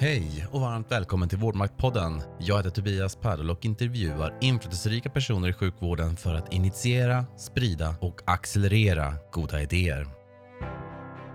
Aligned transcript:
Hej 0.00 0.46
och 0.50 0.60
varmt 0.60 0.92
välkommen 0.92 1.28
till 1.28 1.38
Vårdmaktpodden. 1.38 2.22
Jag 2.38 2.56
heter 2.56 2.70
Tobias 2.70 3.16
Padel 3.16 3.50
och 3.50 3.64
intervjuar 3.64 4.38
inflytelserika 4.40 5.10
personer 5.10 5.48
i 5.48 5.52
sjukvården 5.52 6.16
för 6.16 6.34
att 6.34 6.52
initiera, 6.52 7.24
sprida 7.36 7.94
och 8.00 8.20
accelerera 8.24 9.14
goda 9.32 9.62
idéer. 9.62 10.06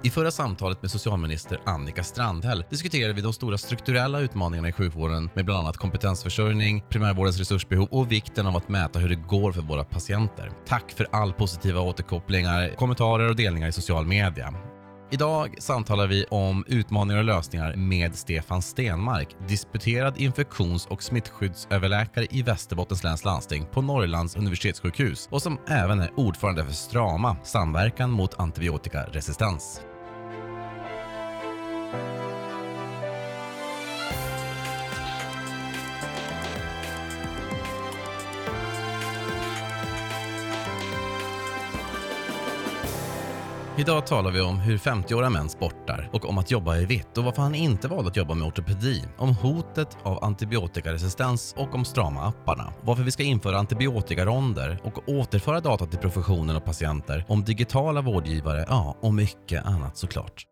I 0.03 0.09
förra 0.09 0.31
samtalet 0.31 0.81
med 0.81 0.91
socialminister 0.91 1.61
Annika 1.65 2.03
Strandhäll 2.03 2.63
diskuterade 2.69 3.13
vi 3.13 3.21
de 3.21 3.33
stora 3.33 3.57
strukturella 3.57 4.19
utmaningarna 4.19 4.69
i 4.69 4.71
sjukvården 4.71 5.29
med 5.33 5.45
bland 5.45 5.59
annat 5.59 5.77
kompetensförsörjning, 5.77 6.83
primärvårdens 6.89 7.39
resursbehov 7.39 7.87
och 7.91 8.11
vikten 8.11 8.47
av 8.47 8.55
att 8.55 8.69
mäta 8.69 8.99
hur 8.99 9.09
det 9.09 9.15
går 9.15 9.51
för 9.51 9.61
våra 9.61 9.83
patienter. 9.83 10.51
Tack 10.67 10.91
för 10.91 11.07
all 11.11 11.33
positiva 11.33 11.81
återkopplingar, 11.81 12.75
kommentarer 12.75 13.29
och 13.29 13.35
delningar 13.35 13.67
i 13.67 13.71
social 13.71 14.05
media. 14.05 14.53
Idag 15.11 15.55
samtalar 15.59 16.07
vi 16.07 16.25
om 16.29 16.65
utmaningar 16.67 17.19
och 17.19 17.25
lösningar 17.25 17.75
med 17.75 18.15
Stefan 18.15 18.61
Stenmark, 18.61 19.35
disputerad 19.47 20.17
infektions 20.17 20.85
och 20.85 21.03
smittskyddsöverläkare 21.03 22.27
i 22.29 22.41
Västerbottens 22.41 23.03
läns 23.03 23.25
landsting 23.25 23.65
på 23.71 23.81
Norrlands 23.81 24.35
universitetssjukhus 24.35 25.27
och 25.31 25.41
som 25.41 25.57
även 25.67 25.99
är 25.99 26.19
ordförande 26.19 26.65
för 26.65 26.73
Strama, 26.73 27.37
Samverkan 27.43 28.11
mot 28.11 28.39
antibiotikaresistens. 28.39 29.81
Idag 43.77 44.07
talar 44.07 44.31
vi 44.31 44.41
om 44.41 44.59
hur 44.59 44.77
50-åriga 44.77 45.29
män 45.29 45.49
sportar 45.49 46.09
och 46.13 46.29
om 46.29 46.37
att 46.37 46.51
jobba 46.51 46.77
i 46.77 46.85
vitt 46.85 47.17
och 47.17 47.23
varför 47.23 47.41
han 47.41 47.55
inte 47.55 47.87
valde 47.87 48.09
att 48.09 48.15
jobba 48.15 48.33
med 48.33 48.47
ortopedi. 48.47 49.03
Om 49.17 49.29
hotet 49.29 49.97
av 50.03 50.23
antibiotikaresistens 50.23 51.53
och 51.57 51.75
om 51.75 51.85
strama-apparna. 51.85 52.73
Varför 52.81 53.03
vi 53.03 53.11
ska 53.11 53.23
införa 53.23 53.57
antibiotikaronder 53.57 54.79
och 54.83 55.09
återföra 55.09 55.59
data 55.59 55.85
till 55.85 55.99
professionen 55.99 56.55
och 56.55 56.65
patienter. 56.65 57.25
Om 57.27 57.43
digitala 57.43 58.01
vårdgivare, 58.01 58.65
ja, 58.69 58.97
och 59.01 59.13
mycket 59.13 59.65
annat 59.65 59.97
såklart. 59.97 60.45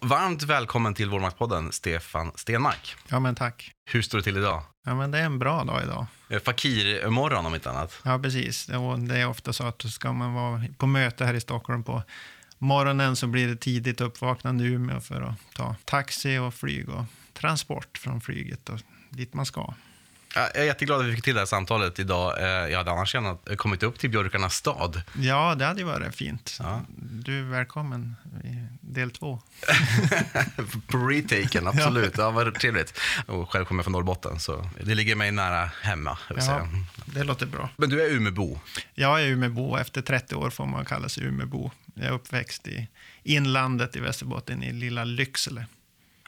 Varmt 0.00 0.42
välkommen 0.42 0.94
till 0.94 1.10
Vårdmaktspodden, 1.10 1.72
Stefan 1.72 2.32
Stenmark. 2.34 2.94
Ja, 3.08 3.20
men 3.20 3.34
tack. 3.34 3.72
Hur 3.90 4.02
står 4.02 4.18
det 4.18 4.24
till 4.24 4.36
idag? 4.36 4.62
Ja, 4.84 4.94
men 4.94 5.10
det 5.10 5.18
är 5.18 5.24
en 5.24 5.38
bra 5.38 5.64
dag 5.64 5.82
idag. 5.82 6.06
Fakir-morgon 6.44 7.46
om 7.46 7.54
inte 7.54 7.70
annat. 7.70 8.00
Ja, 8.04 8.18
precis. 8.18 8.66
Det 8.66 9.18
är 9.18 9.28
ofta 9.28 9.52
så 9.52 9.64
att 9.64 9.82
ska 9.82 10.12
man 10.12 10.34
vara 10.34 10.64
på 10.78 10.86
möte 10.86 11.24
här 11.24 11.34
i 11.34 11.40
Stockholm 11.40 11.84
på 11.84 12.02
morgonen 12.58 13.16
så 13.16 13.26
blir 13.26 13.48
det 13.48 13.56
tidigt 13.56 14.00
uppvaknande 14.00 14.64
i 14.64 14.66
Umeå 14.66 15.00
för 15.00 15.20
att 15.20 15.54
ta 15.54 15.76
taxi 15.84 16.38
och 16.38 16.54
flyg 16.54 16.88
och 16.88 17.04
transport 17.32 17.98
från 17.98 18.20
flyget 18.20 18.68
och 18.68 18.80
dit 19.10 19.34
man 19.34 19.46
ska. 19.46 19.74
Jag 20.36 20.56
är 20.56 20.64
jätteglad 20.64 21.00
att 21.00 21.06
vi 21.06 21.14
fick 21.14 21.24
till 21.24 21.34
det 21.34 21.40
här 21.40 21.46
samtalet 21.46 21.98
idag. 21.98 22.38
Eh, 22.38 22.46
jag 22.46 22.78
hade 22.78 22.90
annars 22.90 23.14
gärna 23.14 23.56
kommit 23.56 23.82
upp 23.82 23.98
till 23.98 24.10
Björkarnas 24.10 24.54
stad. 24.54 25.02
Ja, 25.18 25.54
det 25.54 25.64
hade 25.64 25.80
ju 25.80 25.86
varit 25.86 26.14
fint. 26.14 26.56
Ja. 26.58 26.80
Du 26.96 27.38
är 27.38 27.42
välkommen 27.42 28.16
i 28.44 28.66
del 28.80 29.10
två. 29.10 29.42
På 30.86 30.98
retaken, 30.98 31.66
absolut. 31.66 32.12
Ja. 32.16 32.22
ja, 32.22 32.30
vad 32.30 32.54
trevligt. 32.54 33.00
Och 33.26 33.50
själv 33.50 33.64
kommer 33.64 33.78
jag 33.78 33.84
från 33.84 33.92
Norrbotten, 33.92 34.40
så 34.40 34.68
det 34.84 34.94
ligger 34.94 35.16
mig 35.16 35.32
nära 35.32 35.70
hemma. 35.82 36.18
Ja, 36.36 36.68
det 37.04 37.24
låter 37.24 37.46
bra. 37.46 37.68
Men 37.76 37.90
du 37.90 38.02
är 38.02 38.10
Umebo? 38.10 38.58
Jag 38.94 39.22
är 39.22 39.26
Umebo. 39.26 39.76
Efter 39.76 40.02
30 40.02 40.34
år 40.34 40.50
får 40.50 40.66
man 40.66 40.84
kalla 40.84 41.08
sig 41.08 41.24
Umebo. 41.24 41.70
Jag 41.94 42.06
är 42.06 42.12
uppväxt 42.12 42.68
i 42.68 42.88
inlandet 43.22 43.96
i 43.96 44.00
Västerbotten, 44.00 44.62
i 44.62 44.72
lilla 44.72 45.04
Lycksele. 45.04 45.66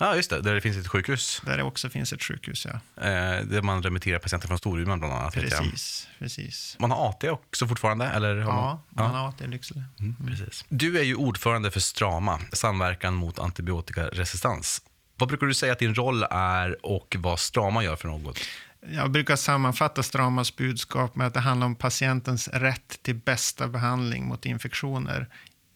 Ja, 0.01 0.17
just 0.17 0.31
det. 0.31 0.41
Där 0.41 0.55
det 0.55 0.61
finns 0.61 0.77
ett 0.77 0.89
sjukhus. 0.89 1.43
Där 1.45 1.57
det 1.57 1.63
också 1.63 1.91
finns 1.91 2.13
ett 2.13 2.23
sjukhus, 2.23 2.67
ja. 2.67 3.05
Eh, 3.05 3.45
där 3.45 3.63
man 3.63 3.83
remitterar 3.83 4.19
patienter 4.19 4.49
från 4.49 4.59
Storuman 4.59 4.99
bland 4.99 5.15
annat. 5.15 5.35
Precis, 5.35 6.09
precis. 6.19 6.77
Man 6.79 6.91
har 6.91 7.09
AT 7.09 7.25
också 7.25 7.67
fortfarande? 7.67 8.07
Eller 8.07 8.37
har 8.37 8.53
ja, 8.53 8.83
man, 8.89 9.05
man 9.05 9.15
har 9.15 9.29
AT 9.29 9.45
i 9.45 9.47
Lycksele. 9.47 9.85
Mm, 10.01 10.17
precis. 10.27 10.65
Du 10.69 10.99
är 10.99 11.03
ju 11.03 11.15
ordförande 11.15 11.71
för 11.71 11.81
Strama, 11.81 12.41
Samverkan 12.53 13.15
mot 13.15 13.39
antibiotikaresistens. 13.39 14.83
Vad 15.17 15.29
brukar 15.29 15.47
du 15.47 15.55
säga 15.55 15.73
att 15.73 15.79
din 15.79 15.95
roll 15.95 16.23
är 16.31 16.87
och 16.87 17.17
vad 17.19 17.41
Strama 17.41 17.85
gör 17.85 17.97
för 17.97 18.09
något? 18.09 18.39
Jag 18.81 19.11
brukar 19.11 19.37
sammanfatta 19.37 20.03
Stramas 20.03 20.57
budskap 20.57 21.17
med 21.17 21.27
att 21.27 21.35
det 21.35 21.41
handlar 21.41 21.67
om 21.67 21.75
patientens 21.75 22.49
rätt 22.49 23.03
till 23.03 23.15
bästa 23.15 23.69
behandling 23.69 24.27
mot 24.27 24.47
infektioner 24.47 25.29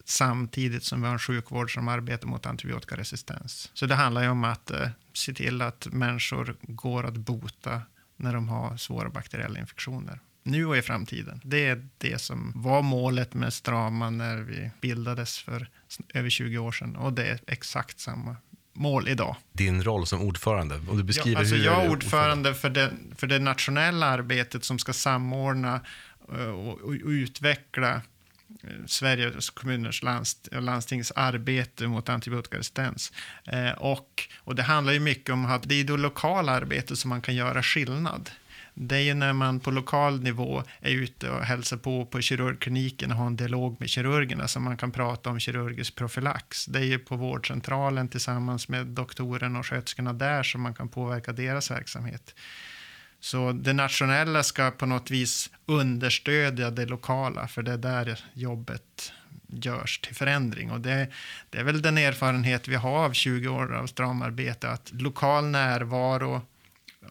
samtidigt 0.05 0.83
som 0.83 1.01
vi 1.01 1.07
har 1.07 1.13
en 1.13 1.19
sjukvård 1.19 1.73
som 1.73 1.87
arbetar 1.87 2.27
mot 2.27 2.45
antibiotikaresistens. 2.45 3.71
Så 3.73 3.85
det 3.85 3.95
handlar 3.95 4.23
ju 4.23 4.29
om 4.29 4.43
att 4.43 4.71
eh, 4.71 4.89
se 5.13 5.33
till 5.33 5.61
att 5.61 5.87
människor 5.91 6.55
går 6.61 7.05
att 7.05 7.17
bota 7.17 7.81
när 8.17 8.33
de 8.33 8.49
har 8.49 8.77
svåra 8.77 9.09
bakteriella 9.09 9.59
infektioner. 9.59 10.19
Nu 10.43 10.65
och 10.65 10.77
i 10.77 10.81
framtiden. 10.81 11.41
Det 11.43 11.65
är 11.65 11.87
det 11.97 12.21
som 12.21 12.51
var 12.55 12.81
målet 12.81 13.33
med 13.33 13.53
Strama 13.53 14.09
när 14.09 14.37
vi 14.37 14.71
bildades 14.81 15.39
för 15.39 15.69
över 16.13 16.29
20 16.29 16.57
år 16.57 16.71
sedan. 16.71 16.95
Och 16.95 17.13
det 17.13 17.25
är 17.25 17.39
exakt 17.47 17.99
samma 17.99 18.35
mål 18.73 19.07
idag. 19.07 19.35
Din 19.51 19.83
roll 19.83 20.07
som 20.07 20.21
ordförande? 20.21 20.75
Och 20.89 20.97
du 20.97 21.03
beskriver 21.03 21.35
ja, 21.35 21.39
alltså 21.39 21.55
hur 21.55 21.65
jag 21.65 21.85
är 21.85 21.89
ordförande 21.89 22.53
för 22.53 22.69
det, 22.69 22.91
för 23.15 23.27
det 23.27 23.39
nationella 23.39 24.05
arbetet 24.05 24.63
som 24.63 24.79
ska 24.79 24.93
samordna 24.93 25.81
och, 26.19 26.39
eh, 26.39 26.47
och, 26.47 26.81
och 26.81 27.09
utveckla 27.09 28.01
Eh, 28.63 28.85
Sveriges 28.85 29.49
kommuners 29.49 30.03
landst 30.03 30.49
eh, 30.51 30.61
landstings 30.61 31.11
arbete 31.11 31.87
mot 31.87 32.09
antibiotikaresistens. 32.09 33.11
Eh, 33.45 33.71
och, 33.71 34.23
och 34.37 34.55
det 34.55 34.63
handlar 34.63 34.93
ju 34.93 34.99
mycket 34.99 35.29
om 35.29 35.45
att 35.45 35.69
det 35.69 35.75
är 35.75 35.83
det 35.83 35.97
lokala 35.97 36.51
arbetet 36.51 36.99
som 36.99 37.09
man 37.09 37.21
kan 37.21 37.35
göra 37.35 37.63
skillnad. 37.63 38.29
Det 38.75 38.95
är 38.95 39.01
ju 39.01 39.13
när 39.13 39.33
man 39.33 39.59
på 39.59 39.71
lokal 39.71 40.21
nivå 40.21 40.63
är 40.79 40.91
ute 40.91 41.29
och 41.29 41.45
hälsar 41.45 41.77
på 41.77 42.05
på 42.05 42.21
kirurgkliniken 42.21 43.11
och 43.11 43.17
har 43.17 43.27
en 43.27 43.35
dialog 43.35 43.77
med 43.79 43.89
kirurgerna 43.89 44.47
som 44.47 44.63
man 44.63 44.77
kan 44.77 44.91
prata 44.91 45.29
om 45.29 45.39
kirurgisk 45.39 45.95
profylax. 45.95 46.65
Det 46.65 46.79
är 46.79 46.83
ju 46.83 46.99
på 46.99 47.15
vårdcentralen 47.15 48.07
tillsammans 48.07 48.67
med 48.67 48.87
doktorerna 48.87 49.59
och 49.59 49.65
sköterskorna 49.65 50.13
där 50.13 50.43
som 50.43 50.61
man 50.61 50.73
kan 50.73 50.89
påverka 50.89 51.31
deras 51.31 51.71
verksamhet. 51.71 52.35
Så 53.23 53.51
det 53.51 53.73
nationella 53.73 54.43
ska 54.43 54.71
på 54.71 54.85
något 54.85 55.11
vis 55.11 55.49
understödja 55.65 56.71
det 56.71 56.85
lokala, 56.85 57.47
för 57.47 57.63
det 57.63 57.71
är 57.71 57.77
där 57.77 58.19
jobbet 58.33 59.13
görs 59.47 59.99
till 59.99 60.15
förändring. 60.15 60.71
Och 60.71 60.81
det, 60.81 61.07
det 61.49 61.57
är 61.57 61.63
väl 61.63 61.81
den 61.81 61.97
erfarenhet 61.97 62.67
vi 62.67 62.75
har 62.75 63.05
av 63.05 63.13
20 63.13 63.47
år 63.47 63.73
av 63.73 63.87
stramarbete, 63.87 64.69
att 64.69 64.91
lokal 64.93 65.45
närvaro, 65.45 66.41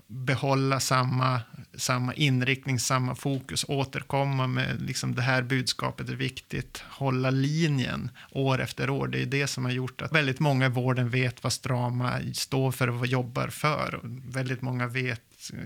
behålla 0.07 0.81
samma, 0.81 1.41
samma 1.75 2.15
inriktning, 2.15 2.79
samma 2.79 3.15
fokus, 3.15 3.65
återkomma 3.69 4.47
med 4.47 4.83
liksom 4.83 5.15
det 5.15 5.23
här 5.23 5.43
budskapet 5.43 6.09
är 6.09 6.15
viktigt, 6.15 6.85
hålla 6.89 7.31
linjen 7.31 8.11
år 8.31 8.61
efter 8.61 8.91
år. 8.91 9.09
Det 9.09 9.23
är 9.23 9.27
det 9.27 9.47
som 9.47 9.65
har 9.65 9.73
gjort 9.73 10.03
att 10.03 10.13
väldigt 10.13 10.41
många 10.41 10.67
i 10.67 10.69
vården 10.69 11.11
vet 11.11 11.43
vad 11.43 11.53
Strama 11.53 12.21
står 12.35 12.73
för 12.73 12.89
och 12.89 12.95
vad 12.95 13.09
jobbar 13.09 13.49
för. 13.49 13.95
Och 13.95 14.05
väldigt 14.37 14.63
många 14.63 14.87
vet 14.87 15.51
eh, 15.53 15.59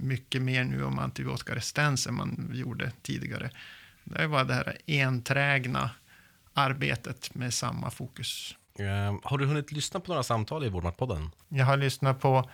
mycket 0.00 0.42
mer 0.42 0.64
nu 0.64 0.84
om 0.84 0.98
antibiotikaresistens 0.98 2.06
än 2.06 2.14
man 2.14 2.50
gjorde 2.52 2.92
tidigare. 3.02 3.50
Det 4.04 4.26
var 4.26 4.44
det 4.44 4.54
här 4.54 4.76
enträgna 4.86 5.90
arbetet 6.54 7.34
med 7.34 7.54
samma 7.54 7.90
fokus. 7.90 8.54
Uh, 8.80 9.18
har 9.22 9.38
du 9.38 9.46
hunnit 9.46 9.72
lyssna 9.72 10.00
på 10.00 10.12
några 10.12 10.22
samtal 10.22 10.64
i 10.64 10.68
Vårdmaktpodden? 10.68 11.30
Jag 11.48 11.66
har 11.66 11.76
lyssnat 11.76 12.20
på 12.20 12.50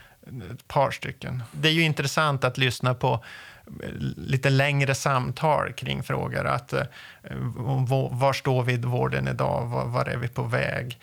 ett 0.53 0.69
par 0.69 0.91
stycken. 0.91 1.43
Det 1.53 1.69
är 1.69 1.73
ju 1.73 1.83
intressant 1.83 2.45
att 2.45 2.59
lyssna 2.59 2.95
på 2.95 3.25
eh, 3.83 3.91
lite 4.17 4.51
längre 4.51 4.95
samtal 4.95 5.73
kring 5.73 6.03
frågor. 6.03 6.47
Att, 6.47 6.73
uh, 6.73 6.83
var 8.11 8.33
står 8.33 8.63
vi 8.63 8.73
i 8.73 8.77
vården 8.77 9.29
idag? 9.29 9.67
Var, 9.67 9.85
var 9.85 10.05
är 10.05 10.17
vi 10.17 10.29
på 10.29 10.43
väg? 10.43 10.99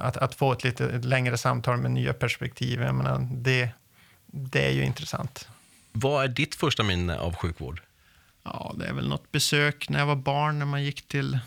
Att, 0.00 0.16
att, 0.16 0.34
få 0.34 0.52
ett 0.52 0.64
lite 0.64 0.98
längre 0.98 1.38
samtal 1.38 1.76
med 1.76 1.90
nya 1.90 2.12
perspektiv. 2.12 2.82
Jag 2.82 2.94
menar, 2.94 3.28
det, 3.32 3.70
det 4.26 4.66
är 4.66 4.72
ju 4.72 4.84
intressant. 4.84 5.48
Vad 5.96 6.24
är 6.24 6.28
ditt 6.28 6.54
första 6.54 6.82
minne 6.82 7.18
av 7.18 7.34
sjukvård? 7.36 7.82
Ja, 8.42 8.74
det 8.78 8.86
är 8.86 8.92
väl 8.92 9.08
något 9.08 9.32
besök 9.32 9.88
när 9.88 9.98
jag 9.98 10.06
var 10.06 10.16
barn, 10.16 10.58
när 10.58 10.66
man 10.66 10.84
gick 10.84 11.08
till 11.08 11.38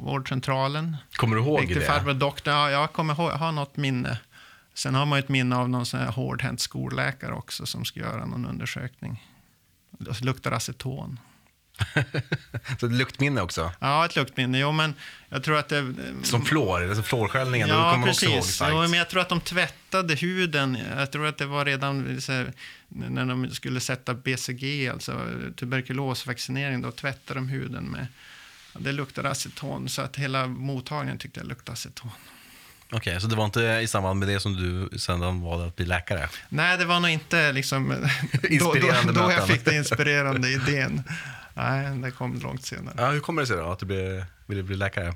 vårdcentralen. 0.00 0.96
Kommer 1.12 1.36
du 1.36 1.42
ihåg 1.42 1.60
gick 1.60 1.68
till 1.68 1.78
det? 1.78 1.86
Farbror 1.86 2.14
doktorn. 2.14 2.54
Ja, 2.54 2.70
jag 2.70 2.92
kommer 2.92 3.14
ihåg, 3.14 3.30
jag 3.30 3.36
har 3.36 3.52
något 3.52 3.76
minne. 3.76 4.18
Sen 4.74 4.94
har 4.94 5.06
man 5.06 5.18
ett 5.18 5.28
minne 5.28 5.56
av 5.56 5.68
någon 5.68 5.86
sån 5.86 6.00
här 6.00 6.10
hårdhänt 6.10 6.60
skolläkare 6.60 7.32
också 7.32 7.66
som 7.66 7.84
ska 7.84 8.00
göra 8.00 8.26
någon 8.26 8.46
undersökning. 8.46 9.26
Det 9.90 10.20
luktar 10.20 10.52
aceton. 10.52 11.20
så 12.80 12.86
ett 12.86 12.92
luktminne 12.92 13.40
också? 13.40 13.72
Ja, 13.78 14.04
ett 14.04 14.16
luktminne. 14.16 14.58
Jo, 14.58 14.72
men 14.72 14.94
jag 15.28 15.44
tror 15.44 15.58
att 15.58 15.68
det... 15.68 15.94
Som 16.22 16.44
flår, 16.44 16.88
alltså 16.88 17.02
flårskällningen? 17.02 17.68
Ja, 17.68 18.02
precis. 18.06 18.62
Jo, 18.70 18.80
men 18.80 18.92
jag 18.92 19.08
tror 19.08 19.20
att 19.20 19.28
de 19.28 19.40
tvättade 19.40 20.14
huden. 20.14 20.78
Jag 20.96 21.10
tror 21.10 21.26
att 21.26 21.38
det 21.38 21.46
var 21.46 21.64
redan 21.64 22.20
här, 22.28 22.52
när 22.88 23.24
de 23.24 23.50
skulle 23.50 23.80
sätta 23.80 24.14
BCG, 24.14 24.88
alltså 24.88 25.20
tuberkulosvaccinering, 25.56 26.82
då 26.82 26.90
tvättade 26.90 27.40
de 27.40 27.48
huden 27.48 27.84
med... 27.84 28.06
Det 28.80 28.92
luktade 28.92 29.30
aceton, 29.30 29.88
så 29.88 30.02
att 30.02 30.16
hela 30.16 30.46
mottagningen 30.46 31.18
tyckte 31.18 31.40
jag 31.40 31.46
luktade 31.46 31.72
aceton. 31.72 32.10
Okej, 32.92 33.20
så 33.20 33.26
det 33.26 33.36
var 33.36 33.44
inte 33.44 33.60
i 33.60 33.86
samband 33.86 34.18
med 34.18 34.28
det 34.28 34.40
som 34.40 34.56
du 34.56 34.98
sedan 34.98 35.40
valde 35.40 35.66
att 35.66 35.76
bli 35.76 35.86
läkare? 35.86 36.28
Nej, 36.48 36.78
det 36.78 36.84
var 36.84 37.00
nog 37.00 37.10
inte 37.10 37.52
liksom, 37.52 37.88
då, 38.60 38.74
då, 38.74 39.12
då 39.12 39.32
jag 39.32 39.46
fick 39.46 39.64
den 39.64 39.74
inspirerande 39.74 40.48
idén. 40.52 41.02
Nej, 41.58 41.98
det 41.98 42.10
kom 42.10 42.40
långt 42.40 42.64
senare. 42.64 42.94
Ja, 42.98 43.10
hur 43.10 43.20
kommer 43.20 43.42
det 43.42 43.46
sig 43.46 43.56
då 43.56 43.70
att 43.70 43.78
du 43.78 43.86
blev, 43.86 44.24
ville 44.46 44.62
bli 44.62 44.76
läkare? 44.76 45.14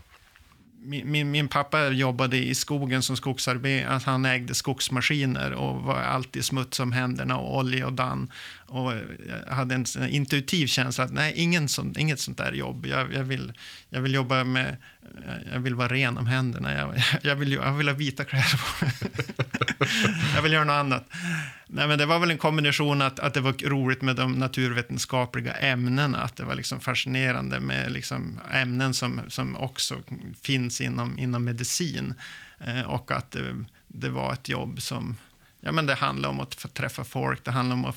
Min, 0.85 1.11
min, 1.11 1.31
min 1.31 1.49
pappa 1.49 1.89
jobbade 1.89 2.37
i 2.37 2.55
skogen 2.55 3.03
som 3.03 3.17
skogsarbetare. 3.17 4.01
Han 4.05 4.25
ägde 4.25 4.55
skogsmaskiner 4.55 5.53
och 5.53 5.83
var 5.83 5.95
alltid 5.95 6.45
smuts 6.45 6.81
om 6.81 6.93
händerna 6.93 7.39
och 7.39 7.57
olja 7.57 7.87
och 7.87 7.93
damm. 7.93 8.31
Och 8.73 8.93
jag 9.49 9.55
hade 9.55 9.75
en 9.75 9.87
intuitiv 10.09 10.67
känsla 10.67 11.05
att 11.05 11.13
nej, 11.13 11.33
ingen 11.37 11.69
sån, 11.69 11.95
inget 11.99 12.21
sånt 12.21 12.39
där 12.39 12.53
jobb. 12.53 12.87
Jag, 12.87 13.15
jag, 13.15 13.25
vill, 13.25 13.53
jag 13.89 14.01
vill 14.01 14.15
jobba 14.15 14.45
med, 14.45 14.77
jag 15.53 15.61
vill 15.61 15.75
vara 15.75 15.89
ren 15.89 16.19
om 16.19 16.27
händerna. 16.27 16.73
Jag, 16.75 17.03
jag, 17.23 17.37
vill, 17.37 17.53
jag 17.53 17.73
vill 17.73 17.89
ha 17.89 17.95
vita 17.95 18.25
kläder 18.25 18.61
på 18.79 18.85
mig. 18.85 18.95
jag 20.35 20.43
vill 20.43 20.53
göra 20.53 20.65
något 20.65 20.75
annat. 20.75 21.05
Nej, 21.67 21.89
men 21.89 21.99
det 21.99 22.07
var 22.07 22.19
väl 22.19 22.31
en 22.31 22.39
kombination 22.39 23.03
att, 23.03 23.21
att 23.21 23.35
det 23.35 23.41
var 23.41 23.69
roligt 23.69 24.03
med 24.03 24.17
de 24.17 24.33
naturvetenskapliga 24.33 25.53
ämnena. 25.53 26.19
Att 26.19 26.37
det 26.37 26.45
var 26.45 26.55
liksom 26.55 26.81
fascinerande 26.81 27.61
med 27.61 27.93
liksom 27.93 28.41
ämnen 28.53 28.95
som, 28.95 29.21
som 29.29 29.57
också 29.57 29.97
finns 30.43 30.81
inom, 30.81 31.19
inom 31.19 31.45
medicin. 31.45 32.15
Eh, 32.59 32.83
och 32.83 33.11
att 33.11 33.31
det, 33.31 33.65
det 33.89 34.09
var 34.09 34.33
ett 34.33 34.49
jobb 34.49 34.83
som 34.83 35.17
Ja, 35.65 35.73
men 35.73 35.87
det 35.87 35.95
handlar 35.95 36.29
om 36.29 36.41
att 36.41 36.75
träffa 36.75 37.05
folk. 37.05 37.45
Det 37.45 37.51
handlar 37.51 37.77
om 37.77 37.85
att 37.85 37.97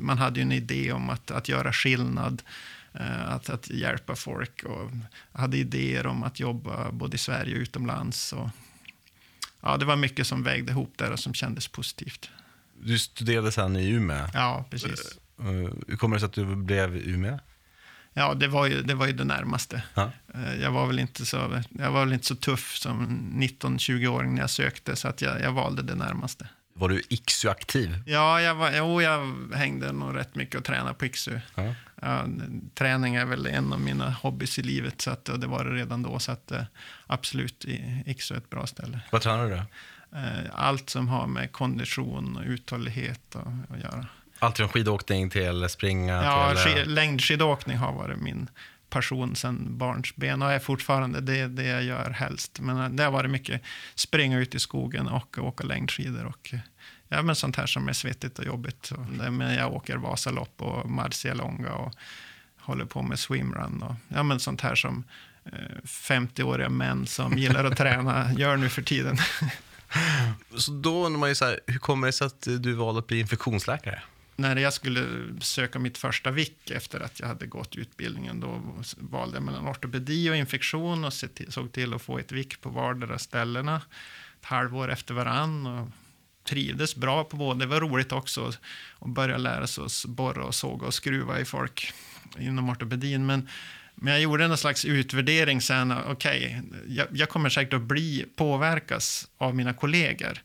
man 0.00 0.18
hade 0.18 0.40
ju 0.40 0.42
en 0.42 0.52
idé 0.52 0.92
om 0.92 1.10
att, 1.10 1.30
att 1.30 1.48
göra 1.48 1.72
skillnad, 1.72 2.42
eh, 2.94 3.28
att, 3.32 3.50
att 3.50 3.70
hjälpa 3.70 4.16
folk. 4.16 4.62
Och 4.64 4.90
hade 5.32 5.56
idéer 5.56 6.06
om 6.06 6.22
att 6.22 6.40
jobba 6.40 6.90
både 6.92 7.14
i 7.14 7.18
Sverige 7.18 7.54
och 7.54 7.60
utomlands. 7.60 8.32
Och, 8.32 8.48
ja, 9.60 9.76
det 9.76 9.84
var 9.84 9.96
mycket 9.96 10.26
som 10.26 10.42
vägde 10.42 10.72
ihop 10.72 10.92
där 10.96 11.12
och 11.12 11.18
som 11.20 11.34
kändes 11.34 11.68
positivt. 11.68 12.30
Du 12.82 12.98
studerade 12.98 13.52
sen 13.52 13.76
i 13.76 13.88
Umeå. 13.88 14.26
Ja, 14.34 14.64
precis. 14.70 15.18
Eh, 15.40 15.44
Hur 15.88 15.96
kommer 15.96 16.16
det 16.16 16.20
sig 16.20 16.26
att 16.26 16.32
du 16.32 16.56
blev 16.56 16.96
i 16.96 17.10
Umeå? 17.10 17.38
Ja, 18.12 18.34
det 18.34 18.48
var 18.48 18.66
ju 18.66 18.82
det, 18.82 18.94
var 18.94 19.06
ju 19.06 19.12
det 19.12 19.24
närmaste. 19.24 19.82
Ja. 19.94 20.10
Eh, 20.34 20.54
Jag 20.62 20.70
var 20.70 20.86
väl 20.86 20.98
inte 20.98 21.26
så, 21.26 21.62
jag 21.70 21.90
var 21.90 22.00
väl 22.04 22.12
inte 22.12 22.26
så 22.26 22.34
tuff 22.36 22.76
som 22.76 23.06
19-20-åring 23.36 24.34
när 24.34 24.40
jag 24.40 24.50
sökte, 24.50 24.96
så 24.96 25.08
att 25.08 25.22
jag, 25.22 25.40
jag 25.40 25.52
valde 25.52 25.82
det 25.82 25.94
närmaste. 25.94 26.48
Var 26.76 26.88
du 26.88 27.02
IKSU-aktiv? 27.08 28.02
Ja, 28.06 28.40
jag, 28.40 28.54
var, 28.54 28.70
jo, 28.76 29.02
jag 29.02 29.34
hängde 29.54 29.92
nog 29.92 30.16
rätt 30.16 30.34
mycket 30.34 30.54
och 30.58 30.64
tränade 30.64 30.94
på 30.94 31.04
Iksu. 31.06 31.38
Ja. 31.54 31.74
Ja, 32.02 32.24
träning 32.74 33.14
är 33.14 33.24
väl 33.24 33.46
en 33.46 33.72
av 33.72 33.80
mina 33.80 34.10
hobbys 34.10 34.58
i 34.58 34.62
livet, 34.62 35.00
så 35.00 35.10
att, 35.10 35.28
och 35.28 35.40
det 35.40 35.46
var 35.46 35.64
det 35.64 35.70
redan 35.74 36.02
då. 36.02 36.18
Så 36.18 36.32
att, 36.32 36.50
eh, 36.52 36.62
absolut, 37.06 37.64
Iksu 38.06 38.34
är 38.34 38.38
ett 38.38 38.50
bra 38.50 38.66
ställe. 38.66 39.00
Vad 39.12 39.22
tränar 39.22 39.44
du 39.44 39.50
då? 39.50 39.62
Eh, 40.18 40.50
Allt 40.54 40.90
som 40.90 41.08
har 41.08 41.26
med 41.26 41.52
kondition 41.52 42.36
och 42.36 42.42
uthållighet 42.46 43.36
att, 43.36 43.46
att 43.76 43.80
göra. 43.82 44.06
Allt 44.38 44.56
från 44.56 44.68
skidåkning 44.68 45.30
till 45.30 45.68
springa 45.68 46.24
Ja, 46.24 46.50
till... 46.50 46.72
sk- 46.72 46.84
längdskidåkning 46.84 47.76
har 47.76 47.92
varit 47.92 48.18
min 48.18 48.48
passion 48.90 49.36
sedan 49.36 49.78
barnsben 49.78 50.42
och 50.42 50.52
är 50.52 50.58
fortfarande 50.58 51.20
det, 51.20 51.46
det 51.46 51.64
jag 51.64 51.82
gör 51.82 52.10
helst. 52.10 52.60
Men 52.60 52.78
eh, 52.78 52.88
det 52.88 53.04
har 53.04 53.10
varit 53.10 53.30
mycket 53.30 53.62
springa 53.94 54.38
ut 54.38 54.54
i 54.54 54.58
skogen 54.58 55.08
och 55.08 55.38
åka 55.38 55.64
längdskidor 55.64 56.24
och 56.24 56.50
eh, 56.52 56.60
ja, 57.08 57.22
men 57.22 57.36
sånt 57.36 57.56
här 57.56 57.66
som 57.66 57.88
är 57.88 57.92
svettigt 57.92 58.38
och 58.38 58.44
jobbigt. 58.44 58.92
Men 59.30 59.54
jag 59.54 59.72
åker 59.72 59.96
Vasalopp 59.96 60.62
och 60.62 60.90
Marcialonga 60.90 61.72
och 61.72 61.94
håller 62.58 62.84
på 62.84 63.02
med 63.02 63.18
swimrun 63.18 63.82
och 63.82 63.94
ja, 64.08 64.22
men 64.22 64.40
sånt 64.40 64.60
här 64.60 64.74
som 64.74 65.04
eh, 65.44 65.82
50-åriga 65.84 66.68
män 66.68 67.06
som 67.06 67.32
gillar 67.38 67.64
att 67.64 67.76
träna 67.76 68.32
gör 68.32 68.56
nu 68.56 68.68
för 68.68 68.82
tiden. 68.82 69.18
Så 70.56 70.72
då 70.72 71.06
undrar 71.06 71.20
man 71.20 71.28
ju 71.28 71.34
så 71.34 71.44
här, 71.44 71.60
hur 71.66 71.78
kommer 71.78 72.06
det 72.06 72.12
sig 72.12 72.26
att 72.26 72.48
du 72.58 72.72
valde 72.72 72.98
att 72.98 73.06
bli 73.06 73.20
infektionsläkare? 73.20 74.02
När 74.36 74.56
jag 74.56 74.72
skulle 74.72 75.06
söka 75.40 75.78
mitt 75.78 75.98
första 75.98 76.30
vick 76.30 76.70
efter 76.70 77.00
att 77.00 77.20
jag 77.20 77.26
hade 77.26 77.46
gått 77.46 77.76
utbildningen, 77.76 78.40
då 78.40 78.62
valde 78.96 79.36
jag 79.36 79.42
mellan 79.42 79.68
ortopedi 79.68 80.30
och 80.30 80.36
infektion 80.36 81.04
och 81.04 81.12
såg 81.48 81.72
till 81.72 81.94
att 81.94 82.02
få 82.02 82.18
ett 82.18 82.32
vick 82.32 82.60
på 82.60 82.68
vardera 82.68 83.18
ställena 83.18 83.82
ett 84.40 84.46
halvår 84.46 84.90
efter 84.90 85.14
varann. 85.14 85.66
Och 85.66 85.88
trivdes 86.44 86.96
bra 86.96 87.24
på 87.24 87.36
båda. 87.36 87.58
Det 87.58 87.66
var 87.66 87.80
roligt 87.80 88.12
också 88.12 88.52
att 88.98 89.08
börja 89.08 89.38
lära 89.38 89.66
sig 89.66 89.84
att 89.84 90.04
borra 90.06 90.44
och 90.44 90.54
såga 90.54 90.86
och 90.86 90.94
skruva 90.94 91.40
i 91.40 91.44
folk 91.44 91.92
inom 92.38 92.70
ortopedin. 92.70 93.26
Men, 93.26 93.48
men 93.94 94.12
jag 94.12 94.22
gjorde 94.22 94.44
en 94.44 94.56
slags 94.56 94.84
utvärdering 94.84 95.60
sen. 95.60 95.94
Okej, 96.06 96.62
jag, 96.88 97.06
jag 97.12 97.28
kommer 97.28 97.48
säkert 97.48 97.74
att 97.74 97.82
bli, 97.82 98.26
påverkas 98.36 99.28
av 99.38 99.54
mina 99.54 99.72
kollegor. 99.72 100.38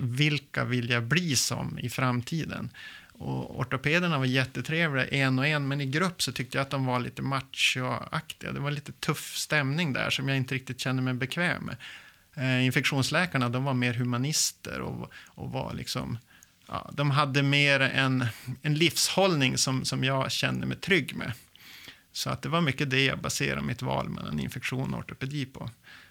Vilka 0.00 0.64
vill 0.64 0.90
jag 0.90 1.02
bli 1.02 1.36
som 1.36 1.78
i 1.78 1.90
framtiden? 1.90 2.70
Och 3.18 3.60
ortopederna 3.60 4.18
var 4.18 4.24
jättetrevliga 4.24 5.06
en 5.06 5.38
och 5.38 5.46
en, 5.46 5.68
men 5.68 5.80
i 5.80 5.86
grupp 5.86 6.22
så 6.22 6.32
tyckte 6.32 6.58
jag 6.58 6.62
att 6.62 6.70
de 6.70 6.86
var 6.86 7.00
lite 7.00 7.22
machoaktiga. 7.22 8.52
Det 8.52 8.60
var 8.60 8.70
lite 8.70 8.92
tuff 8.92 9.36
stämning 9.36 9.92
där 9.92 10.10
som 10.10 10.28
jag 10.28 10.36
inte 10.36 10.54
riktigt 10.54 10.80
kände 10.80 11.02
mig 11.02 11.14
bekväm 11.14 11.64
med. 11.64 11.76
Eh, 12.34 12.66
infektionsläkarna, 12.66 13.48
de 13.48 13.64
var 13.64 13.74
mer 13.74 13.94
humanister 13.94 14.80
och, 14.80 15.12
och 15.26 15.50
var 15.50 15.74
liksom... 15.74 16.18
Ja, 16.68 16.90
de 16.92 17.10
hade 17.10 17.42
mer 17.42 17.80
en, 17.80 18.26
en 18.62 18.74
livshållning 18.74 19.58
som, 19.58 19.84
som 19.84 20.04
jag 20.04 20.32
kände 20.32 20.66
mig 20.66 20.76
trygg 20.76 21.14
med. 21.14 21.32
Så 22.14 22.30
att 22.30 22.42
det 22.42 22.48
var 22.48 22.60
mycket 22.60 22.90
det 22.90 23.04
jag 23.04 23.18
baserade 23.18 23.62
mitt 23.62 23.82
val 23.82 24.08
mellan 24.08 24.40
infektion 24.40 24.94
och 24.94 25.00
ortopedi 25.00 25.46
på. 25.46 25.70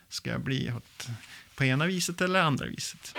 Ska 0.10 0.30
jag 0.30 0.42
bli 0.42 0.72
åt, 0.78 1.08
på 1.56 1.64
ena 1.64 1.86
viset 1.86 2.22
eller 2.22 2.42
andra 2.42 2.66
viset? 2.66 3.16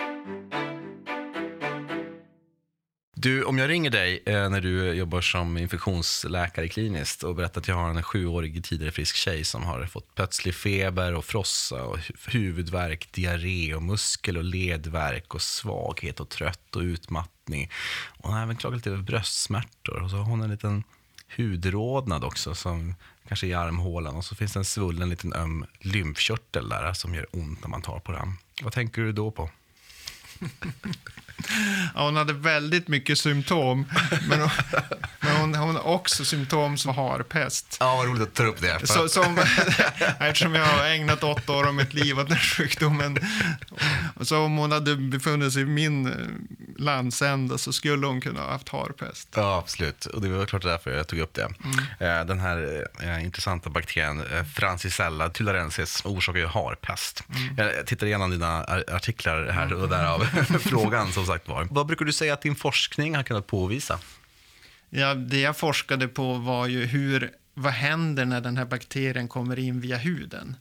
Du, 3.15 3.43
om 3.43 3.57
jag 3.57 3.69
ringer 3.69 3.89
dig 3.89 4.23
eh, 4.25 4.49
när 4.49 4.61
du 4.61 4.93
jobbar 4.93 5.21
som 5.21 5.57
infektionsläkare 5.57 6.67
kliniskt 6.67 7.23
och 7.23 7.35
berättar 7.35 7.61
att 7.61 7.67
jag 7.67 7.75
har 7.75 7.89
en 7.89 8.03
sjuårig 8.03 8.63
tidigare 8.63 8.91
frisk 8.91 9.15
tjej 9.15 9.43
som 9.43 9.63
har 9.63 9.85
fått 9.85 10.15
plötslig 10.15 10.55
feber 10.55 11.13
och 11.13 11.25
frossa 11.25 11.83
och 11.83 11.97
huvudvärk, 12.27 13.11
diarré 13.11 13.75
och 13.75 13.83
muskel 13.83 14.37
och 14.37 14.43
ledvärk 14.43 15.35
och 15.35 15.41
svaghet 15.41 16.19
och 16.19 16.29
trött 16.29 16.75
och 16.75 16.81
utmattning. 16.81 17.69
Och 18.07 18.23
hon 18.23 18.33
har 18.33 18.43
även 18.43 18.57
klagat 18.57 18.77
lite 18.77 18.89
över 18.89 19.01
bröstsmärtor 19.01 20.03
och 20.03 20.09
så 20.09 20.15
har 20.15 20.23
hon 20.23 20.41
en 20.41 20.51
liten 20.51 20.83
hudrodnad 21.37 22.23
också 22.23 22.55
som 22.55 22.95
kanske 23.27 23.47
är 23.47 23.49
i 23.49 23.53
armhålan 23.53 24.15
och 24.15 24.25
så 24.25 24.35
finns 24.35 24.53
det 24.53 24.59
en 24.59 24.65
svullen 24.65 25.09
liten 25.09 25.33
öm 25.33 25.65
lymfkörtel 25.79 26.69
där 26.69 26.93
som 26.93 27.15
gör 27.15 27.27
ont 27.31 27.61
när 27.61 27.67
man 27.67 27.81
tar 27.81 27.99
på 27.99 28.11
den. 28.11 28.33
Vad 28.61 28.73
tänker 28.73 29.01
du 29.01 29.11
då 29.11 29.31
på? 29.31 29.49
Ja, 31.95 32.01
hon 32.05 32.15
hade 32.15 32.33
väldigt 32.33 32.87
mycket 32.87 33.17
symptom, 33.19 33.85
men 34.29 34.39
hon, 34.41 34.49
men 35.19 35.35
hon, 35.35 35.55
hon 35.55 35.75
har 35.75 35.87
också 35.87 36.25
symptom 36.25 36.77
som 36.77 36.95
harpest. 36.95 37.77
Ja, 37.79 37.95
vad 37.95 38.05
roligt 38.07 38.21
att 38.21 38.33
ta 38.33 38.43
upp 38.43 38.61
det. 38.61 38.87
Så, 38.87 39.09
som, 39.09 39.37
eftersom 40.19 40.55
jag 40.55 40.65
har 40.65 40.85
ägnat 40.85 41.23
åtta 41.23 41.53
år 41.53 41.67
av 41.67 41.73
mitt 41.73 41.93
liv 41.93 42.19
åt 42.19 42.29
den 42.29 42.37
sjukdomen. 42.37 43.17
Så 44.21 44.39
om 44.39 44.57
hon 44.57 44.71
hade 44.71 44.95
befunnit 44.95 45.53
sig 45.53 45.61
i 45.61 45.65
min 45.65 46.05
eh, 46.07 46.13
landsända 46.77 47.57
så 47.57 47.73
skulle 47.73 48.07
hon 48.07 48.21
kunna 48.21 48.41
ha 48.41 48.51
haft 48.51 48.69
harpest. 48.69 49.29
Ja, 49.35 49.57
absolut. 49.57 50.05
Och 50.05 50.21
det 50.21 50.29
var 50.29 50.45
klart 50.45 50.63
därför 50.63 50.91
jag 50.97 51.07
tog 51.07 51.19
upp 51.19 51.33
det. 51.33 51.49
Eh, 52.05 52.25
Den 52.25 52.39
här 52.39 52.85
eh, 53.03 53.23
intressanta 53.25 53.69
bakterien 53.69 54.23
Francisella 54.55 55.29
tularensis 55.29 56.01
orsakar 56.05 56.39
ju 56.39 56.47
harpest. 56.47 57.23
Jag 57.57 57.85
tittar 57.87 58.07
igenom 58.07 58.31
dina 58.31 58.63
ar- 58.63 58.83
artiklar 58.95 59.49
här 59.51 59.73
och 59.73 59.89
därav 59.89 60.19
frågan 60.59 61.11
som 61.11 61.24
sagt 61.25 61.47
var. 61.47 61.67
Vad 61.71 61.87
brukar 61.87 62.05
du 62.05 62.13
säga 62.13 62.33
att 62.33 62.41
din 62.41 62.55
forskning 62.55 63.15
har 63.15 63.23
kunnat 63.23 63.47
påvisa? 63.47 63.99
Ja, 64.89 65.13
det 65.13 65.39
jag 65.39 65.57
forskade 65.57 66.07
på 66.07 66.33
var 66.33 66.67
ju 66.67 66.85
hur, 66.85 67.31
vad 67.53 67.73
händer 67.73 68.25
när 68.25 68.41
den 68.41 68.57
här 68.57 68.65
bakterien 68.65 69.27
kommer 69.27 69.59
in 69.59 69.81
via 69.81 69.97
huden? 69.97 70.55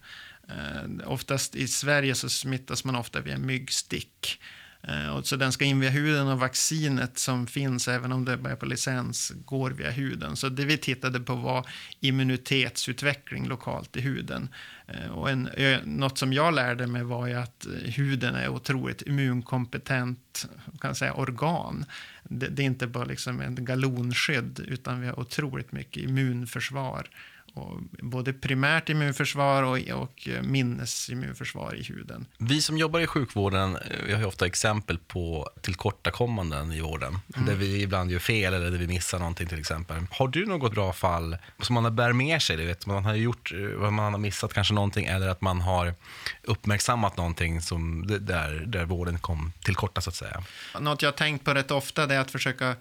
Eh, 0.49 1.09
oftast 1.12 1.54
i 1.54 1.68
Sverige 1.68 2.14
så 2.14 2.28
smittas 2.28 2.85
man 2.85 2.97
ofta 2.97 3.21
via 3.21 3.38
myggstick. 3.38 4.40
Eh, 4.88 5.16
och 5.16 5.26
så 5.26 5.36
den 5.36 5.52
ska 5.52 5.64
in 5.64 5.80
via 5.80 5.90
huden 5.90 6.28
och 6.28 6.40
vaccinet 6.40 7.18
som 7.18 7.46
finns, 7.46 7.88
även 7.88 8.12
om 8.12 8.24
det 8.24 8.36
bara 8.36 8.52
är 8.52 8.56
på 8.56 8.66
licens, 8.66 9.32
går 9.44 9.70
via 9.70 9.90
huden. 9.90 10.36
Så 10.36 10.48
det 10.48 10.64
vi 10.64 10.78
tittade 10.78 11.20
på 11.20 11.34
var 11.34 11.66
immunitetsutveckling 12.00 13.48
lokalt 13.48 13.96
i 13.96 14.00
huden. 14.00 14.48
Eh, 14.86 15.10
och 15.10 15.30
en, 15.30 15.48
något 15.84 16.18
som 16.18 16.32
jag 16.32 16.54
lärde 16.54 16.86
mig 16.86 17.02
var 17.02 17.26
ju 17.26 17.34
att 17.34 17.66
eh, 17.66 17.72
huden 17.72 18.34
är 18.34 18.48
otroligt 18.48 19.02
immunkompetent 19.02 20.46
kan 20.80 20.94
säga, 20.94 21.14
organ. 21.14 21.84
Det, 22.22 22.48
det 22.48 22.62
är 22.62 22.66
inte 22.66 22.86
bara 22.86 23.04
liksom 23.04 23.40
en 23.40 23.64
galonskydd, 23.64 24.64
utan 24.68 25.00
vi 25.00 25.06
har 25.06 25.20
otroligt 25.20 25.72
mycket 25.72 26.02
immunförsvar 26.02 27.08
och 27.54 27.80
både 28.02 28.32
primärt 28.32 28.88
immunförsvar 28.88 29.62
och, 29.62 30.02
och 30.02 30.28
minnesimmunförsvar 30.42 31.75
i 31.75 31.82
huden. 31.82 32.26
Vi 32.38 32.62
som 32.62 32.78
jobbar 32.78 33.00
i 33.00 33.06
sjukvården 33.06 33.76
eh, 33.76 33.82
vi 34.06 34.12
har 34.12 34.20
ju 34.20 34.26
ofta 34.26 34.46
exempel 34.46 34.99
på 34.99 35.50
tillkortakommanden 35.61 36.73
i 36.73 36.80
vården. 36.80 37.18
Mm. 37.37 37.46
Där 37.46 37.54
vi 37.54 37.82
ibland 37.82 38.11
gör 38.11 38.18
fel 38.18 38.54
eller 38.54 38.70
där 38.70 38.78
vi 38.78 38.87
missar 38.87 39.18
någonting 39.18 39.46
till 39.46 39.58
exempel. 39.58 39.96
Har 40.11 40.28
du 40.28 40.46
något 40.46 40.75
bra 40.75 40.92
fall 40.92 41.37
som 41.61 41.75
man 41.75 41.96
bär 41.96 42.12
med 42.12 42.42
sig? 42.42 42.56
Du 42.56 42.66
vet, 42.66 42.87
man 42.87 43.04
har 43.04 43.14
gjort 43.14 43.52
vad 43.76 43.92
man 43.92 44.12
har 44.12 44.20
missat 44.20 44.54
kanske 44.54 44.75
någonting 44.75 45.06
eller 45.06 45.28
att 45.28 45.40
man 45.40 45.61
har 45.61 45.94
uppmärksammat 46.42 47.16
någonting 47.16 47.61
som 47.61 48.06
där, 48.06 48.64
där 48.66 48.84
vården 48.84 49.18
kom 49.18 49.52
till 49.61 49.75
korta 49.75 50.00
så 50.00 50.11
att 50.11 50.16
säga. 50.16 50.44
Något 50.80 51.02
jag 51.02 51.11
har 51.11 51.16
tänkt 51.16 51.44
på 51.44 51.54
rätt 51.54 51.70
ofta 51.70 52.14
är 52.14 52.18
att 52.18 52.30
försöka 52.30 52.76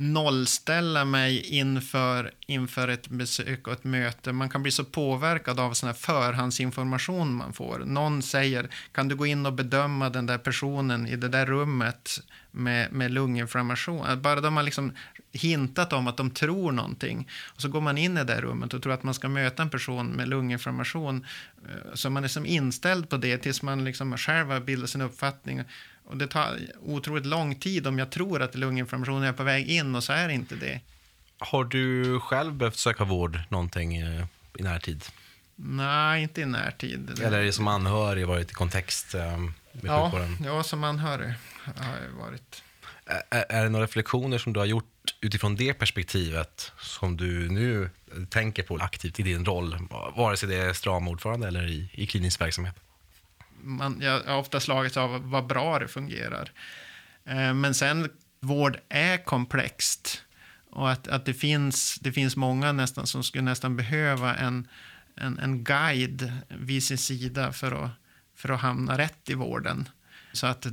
nollställa 0.00 1.04
mig 1.04 1.40
inför, 1.40 2.30
inför 2.46 2.88
ett 2.88 3.08
besök 3.08 3.66
och 3.66 3.72
ett 3.72 3.84
möte. 3.84 4.32
Man 4.32 4.48
kan 4.48 4.62
bli 4.62 4.72
så 4.72 4.84
påverkad 4.84 5.60
av 5.60 5.72
sån 5.72 5.86
här 5.86 5.94
förhandsinformation 5.94 7.34
man 7.34 7.52
får. 7.52 7.78
Någon 7.78 8.22
säger, 8.22 8.68
kan 8.92 9.08
du 9.08 9.16
gå 9.16 9.26
in 9.26 9.46
och 9.46 9.52
bedöma 9.52 10.10
den 10.10 10.26
där 10.26 10.38
personen 10.38 11.06
i 11.06 11.16
det 11.16 11.28
där 11.28 11.46
rummet 11.46 12.20
med, 12.50 12.92
med 12.92 13.10
lunginflammation? 13.10 14.22
Bara 14.22 14.40
de 14.40 14.56
har 14.56 14.62
liksom 14.62 14.92
hintat 15.32 15.92
om 15.92 16.06
att 16.06 16.16
de 16.16 16.30
tror 16.30 16.72
någonting. 16.72 17.28
Och 17.54 17.60
så 17.60 17.68
går 17.68 17.80
man 17.80 17.98
in 17.98 18.18
i 18.18 18.24
det 18.24 18.40
rummet 18.40 18.74
och 18.74 18.82
tror 18.82 18.92
att 18.92 19.02
man 19.02 19.14
ska 19.14 19.28
möta 19.28 19.62
en 19.62 19.70
person 19.70 20.06
med 20.06 20.28
lunginflammation. 20.28 21.26
Eh, 21.68 21.94
så 21.94 22.10
man 22.10 22.24
är 22.24 22.28
som 22.28 22.46
inställd 22.46 23.08
på 23.08 23.16
det 23.16 23.38
tills 23.38 23.62
man 23.62 23.84
liksom 23.84 24.16
själv 24.16 24.50
har 24.50 24.60
bildat 24.60 24.90
sin 24.90 25.00
uppfattning. 25.00 25.62
Och 26.08 26.16
det 26.16 26.26
tar 26.26 26.58
otroligt 26.82 27.26
lång 27.26 27.54
tid 27.54 27.86
om 27.86 27.98
jag 27.98 28.10
tror 28.10 28.42
att 28.42 28.54
lunginflammationen 28.54 29.22
är 29.22 29.32
på 29.32 29.42
väg 29.42 29.68
in 29.68 29.94
och 29.94 30.04
så 30.04 30.12
är 30.12 30.28
det 30.28 30.34
inte 30.34 30.54
det. 30.54 30.80
Har 31.38 31.64
du 31.64 32.20
själv 32.20 32.52
behövt 32.52 32.76
söka 32.76 33.04
vård 33.04 33.40
någonting 33.48 33.96
eh, 33.96 34.24
i 34.58 34.62
närtid? 34.62 35.04
Nej, 35.56 36.22
inte 36.22 36.40
i 36.40 36.46
närtid. 36.46 37.20
Eller 37.22 37.38
är 37.38 37.44
det 37.44 37.52
som 37.52 37.68
anhörig 37.68 38.26
varit 38.26 38.50
i 38.50 38.54
kontext 38.54 39.14
eh, 39.14 39.38
med 39.38 39.52
ja, 39.82 40.04
sjukvården? 40.04 40.36
Ja, 40.44 40.62
som 40.62 40.84
anhörig 40.84 41.34
har 41.64 41.96
jag 42.02 42.24
varit. 42.24 42.62
Är, 43.30 43.44
är 43.48 43.62
det 43.62 43.68
några 43.68 43.84
reflektioner 43.84 44.38
som 44.38 44.52
du 44.52 44.60
har 44.60 44.66
gjort 44.66 45.14
utifrån 45.20 45.56
det 45.56 45.74
perspektivet 45.74 46.72
som 46.80 47.16
du 47.16 47.48
nu 47.48 47.90
tänker 48.30 48.62
på 48.62 48.76
aktivt 48.76 49.20
i 49.20 49.22
din 49.22 49.44
roll, 49.44 49.78
vare 50.16 50.36
sig 50.36 50.48
det 50.48 50.56
är 50.56 50.72
stram 50.72 51.08
ordförande 51.08 51.48
eller 51.48 51.66
i, 51.66 51.90
i 51.92 52.06
klinisk 52.06 52.40
verksamhet? 52.40 52.74
Man, 53.62 54.00
jag 54.00 54.20
har 54.20 54.38
ofta 54.38 54.60
slagits 54.60 54.96
av 54.96 55.30
vad 55.30 55.46
bra 55.46 55.78
det 55.78 55.88
fungerar. 55.88 56.52
Eh, 57.24 57.54
men 57.54 57.74
sen, 57.74 58.10
vård 58.40 58.78
är 58.88 59.24
komplext. 59.24 60.22
Och 60.70 60.90
att, 60.90 61.08
att 61.08 61.24
det, 61.24 61.34
finns, 61.34 61.98
det 61.98 62.12
finns 62.12 62.36
många 62.36 62.72
nästan 62.72 63.06
som 63.06 63.24
skulle 63.24 63.44
nästan 63.44 63.76
behöva 63.76 64.36
en, 64.36 64.68
en, 65.16 65.38
en 65.38 65.64
guide 65.64 66.32
vid 66.48 66.82
sin 66.82 66.98
sida 66.98 67.52
för 67.52 67.84
att, 67.84 67.90
för 68.36 68.48
att 68.48 68.60
hamna 68.60 68.98
rätt 68.98 69.30
i 69.30 69.34
vården. 69.34 69.88
Så 70.32 70.46
att 70.46 70.66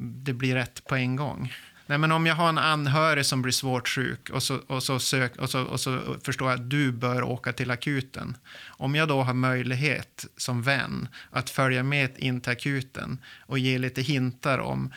det 0.00 0.32
blir 0.32 0.54
rätt 0.54 0.84
på 0.84 0.96
en 0.96 1.16
gång. 1.16 1.52
Nej, 1.90 1.98
men 1.98 2.12
om 2.12 2.26
jag 2.26 2.34
har 2.34 2.48
en 2.48 2.58
anhörig 2.58 3.26
som 3.26 3.42
blir 3.42 3.52
svårt 3.52 3.88
sjuk 3.88 4.30
och 4.30 4.42
så, 4.42 4.56
och 4.66 4.82
så, 4.82 4.98
sök, 4.98 5.36
och 5.36 5.50
så, 5.50 5.62
och 5.62 5.80
så 5.80 6.16
förstår 6.24 6.50
jag 6.50 6.60
att 6.60 6.70
du 6.70 6.92
bör 6.92 7.22
åka 7.22 7.52
till 7.52 7.70
akuten. 7.70 8.36
Om 8.66 8.94
jag 8.94 9.08
då 9.08 9.22
har 9.22 9.34
möjlighet 9.34 10.26
som 10.36 10.62
vän 10.62 11.08
att 11.30 11.50
följa 11.50 11.82
med 11.82 12.18
in 12.18 12.40
till 12.40 12.52
akuten 12.52 13.18
och 13.46 13.58
ge 13.58 13.78
lite 13.78 14.02
hintar 14.02 14.58
om 14.58 14.92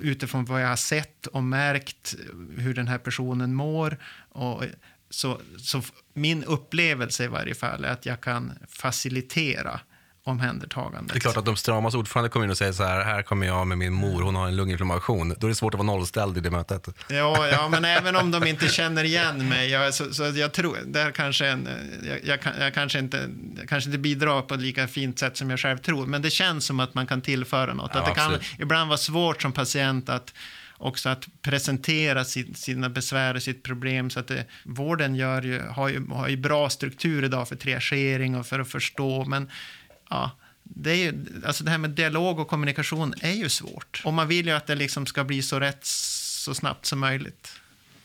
utifrån 0.00 0.44
vad 0.44 0.62
jag 0.62 0.68
har 0.68 0.76
sett 0.76 1.26
och 1.26 1.42
märkt 1.42 2.14
hur 2.56 2.74
den 2.74 2.88
här 2.88 2.98
personen 2.98 3.54
mår. 3.54 3.98
Och 4.28 4.64
så, 5.10 5.40
så 5.56 5.82
min 6.14 6.44
upplevelse 6.44 7.24
i 7.24 7.28
varje 7.28 7.54
fall 7.54 7.84
är 7.84 7.92
att 7.92 8.06
jag 8.06 8.20
kan 8.20 8.52
facilitera 8.68 9.80
omhändertagandet. 10.24 11.12
Det 11.12 11.18
är 11.18 11.20
klart 11.20 11.36
att 11.36 11.44
de 11.44 11.56
stramas 11.56 11.94
ordförande 11.94 12.28
kommer 12.28 12.44
in 12.44 12.50
och 12.50 12.58
säger 12.58 12.72
så 12.72 12.84
här, 12.84 13.04
här 13.04 13.22
kommer 13.22 13.46
jag 13.46 13.66
med 13.66 13.78
min 13.78 13.92
mor, 13.92 14.22
hon 14.22 14.34
har 14.34 14.48
en 14.48 14.56
lunginflammation. 14.56 15.34
Då 15.38 15.46
är 15.46 15.48
det 15.48 15.54
svårt 15.54 15.74
att 15.74 15.78
vara 15.78 15.86
nollställd 15.86 16.38
i 16.38 16.40
det 16.40 16.50
mötet. 16.50 16.88
Ja, 17.08 17.48
ja 17.48 17.68
men 17.70 17.84
även 17.84 18.16
om 18.16 18.30
de 18.30 18.46
inte 18.46 18.68
känner 18.68 19.04
igen 19.04 19.48
mig, 19.48 19.70
jag, 19.70 19.94
så, 19.94 20.14
så 20.14 20.22
jag 20.22 20.52
tror, 20.52 20.78
där 20.86 21.10
kanske 21.10 21.46
en, 21.46 21.68
jag, 22.02 22.18
jag, 22.24 22.54
jag, 22.60 22.74
kanske 22.74 22.98
inte, 22.98 23.28
jag 23.56 23.68
kanske 23.68 23.88
inte 23.88 23.98
bidrar 23.98 24.42
på 24.42 24.54
ett 24.54 24.60
lika 24.60 24.88
fint 24.88 25.18
sätt 25.18 25.36
som 25.36 25.50
jag 25.50 25.60
själv 25.60 25.78
tror, 25.78 26.06
men 26.06 26.22
det 26.22 26.30
känns 26.30 26.64
som 26.64 26.80
att 26.80 26.94
man 26.94 27.06
kan 27.06 27.20
tillföra 27.20 27.74
något. 27.74 27.90
Ja, 27.94 28.00
att 28.00 28.06
det 28.06 28.20
kan 28.20 28.32
ibland 28.58 28.88
vara 28.88 28.98
svårt 28.98 29.42
som 29.42 29.52
patient 29.52 30.08
att 30.08 30.32
också 30.80 31.08
att 31.08 31.28
presentera 31.42 32.24
sin, 32.24 32.54
sina 32.54 32.88
besvär 32.88 33.34
och 33.34 33.42
sitt 33.42 33.62
problem. 33.62 34.10
Så 34.10 34.20
att 34.20 34.26
det, 34.28 34.44
vården 34.64 35.14
gör 35.14 35.42
ju, 35.42 35.62
har, 35.62 35.88
ju, 35.88 36.06
har 36.08 36.28
ju 36.28 36.36
bra 36.36 36.70
struktur 36.70 37.24
idag 37.24 37.48
för 37.48 37.56
triagering 37.56 38.36
och 38.36 38.46
för 38.46 38.60
att 38.60 38.68
förstå. 38.68 39.24
Men 39.24 39.50
ja, 40.10 40.30
det, 40.62 40.90
är 40.90 40.96
ju, 40.96 41.26
alltså 41.44 41.64
det 41.64 41.70
här 41.70 41.78
med 41.78 41.90
dialog 41.90 42.38
och 42.38 42.48
kommunikation 42.48 43.14
är 43.20 43.32
ju 43.32 43.48
svårt. 43.48 44.02
Och 44.04 44.12
man 44.12 44.28
vill 44.28 44.46
ju 44.46 44.52
att 44.52 44.66
det 44.66 44.74
liksom 44.74 45.06
ska 45.06 45.24
bli 45.24 45.42
så 45.42 45.60
rätt 45.60 45.84
så 45.84 46.54
snabbt 46.54 46.86
som 46.86 46.98
möjligt. 46.98 47.60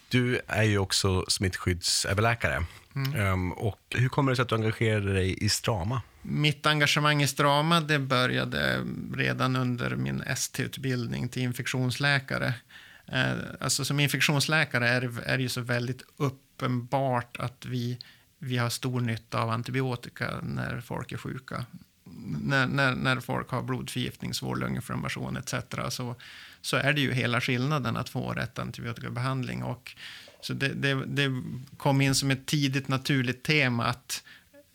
Du 0.10 0.40
är 0.48 0.64
ju 0.64 0.78
också 0.78 1.26
smittskyddsöverläkare. 1.28 2.66
Mm. 2.96 3.34
Um, 3.34 3.52
och 3.52 3.80
hur 3.90 4.10
kommer 4.10 4.32
det 4.32 4.36
sig 4.36 4.44
att 4.44 4.50
du 4.50 4.56
engagerade 4.56 5.14
dig 5.14 5.44
i 5.44 5.50
Strama? 5.50 6.02
Mitt 6.22 6.66
engagemang 6.66 7.24
i 7.24 7.28
Strama 7.28 7.82
det 7.82 8.00
började 8.00 8.86
redan 9.16 9.56
under 9.56 9.96
min 9.96 10.22
ST-utbildning 10.22 11.30
till 11.30 11.42
infektionsläkare. 11.42 12.54
Uh, 13.14 13.34
alltså 13.60 13.86
som 13.86 14.00
infektionsläkare 14.00 14.90
är 15.26 15.38
det 15.38 15.44
ju 15.44 15.50
så 15.50 15.62
väldigt 15.62 16.02
uppenbart 16.18 17.38
att 17.38 17.66
vi, 17.66 18.00
vi 18.40 18.58
har 18.58 18.70
stor 18.70 19.02
nytta 19.02 19.42
av 19.42 19.50
antibiotika 19.50 20.40
när 20.42 20.82
folk 20.82 21.12
är 21.12 21.18
sjuka 21.18 21.66
när, 22.24 22.68
när, 22.68 22.96
när 22.96 23.20
folk 23.20 23.50
har 23.50 23.62
blodförgiftning, 23.62 24.34
svår 24.34 24.56
lunginflammation 24.56 25.38
etc. 25.38 25.54
Så, 25.90 26.16
så 26.62 26.78
är 26.78 26.94
det 26.94 27.02
ju 27.02 27.14
hela 27.14 27.42
skillnaden 27.42 27.98
att 27.98 28.10
få 28.10 28.34
rätt 28.34 28.60
antibiotikabehandling. 28.60 29.64
Och, 29.64 29.96
så 30.42 30.54
det, 30.54 30.74
det, 30.74 31.06
det 31.06 31.44
kom 31.78 32.02
in 32.02 32.16
som 32.16 32.32
ett 32.32 32.46
tidigt 32.46 32.88
naturligt 32.88 33.44
tema 33.44 33.86
att 33.86 34.24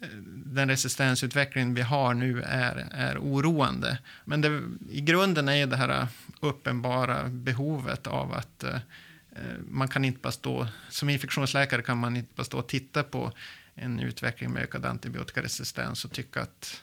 eh, 0.03 0.09
den 0.27 0.69
resistensutveckling 0.69 1.75
vi 1.75 1.83
har 1.83 2.15
nu 2.15 2.43
är, 2.43 2.89
är 2.91 3.19
oroande. 3.19 3.99
Men 4.25 4.41
det, 4.41 4.63
i 4.91 5.01
grunden 5.01 5.49
är 5.49 5.67
det 5.67 5.77
här 5.77 6.07
uppenbara 6.41 7.29
behovet 7.29 8.07
av 8.07 8.33
att 8.33 8.65
eh, 8.65 8.75
eh, 8.75 9.59
man 9.69 9.89
kan 9.89 10.05
inte 10.05 10.21
bara 10.21 10.33
stå, 10.33 10.67
som 10.89 11.09
infektionsläkare 11.11 11.83
kan 11.83 11.99
man 11.99 12.17
inte 12.17 12.33
bara 12.37 12.45
stå 12.45 12.59
och 12.59 12.69
titta 12.69 13.03
på 13.03 13.33
en 13.75 14.01
utveckling 14.01 14.51
med 14.51 14.63
ökad 14.63 14.87
antibiotikaresistens 14.87 16.05
och 16.05 16.13
tycka 16.13 16.41
att 16.41 16.83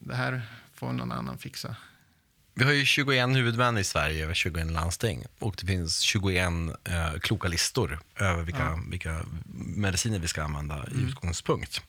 det 0.00 0.14
här 0.14 0.42
får 0.74 0.92
någon 0.92 1.12
annan 1.12 1.38
fixa. 1.38 1.76
Vi 2.54 2.64
har 2.64 2.72
ju 2.72 2.84
21 2.84 3.28
huvudmän 3.28 3.78
i 3.78 3.84
Sverige 3.84 4.24
över 4.24 4.34
21 4.34 4.70
landsting 4.70 5.24
och 5.38 5.54
det 5.60 5.66
finns 5.66 6.00
21 6.00 6.48
eh, 6.84 7.12
kloka 7.20 7.48
listor 7.48 8.00
över 8.16 8.42
vilka, 8.42 8.62
ja. 8.62 8.80
vilka 8.90 9.24
mediciner 9.76 10.18
vi 10.18 10.28
ska 10.28 10.42
använda 10.42 10.74
mm. 10.74 10.98
i 10.98 11.08
utgångspunkt. 11.08 11.82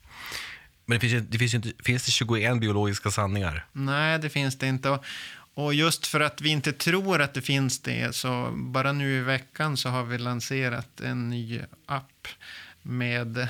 Men 0.86 1.00
det 1.00 1.10
finns, 1.10 1.28
det 1.30 1.38
finns, 1.38 1.54
inte, 1.54 1.72
finns 1.84 2.06
det 2.06 2.12
21 2.12 2.60
biologiska 2.60 3.12
sanningar? 3.12 3.66
Nej, 3.72 4.20
det 4.20 4.30
finns 4.30 4.58
det 4.58 4.68
inte. 4.68 4.90
Och, 4.90 5.06
och 5.54 5.74
just 5.74 6.08
för 6.08 6.20
att 6.20 6.42
vi 6.42 6.50
inte 6.50 6.74
tror 6.74 7.22
att 7.22 7.34
det 7.34 7.42
finns 7.42 7.80
det, 7.80 8.16
så 8.16 8.52
bara 8.54 8.92
nu 8.92 9.18
i 9.18 9.22
veckan 9.22 9.78
så 9.78 9.90
har 9.90 10.04
vi 10.04 10.18
lanserat 10.18 11.02
en 11.02 11.30
ny 11.30 11.62
app 11.86 12.28
med 12.82 13.50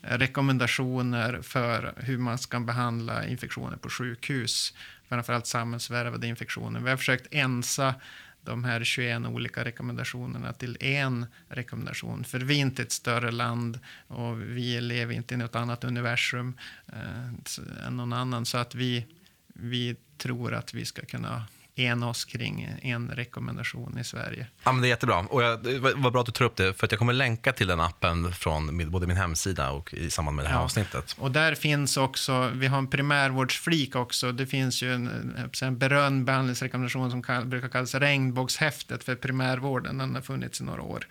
rekommendationer 0.00 1.42
för 1.42 1.94
hur 1.96 2.18
man 2.18 2.38
ska 2.38 2.60
behandla 2.60 3.26
infektioner 3.26 3.76
på 3.76 3.90
sjukhus. 3.90 4.74
Framförallt 5.08 5.46
samhällsvärvade 5.46 6.26
infektioner. 6.26 6.80
Vi 6.80 6.90
har 6.90 6.96
försökt 6.96 7.26
ensa 7.30 7.94
de 8.40 8.64
här 8.64 8.84
21 8.84 9.26
olika 9.26 9.64
rekommendationerna 9.64 10.52
till 10.52 10.76
en 10.80 11.26
rekommendation. 11.48 12.24
För 12.24 12.38
vi 12.38 12.54
är 12.54 12.60
inte 12.60 12.82
ett 12.82 12.92
större 12.92 13.30
land 13.30 13.78
och 14.06 14.40
vi 14.42 14.80
lever 14.80 15.14
inte 15.14 15.34
i 15.34 15.36
något 15.36 15.56
annat 15.56 15.84
universum 15.84 16.54
eh, 16.86 17.86
än 17.86 17.96
någon 17.96 18.12
annan. 18.12 18.46
Så 18.46 18.58
att 18.58 18.74
vi, 18.74 19.06
vi 19.46 19.96
tror 20.16 20.54
att 20.54 20.74
vi 20.74 20.84
ska 20.84 21.04
kunna 21.04 21.44
ena 21.78 22.08
oss 22.08 22.24
kring 22.24 22.76
en 22.82 23.08
rekommendation 23.08 23.98
i 23.98 24.04
Sverige. 24.04 24.46
Ja, 24.64 24.72
men 24.72 24.82
det 24.82 24.88
är 24.88 24.90
jättebra. 24.90 25.18
Och 25.18 25.42
jag, 25.42 25.62
det 25.62 25.78
var 25.78 26.10
bra 26.10 26.20
att 26.20 26.26
du 26.26 26.32
tog 26.32 26.46
upp 26.46 26.56
det, 26.56 26.74
för 26.74 26.86
att 26.86 26.92
jag 26.92 26.98
kommer 26.98 27.12
länka 27.12 27.52
till 27.52 27.66
den 27.66 27.80
appen 27.80 28.32
från 28.32 28.76
min, 28.76 28.90
både 28.90 29.06
min 29.06 29.16
hemsida 29.16 29.70
och 29.70 29.94
i 29.94 30.10
samband 30.10 30.36
med 30.36 30.44
det 30.44 30.48
här 30.48 30.56
ja. 30.56 30.62
avsnittet. 30.62 31.16
Och 31.18 31.30
där 31.30 31.54
finns 31.54 31.96
också, 31.96 32.50
vi 32.54 32.66
har 32.66 32.78
en 32.78 32.90
primärvårdsflik 32.90 33.96
också. 33.96 34.32
Det 34.32 34.46
finns 34.46 34.82
ju 34.82 34.94
en, 34.94 35.36
en 35.62 35.78
berömd 35.78 36.24
behandlingsrekommendation 36.24 37.10
som 37.10 37.22
kall, 37.22 37.44
brukar 37.46 37.68
kallas 37.68 37.94
regnbågshäftet 37.94 39.04
för 39.04 39.14
primärvården. 39.14 39.98
Den 39.98 40.14
har 40.14 40.22
funnits 40.22 40.60
i 40.60 40.64
några 40.64 40.82
år 40.82 41.06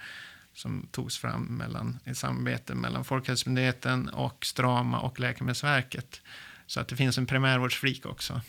som 0.54 0.88
togs 0.92 1.18
fram 1.18 1.44
mellan, 1.44 2.00
i 2.06 2.16
samarbete 2.16 2.76
mellan 2.76 3.06
Folkhälsomyndigheten 3.06 4.10
och 4.10 4.46
Strama 4.46 5.00
och 5.00 5.20
Läkemedelsverket. 5.20 6.22
Så 6.68 6.80
att 6.80 6.88
det 6.88 6.96
finns 6.96 7.18
en 7.18 7.26
primärvårdsflik 7.26 8.06
också. 8.06 8.42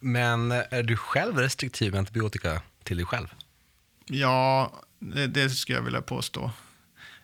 Men 0.00 0.52
är 0.52 0.82
du 0.82 0.96
själv 0.96 1.38
restriktiv 1.38 1.92
med 1.92 1.98
antibiotika 1.98 2.62
till 2.82 2.96
dig 2.96 3.06
själv? 3.06 3.34
Ja, 4.06 4.72
det, 4.98 5.26
det 5.26 5.50
skulle 5.50 5.78
jag 5.78 5.84
vilja 5.84 6.02
påstå. 6.02 6.50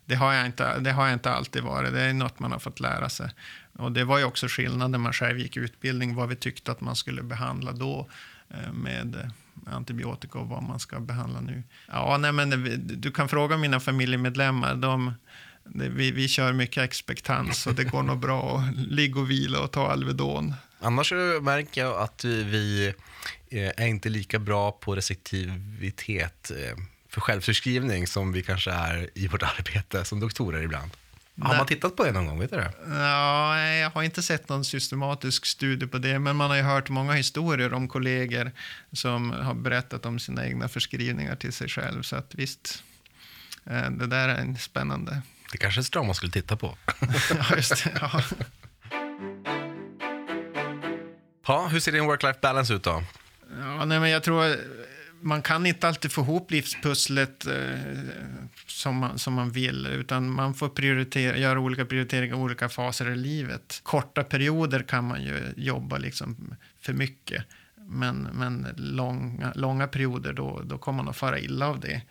Det 0.04 0.14
har, 0.14 0.32
jag 0.32 0.46
inte, 0.46 0.78
det 0.78 0.92
har 0.92 1.06
jag 1.06 1.12
inte 1.12 1.30
alltid 1.30 1.62
varit. 1.62 1.92
Det 1.92 2.00
är 2.00 2.12
något 2.12 2.38
man 2.38 2.52
har 2.52 2.58
fått 2.58 2.80
lära 2.80 3.08
sig. 3.08 3.30
Och 3.72 3.92
det 3.92 4.04
var 4.04 4.18
ju 4.18 4.24
också 4.24 4.46
skillnad 4.48 4.90
när 4.90 4.98
man 4.98 5.12
själv 5.12 5.38
gick 5.38 5.56
utbildning, 5.56 6.14
vad 6.14 6.28
vi 6.28 6.36
tyckte 6.36 6.72
att 6.72 6.80
man 6.80 6.96
skulle 6.96 7.22
behandla 7.22 7.72
då 7.72 8.08
eh, 8.48 8.72
med 8.72 9.30
antibiotika 9.66 10.38
och 10.38 10.48
vad 10.48 10.62
man 10.62 10.80
ska 10.80 11.00
behandla 11.00 11.40
nu. 11.40 11.62
Ja, 11.88 12.18
nej, 12.20 12.32
men 12.32 12.50
du 13.00 13.10
kan 13.10 13.28
fråga 13.28 13.56
mina 13.56 13.80
familjemedlemmar. 13.80 14.74
De, 14.74 15.14
vi, 15.64 16.10
vi 16.10 16.28
kör 16.28 16.52
mycket 16.52 16.84
expektans 16.84 17.66
och 17.66 17.74
det 17.74 17.84
går 17.84 18.02
nog 18.02 18.18
bra 18.18 18.58
att 18.58 18.76
ligga 18.90 19.20
och 19.20 19.30
vila 19.30 19.60
och 19.60 19.70
ta 19.70 19.90
Alvedon. 19.92 20.54
Annars 20.78 21.12
märker 21.42 21.80
jag 21.80 22.00
att 22.00 22.24
vi 22.24 22.94
eh, 23.50 23.70
är 23.76 23.86
inte 23.86 24.08
lika 24.08 24.38
bra 24.38 24.72
på 24.72 24.96
receptivitet 24.96 26.50
eh, 26.50 26.76
för 27.08 27.20
självförskrivning 27.20 28.06
som 28.06 28.32
vi 28.32 28.42
kanske 28.42 28.70
är 28.70 29.10
i 29.14 29.28
vårt 29.28 29.42
arbete 29.58 30.04
som 30.04 30.20
doktorer 30.20 30.62
ibland. 30.62 30.90
Har 31.40 31.56
man 31.56 31.66
tittat 31.66 31.96
på 31.96 32.04
det 32.04 32.12
någon 32.12 32.26
gång? 32.26 32.38
Vet 32.40 32.50
du 32.50 32.56
det? 32.56 32.72
Ja, 32.88 33.60
jag 33.60 33.90
har 33.90 34.02
inte 34.02 34.22
sett 34.22 34.48
någon 34.48 34.64
systematisk 34.64 35.46
studie 35.46 35.86
på 35.86 35.98
det, 35.98 36.18
men 36.18 36.36
man 36.36 36.50
har 36.50 36.56
ju 36.56 36.62
hört 36.62 36.88
många 36.88 37.12
historier 37.12 37.72
om 37.72 37.88
kollegor 37.88 38.52
som 38.92 39.30
har 39.30 39.54
berättat 39.54 40.06
om 40.06 40.18
sina 40.18 40.46
egna 40.46 40.68
förskrivningar 40.68 41.36
till 41.36 41.52
sig 41.52 41.68
själv. 41.68 42.02
Så 42.02 42.16
att 42.16 42.34
visst, 42.34 42.82
eh, 43.64 43.90
det 43.90 44.06
där 44.06 44.28
är 44.28 44.54
spännande. 44.54 45.22
Det 45.52 45.58
kanske 45.58 45.80
är 45.80 46.00
ett 46.00 46.06
man 46.06 46.14
skulle 46.14 46.32
titta 46.32 46.56
på. 46.56 46.78
ja, 47.30 47.56
just 47.56 47.84
det. 47.84 47.92
Ja. 48.00 48.22
Ha, 51.46 51.68
hur 51.68 51.80
ser 51.80 51.92
din 51.92 52.04
work-life 52.04 52.38
balance 52.40 52.74
ut 52.74 52.82
då? 52.82 53.02
Ja, 53.60 53.84
nej, 53.84 54.00
men 54.00 54.10
jag 54.10 54.22
tror 54.22 54.46
eh, 54.46 54.54
man 55.20 55.42
kan 55.42 55.66
inte 55.66 55.88
alltid 55.88 56.12
få 56.12 56.20
ihop 56.20 56.50
livspusslet 56.50 57.46
eh, 57.46 57.54
som, 58.66 58.96
man, 58.96 59.18
som 59.18 59.34
man 59.34 59.50
vill, 59.50 59.86
utan 59.86 60.30
man 60.30 60.54
får 60.54 60.68
prioritera, 60.68 61.36
göra 61.36 61.60
olika 61.60 61.84
prioriteringar 61.84 62.36
i 62.36 62.38
olika 62.38 62.68
faser 62.68 63.10
i 63.10 63.16
livet. 63.16 63.80
Korta 63.82 64.24
perioder 64.24 64.82
kan 64.82 65.04
man 65.04 65.22
ju 65.22 65.52
jobba 65.56 65.98
liksom 65.98 66.54
för 66.80 66.92
mycket, 66.92 67.44
men, 67.74 68.28
men 68.32 68.66
långa, 68.76 69.52
långa 69.54 69.86
perioder 69.86 70.32
då, 70.32 70.62
då 70.64 70.78
kommer 70.78 70.96
man 70.96 71.08
att 71.08 71.16
fara 71.16 71.38
illa 71.38 71.68
av 71.68 71.80
det. 71.80 72.02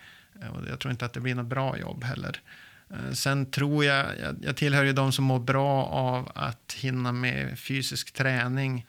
Eh, 0.42 0.50
och 0.50 0.62
jag 0.70 0.80
tror 0.80 0.92
inte 0.92 1.06
att 1.06 1.14
det 1.14 1.20
blir 1.20 1.36
något 1.36 1.46
bra 1.46 1.78
jobb 1.78 2.04
heller. 2.04 2.42
Eh, 2.90 3.12
sen 3.14 3.52
tror 3.52 3.86
jag, 3.86 4.06
jag, 4.22 4.36
jag 4.42 4.56
tillhör 4.56 4.84
ju 4.84 4.94
de 4.94 5.12
som 5.12 5.26
mår 5.26 5.40
bra 5.40 5.86
av 5.86 6.32
att 6.36 6.76
hinna 6.78 7.12
med 7.12 7.60
fysisk 7.60 8.14
träning. 8.14 8.86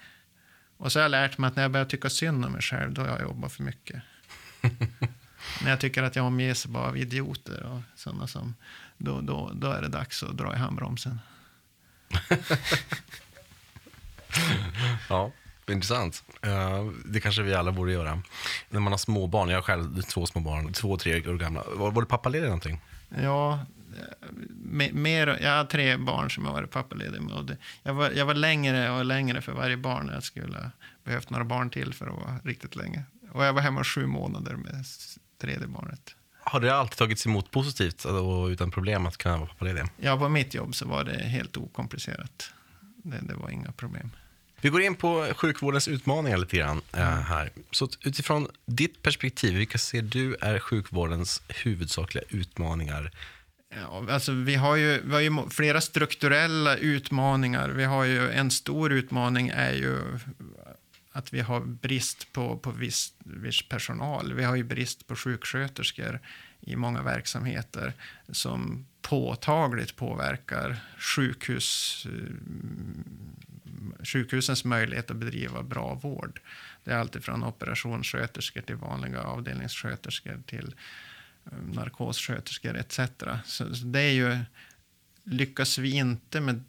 Och 0.77 0.93
så 0.93 0.99
har 0.99 1.03
jag 1.03 1.11
lärt 1.11 1.39
mig 1.39 1.49
att 1.49 1.57
när 1.57 1.63
jag 1.63 1.73
börjar 1.73 1.87
tycka 1.87 2.11
synd 2.11 2.45
om 2.45 2.53
mig 2.53 2.63
själv, 2.63 2.93
då 2.93 3.03
har 3.03 3.09
jag 3.09 3.21
jobbat 3.21 3.53
för 3.53 3.63
mycket. 3.63 4.03
när 5.63 5.71
jag 5.71 5.81
tycker 5.81 6.03
att 6.03 6.17
jag 6.17 6.25
omges 6.25 6.67
bara 6.67 6.87
av 6.89 6.97
idioter 6.97 7.63
och 7.63 7.81
sådana 7.95 8.27
som, 8.27 8.55
då, 8.99 9.21
då, 9.21 9.51
då 9.55 9.71
är 9.71 9.83
det 9.83 9.89
dags 9.89 10.23
att 10.23 10.37
dra 10.37 10.55
i 10.55 10.59
handbromsen. 10.59 11.21
ja, 15.09 15.33
intressant. 15.69 16.25
Uh, 16.47 16.91
det 17.05 17.21
kanske 17.21 17.43
vi 17.43 17.55
alla 17.55 17.73
borde 17.73 17.93
göra. 17.93 18.23
När 18.69 18.81
man 18.81 18.93
har 18.93 18.99
små 18.99 19.27
barn, 19.27 19.49
jag 19.49 19.57
har 19.57 19.63
själv 19.63 20.03
två 20.03 20.27
små 20.27 20.41
barn, 20.41 20.73
två, 20.73 20.97
tre 20.97 21.29
år 21.29 21.35
gamla. 21.35 21.63
Var, 21.75 21.91
var 21.91 22.03
du 22.03 22.09
pappaledig 22.09 22.45
någonting? 22.45 22.81
Ja, 23.23 23.61
mer, 24.93 25.39
jag 25.43 25.57
har 25.57 25.65
tre 25.65 25.97
barn 25.97 26.31
som 26.31 26.45
jag 26.45 26.53
varit 26.53 26.71
pappaledig 26.71 27.21
med. 27.23 27.57
jag, 27.83 27.95
var, 27.95 28.11
jag 28.11 28.27
var 28.27 28.35
längre 28.35 28.91
och 28.91 29.05
längre 29.05 29.41
för 29.41 29.53
varje 29.53 29.77
barn. 29.77 30.11
Jag 30.15 30.23
skulle 30.23 30.71
behövt 31.05 31.31
några 31.31 31.45
barn 31.45 31.71
till 31.71 31.95
för 31.95 32.07
att 32.07 32.15
vara 32.15 32.39
riktigt 32.45 32.77
länge. 32.77 33.03
Och 33.33 33.45
jag 33.45 33.53
var 33.53 33.63
hemma 33.63 33.85
sju 33.85 34.07
månader 34.07 34.57
med 34.57 34.85
tredje 35.41 35.67
barnet. 35.67 36.15
Har 36.39 36.61
det 36.61 36.75
alltid 36.75 36.99
tagits 36.99 37.27
emot 37.27 37.51
positivt 37.51 38.05
och 38.05 38.47
utan 38.47 38.71
problem 38.71 39.07
att 39.07 39.17
kunna 39.17 39.37
vara 39.37 39.49
pappaledig? 39.49 39.83
Ja, 39.97 40.19
på 40.19 40.29
mitt 40.29 40.55
jobb 40.55 40.75
så 40.75 40.89
var 40.89 41.05
det 41.05 41.19
helt 41.19 41.57
okomplicerat. 41.57 42.51
Det, 42.97 43.19
det 43.23 43.35
var 43.35 43.51
inga 43.51 43.73
problem. 43.73 44.11
Vi 44.61 44.69
går 44.69 44.83
in 44.83 44.95
på 44.95 45.29
sjukvårdens 45.37 45.89
utmaningar 45.89 46.37
lite 46.39 46.57
grann 46.57 46.81
äh, 46.93 47.03
här. 47.03 47.51
Så 47.71 47.89
utifrån 48.05 48.49
ditt 48.67 49.03
perspektiv, 49.03 49.55
vilka 49.55 49.79
ser 49.79 50.03
du 50.03 50.37
är 50.41 50.59
sjukvårdens 50.59 51.43
huvudsakliga 51.49 52.25
utmaningar 52.29 53.13
Ja, 53.81 54.07
alltså 54.11 54.33
vi, 54.33 54.55
har 54.55 54.77
ju, 54.77 55.01
vi 55.05 55.13
har 55.13 55.21
ju 55.21 55.51
flera 55.51 55.81
strukturella 55.81 56.77
utmaningar. 56.77 57.69
Vi 57.69 57.85
har 57.85 58.05
ju 58.05 58.31
en 58.31 58.51
stor 58.51 58.93
utmaning 58.93 59.49
är 59.49 59.73
ju 59.73 60.19
att 61.13 61.33
vi 61.33 61.41
har 61.41 61.61
brist 61.61 62.33
på, 62.33 62.59
på 62.59 62.71
viss, 62.71 63.13
viss 63.19 63.69
personal. 63.69 64.33
Vi 64.33 64.45
har 64.45 64.57
ju 64.57 64.65
brist 64.65 65.07
på 65.07 65.17
sjuksköterskor 65.17 66.21
i 66.61 66.77
många 66.77 67.03
verksamheter 67.03 67.93
som 68.29 68.87
påtagligt 69.03 69.97
påverkar 69.97 70.77
sjukhus, 70.99 72.07
eh, 72.07 72.35
sjukhusens 74.05 74.65
möjlighet 74.65 75.11
att 75.11 75.17
bedriva 75.17 75.63
bra 75.63 75.95
vård. 75.95 76.41
Det 76.85 76.91
är 76.91 76.99
alltifrån 76.99 77.45
operationssköterskor 77.45 78.61
till 78.61 78.77
vanliga 78.77 79.23
avdelningssköterskor 79.23 80.43
till 80.47 80.67
eh, 80.67 81.06
narkossköterskor 81.73 82.77
etc. 82.77 83.01
Så 83.45 83.65
det 83.65 84.01
är 84.01 84.13
ju, 84.13 84.39
lyckas 85.25 85.79
vi 85.79 85.91
inte 85.91 86.41
med 86.41 86.65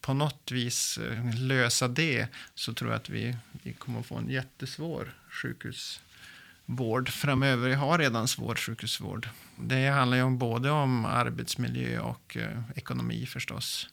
på 0.00 0.14
något 0.14 0.50
vis 0.52 0.98
eh, 0.98 1.34
lösa 1.34 1.88
det 1.88 2.28
så 2.54 2.74
tror 2.74 2.90
jag 2.90 2.96
att 2.96 3.08
vi, 3.08 3.36
vi 3.62 3.72
kommer 3.72 4.02
få 4.02 4.16
en 4.16 4.30
jättesvår 4.30 5.14
sjukhusvård 5.30 7.08
framöver. 7.08 7.68
Vi 7.68 7.74
har 7.74 7.98
redan 7.98 8.28
svår 8.28 8.54
sjukhusvård. 8.54 9.28
Det 9.56 9.88
handlar 9.88 10.16
ju 10.16 10.22
om 10.22 10.38
både 10.38 10.70
om 10.70 11.04
arbetsmiljö 11.04 12.00
och 12.00 12.36
eh, 12.36 12.62
ekonomi 12.76 13.26
förstås. 13.26 13.88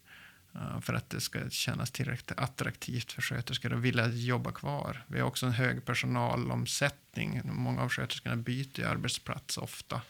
Uh, 0.55 0.79
för 0.79 0.93
att 0.93 1.09
det 1.09 1.21
ska 1.21 1.49
kännas 1.49 1.91
tillräckligt 1.91 2.39
attraktivt 2.39 3.11
för 3.11 3.21
sköterskor 3.21 3.73
att 3.73 3.79
vilja 3.79 4.07
jobba 4.07 4.51
kvar. 4.51 5.03
Vi 5.07 5.19
har 5.19 5.27
också 5.27 5.45
en 5.45 5.51
hög 5.51 5.85
personalomsättning. 5.85 7.41
Många 7.43 7.81
av 7.81 7.89
sköterskorna 7.89 8.35
byter 8.35 8.85
arbetsplats 8.85 9.57
ofta. 9.57 10.01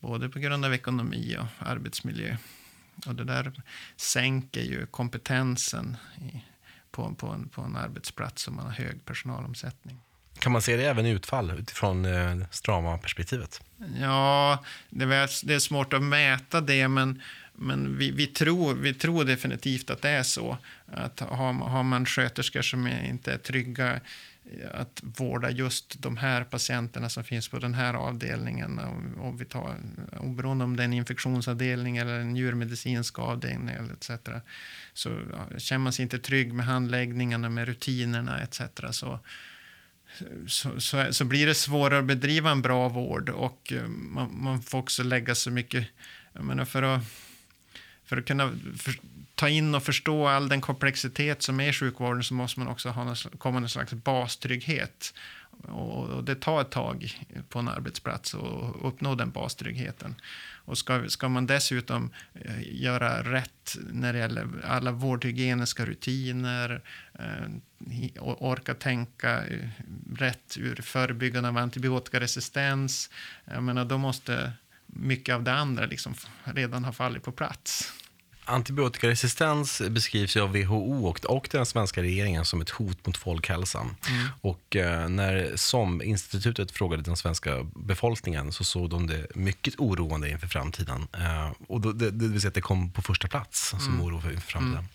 Både 0.00 0.28
på 0.28 0.38
grund 0.38 0.64
av 0.64 0.74
ekonomi 0.74 1.36
och 1.40 1.66
arbetsmiljö. 1.66 2.36
Och 3.06 3.14
det 3.14 3.24
där 3.24 3.62
sänker 3.96 4.60
ju 4.60 4.86
kompetensen 4.86 5.96
i, 6.18 6.44
på, 6.90 7.14
på, 7.14 7.26
en, 7.26 7.48
på 7.48 7.62
en 7.62 7.76
arbetsplats 7.76 8.48
om 8.48 8.56
man 8.56 8.66
har 8.66 8.72
hög 8.72 9.04
personalomsättning. 9.04 10.00
Kan 10.38 10.52
man 10.52 10.62
se 10.62 10.76
det 10.76 10.84
även 10.84 11.06
i 11.06 11.10
utfall 11.10 11.50
utifrån 11.50 12.04
eh, 12.04 12.36
Strama-perspektivet? 12.50 13.60
Ja, 14.00 14.64
det 14.90 15.04
är, 15.04 15.46
det 15.46 15.54
är 15.54 15.58
svårt 15.58 15.92
att 15.92 16.02
mäta 16.02 16.60
det, 16.60 16.88
men, 16.88 17.22
men 17.60 17.98
vi, 17.98 18.10
vi, 18.10 18.26
tror, 18.26 18.74
vi 18.74 18.94
tror 18.94 19.24
definitivt 19.24 19.90
att 19.90 20.02
det 20.02 20.08
är 20.08 20.22
så. 20.22 20.58
Att 20.86 21.20
har, 21.20 21.52
har 21.52 21.82
man 21.82 22.06
sköterskor 22.06 22.62
som 22.62 22.86
inte 22.86 23.32
är 23.32 23.38
trygga 23.38 24.00
att 24.74 25.02
vårda 25.02 25.50
just 25.50 26.02
de 26.02 26.16
här 26.16 26.44
patienterna 26.44 27.08
som 27.08 27.24
finns 27.24 27.48
på 27.48 27.58
den 27.58 27.74
här 27.74 27.94
avdelningen. 27.94 28.78
Och 29.18 29.40
vi 29.40 29.44
tar, 29.44 29.76
oberoende 30.20 30.64
om 30.64 30.76
det 30.76 30.82
är 30.82 30.84
en 30.84 30.92
infektionsavdelning 30.92 31.96
eller 31.96 32.18
en 32.18 32.36
djurmedicinsk 32.36 33.18
avdelning 33.18 33.74
eller 33.74 33.92
etc. 33.92 34.10
Så 34.92 35.08
ja, 35.32 35.58
känner 35.58 35.78
man 35.78 35.92
sig 35.92 36.02
inte 36.02 36.18
trygg 36.18 36.52
med 36.52 36.66
handläggningarna, 36.66 37.48
med 37.48 37.68
rutinerna 37.68 38.40
etc. 38.40 38.60
Så, 38.90 39.18
så, 40.46 40.80
så, 40.80 41.12
så, 41.12 41.24
blir 41.24 41.46
det 41.46 41.54
svårare 41.54 41.98
att 41.98 42.04
bedriva 42.04 42.50
en 42.50 42.62
bra 42.62 42.88
vård 42.88 43.28
och 43.28 43.72
eh, 43.72 43.88
man, 43.88 44.42
man 44.42 44.62
får 44.62 44.78
också 44.78 45.02
lägga 45.02 45.34
så 45.34 45.50
mycket... 45.50 45.86
Jag 46.32 46.44
menar 46.44 46.64
för 46.64 46.82
att, 46.82 47.02
för 48.10 48.16
att 48.16 48.24
kunna 48.24 48.52
för, 48.78 48.94
ta 49.34 49.48
in 49.48 49.74
och 49.74 49.82
förstå 49.82 50.26
all 50.26 50.48
den 50.48 50.60
komplexitet 50.60 51.42
som 51.42 51.60
är 51.60 51.68
i 51.68 51.72
sjukvården 51.72 52.24
så 52.24 52.34
måste 52.34 52.60
man 52.60 52.68
också 52.68 52.88
ha 52.88 53.04
någon, 53.04 53.16
komma 53.38 53.58
en 53.58 53.68
slags 53.68 53.92
bastrygghet. 53.92 55.14
Och, 55.62 56.08
och 56.08 56.24
det 56.24 56.34
tar 56.34 56.60
ett 56.60 56.70
tag 56.70 57.26
på 57.48 57.58
en 57.58 57.68
arbetsplats 57.68 58.34
att 58.34 58.76
uppnå 58.82 59.14
den 59.14 59.30
bastryggheten. 59.30 60.14
Och 60.64 60.78
ska, 60.78 61.08
ska 61.08 61.28
man 61.28 61.46
dessutom 61.46 62.10
eh, 62.34 62.82
göra 62.82 63.22
rätt 63.22 63.76
när 63.92 64.12
det 64.12 64.18
gäller 64.18 64.48
alla 64.64 64.92
vårdhygieniska 64.92 65.86
rutiner, 65.86 66.82
eh, 67.18 68.22
orka 68.22 68.74
tänka 68.74 69.46
eh, 69.46 69.68
rätt 70.16 70.56
ur 70.58 70.76
förebyggande 70.76 71.48
av 71.48 71.56
antibiotikaresistens, 71.56 73.10
jag 73.44 73.62
menar, 73.62 73.84
då 73.84 73.98
måste 73.98 74.52
mycket 74.92 75.34
av 75.34 75.42
det 75.42 75.52
andra 75.52 75.86
liksom 75.86 76.14
redan 76.44 76.84
ha 76.84 76.92
fallit 76.92 77.22
på 77.22 77.32
plats. 77.32 77.92
Antibiotikaresistens 78.44 79.82
beskrivs 79.90 80.36
av 80.36 80.52
WHO 80.52 81.06
och, 81.06 81.24
och 81.24 81.48
den 81.50 81.66
svenska 81.66 82.02
regeringen 82.02 82.44
som 82.44 82.60
ett 82.60 82.70
hot 82.70 83.06
mot 83.06 83.16
folkhälsan. 83.16 83.96
Mm. 84.08 84.28
Och 84.40 84.76
eh, 84.76 85.08
när 85.08 85.56
SOM-institutet 85.56 86.70
frågade 86.70 87.02
den 87.02 87.16
svenska 87.16 87.66
befolkningen 87.74 88.52
så 88.52 88.64
såg 88.64 88.90
de 88.90 89.06
det 89.06 89.26
mycket 89.34 89.74
oroande 89.78 90.30
inför 90.30 90.46
framtiden. 90.46 91.06
Eh, 91.12 91.52
och 91.68 91.80
då, 91.80 91.92
det, 91.92 92.10
det 92.10 92.28
vill 92.28 92.40
säga 92.40 92.48
att 92.48 92.54
det 92.54 92.60
kom 92.60 92.92
på 92.92 93.02
första 93.02 93.28
plats 93.28 93.68
som 93.68 93.94
mm. 93.94 94.06
oro 94.06 94.20
för 94.20 94.30
inför 94.30 94.50
framtiden. 94.50 94.78
Mm. 94.78 94.88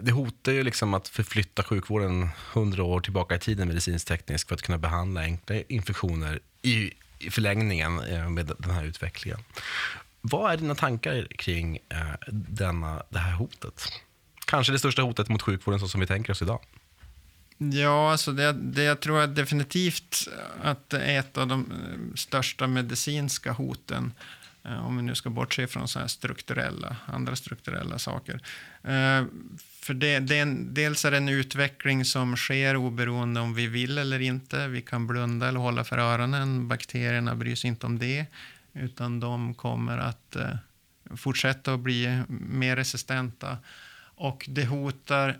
Det 0.00 0.12
hotar 0.12 0.52
ju 0.52 0.62
liksom 0.62 0.94
att 0.94 1.08
förflytta 1.08 1.62
sjukvården 1.62 2.28
hundra 2.52 2.84
år 2.84 3.00
tillbaka 3.00 3.34
i 3.34 3.38
tiden 3.38 3.68
medicinskt 3.68 4.08
tekniskt 4.08 4.48
för 4.48 4.54
att 4.54 4.62
kunna 4.62 4.78
behandla 4.78 5.20
enkla 5.20 5.56
infektioner 5.68 6.40
i, 6.62 6.90
i 7.20 7.30
förlängningen 7.30 8.00
eh, 8.00 8.28
med 8.28 8.52
den 8.58 8.70
här 8.70 8.84
utvecklingen. 8.84 9.40
Vad 10.20 10.52
är 10.52 10.56
dina 10.56 10.74
tankar 10.74 11.26
kring 11.38 11.78
eh, 11.88 11.98
denna, 12.28 13.02
det 13.08 13.18
här 13.18 13.32
hotet? 13.32 13.88
Kanske 14.44 14.72
det 14.72 14.78
största 14.78 15.02
hotet 15.02 15.28
mot 15.28 15.42
sjukvården 15.42 15.80
så 15.80 15.88
som 15.88 16.00
vi 16.00 16.06
tänker 16.06 16.32
oss 16.32 16.42
idag. 16.42 16.60
Ja, 17.58 18.12
alltså 18.12 18.32
det, 18.32 18.52
det 18.52 18.82
jag 18.82 19.00
tror 19.00 19.20
jag 19.20 19.30
definitivt 19.30 20.28
att 20.62 20.90
det 20.90 21.00
är 21.00 21.18
ett 21.18 21.38
av 21.38 21.46
de 21.46 21.60
eh, 21.60 22.14
största 22.14 22.66
medicinska 22.66 23.52
hoten 23.52 24.12
om 24.62 24.96
vi 24.96 25.02
nu 25.02 25.14
ska 25.14 25.30
bortse 25.30 25.66
från 25.66 25.88
så 25.88 26.08
strukturella, 26.08 26.96
andra 27.06 27.36
strukturella 27.36 27.98
saker. 27.98 28.40
För 29.82 29.94
det, 29.94 30.18
det 30.18 30.38
är 30.38 30.42
en, 30.42 30.74
dels 30.74 31.04
är 31.04 31.10
det 31.10 31.16
en 31.16 31.28
utveckling 31.28 32.04
som 32.04 32.36
sker 32.36 32.76
oberoende 32.76 33.40
om 33.40 33.54
vi 33.54 33.66
vill 33.66 33.98
eller 33.98 34.20
inte. 34.20 34.68
Vi 34.68 34.82
kan 34.82 35.06
blunda 35.06 35.48
eller 35.48 35.60
hålla 35.60 35.84
för 35.84 35.98
öronen. 35.98 36.68
Bakterierna 36.68 37.34
bryr 37.34 37.54
sig 37.54 37.68
inte 37.68 37.86
om 37.86 37.98
det, 37.98 38.26
utan 38.72 39.20
de 39.20 39.54
kommer 39.54 39.98
att 39.98 40.36
eh, 40.36 40.56
fortsätta 41.16 41.74
att 41.74 41.80
bli 41.80 42.22
mer 42.28 42.76
resistenta. 42.76 43.58
Och 44.14 44.46
det 44.48 44.64
hotar 44.64 45.38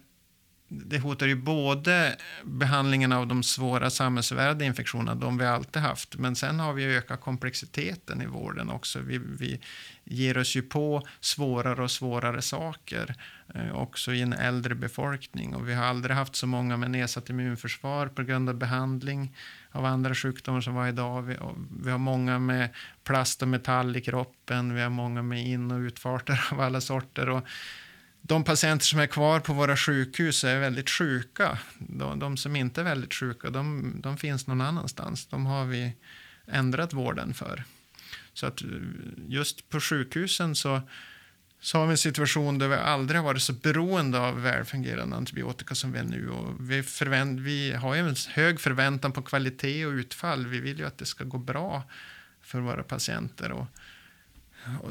det 0.73 0.99
hotar 0.99 1.27
ju 1.27 1.35
både 1.35 2.17
behandlingen 2.45 3.13
av 3.13 3.27
de 3.27 3.43
svåra 3.43 3.91
samhällsvärda 3.91 4.65
infektionerna, 4.65 5.15
de 5.15 5.39
vi 5.39 5.47
alltid 5.47 5.83
haft, 5.83 6.17
men 6.17 6.37
sen 6.37 6.61
har 6.61 6.73
vi 6.73 6.97
ökat 6.97 7.21
komplexiteten 7.21 8.23
i 8.23 8.27
vården 8.27 8.71
också. 8.71 8.99
Vi, 8.99 9.19
vi 9.19 9.61
ger 10.05 10.39
oss 10.39 10.57
ju 10.57 10.63
på 10.63 11.07
svårare 11.21 11.83
och 11.83 11.91
svårare 11.91 12.43
saker, 12.43 13.09
eh, 13.09 13.15
Eh, 13.55 13.73
också 13.73 14.13
i 14.13 14.23
en 14.23 14.33
äldre 14.33 14.75
befolkning. 14.75 15.55
Och 15.55 15.69
vi 15.69 15.75
har 15.75 15.85
aldrig 15.85 16.17
haft 16.17 16.37
så 16.37 16.47
många 16.47 16.77
med 16.77 16.91
nedsatt 16.91 17.31
immunförsvar 17.31 18.07
på 18.07 18.23
grund 18.23 18.49
av 18.49 18.55
behandling 18.55 19.37
av 19.71 19.85
andra 19.85 20.15
sjukdomar 20.15 20.61
som 20.61 20.75
var 20.75 20.89
idag. 20.89 21.23
Vi, 21.23 21.37
vi 21.83 21.91
har 21.91 21.99
många 21.99 22.39
med 22.39 22.69
plast 23.05 23.43
och 23.43 23.49
metall 23.49 23.97
i 23.97 24.01
kroppen, 24.01 24.75
vi 24.75 24.83
har 24.83 24.91
många 24.91 25.23
med 25.23 25.47
in 25.47 25.71
och 25.71 25.79
utfarter 25.79 26.49
av 26.53 26.61
alla 26.61 26.81
sorter. 26.81 27.29
Och 27.29 27.47
de 28.23 28.45
patienter 28.45 28.87
som 28.87 29.01
är 29.01 29.07
kvar 29.07 29.41
på 29.41 29.53
våra 29.53 29.77
sjukhus 29.77 30.45
är 30.45 30.61
väldigt 30.61 30.91
sjuka. 30.91 31.59
De, 31.79 32.19
de 32.19 32.37
som 32.37 32.57
inte 32.57 32.81
är 32.81 32.85
väldigt 32.85 33.15
sjuka, 33.15 33.51
de, 33.51 33.95
de, 34.01 34.17
finns 34.17 34.47
någon 34.47 34.61
annanstans. 34.61 35.27
De 35.27 35.47
har 35.47 35.65
vi 35.65 35.93
ändrat 36.47 36.93
vården 36.93 37.35
för. 37.35 37.65
Så 38.33 38.47
att 38.47 38.63
eh, 38.63 38.69
just 39.29 39.69
på 39.69 39.81
sjukhusen 39.81 40.55
så, 40.55 40.81
så 41.61 41.79
har 41.79 41.87
vi 41.87 41.91
en 41.91 41.99
situation 41.99 42.59
där 42.59 42.69
vi 42.69 42.75
aldrig 42.75 43.21
har 43.21 43.25
varit 43.25 43.43
så 43.43 43.53
beroende 43.53 44.19
av 44.19 44.43
välfungerande 44.43 45.17
antibiotika 45.17 45.75
som 45.75 45.93
vi 45.93 45.99
är 45.99 46.05
nu. 46.05 46.31
Och 46.31 46.71
vi, 46.71 46.83
förvänt, 46.83 47.41
vi 47.41 47.73
har 47.73 47.95
ju 47.95 48.01
en 48.01 48.17
hög 48.29 48.61
förväntan 48.61 49.13
på 49.13 49.23
kvalitet 49.23 49.87
och 49.87 49.93
utfall. 49.93 50.47
Vi 50.47 50.61
vill 50.61 50.79
ju 50.79 50.87
att 50.87 50.99
det 50.99 51.07
ska 51.07 51.25
gå 51.25 51.39
bra 51.39 51.83
för 52.43 52.61
våra 52.61 52.83
patienter. 52.83 53.53
Och, 53.53 53.67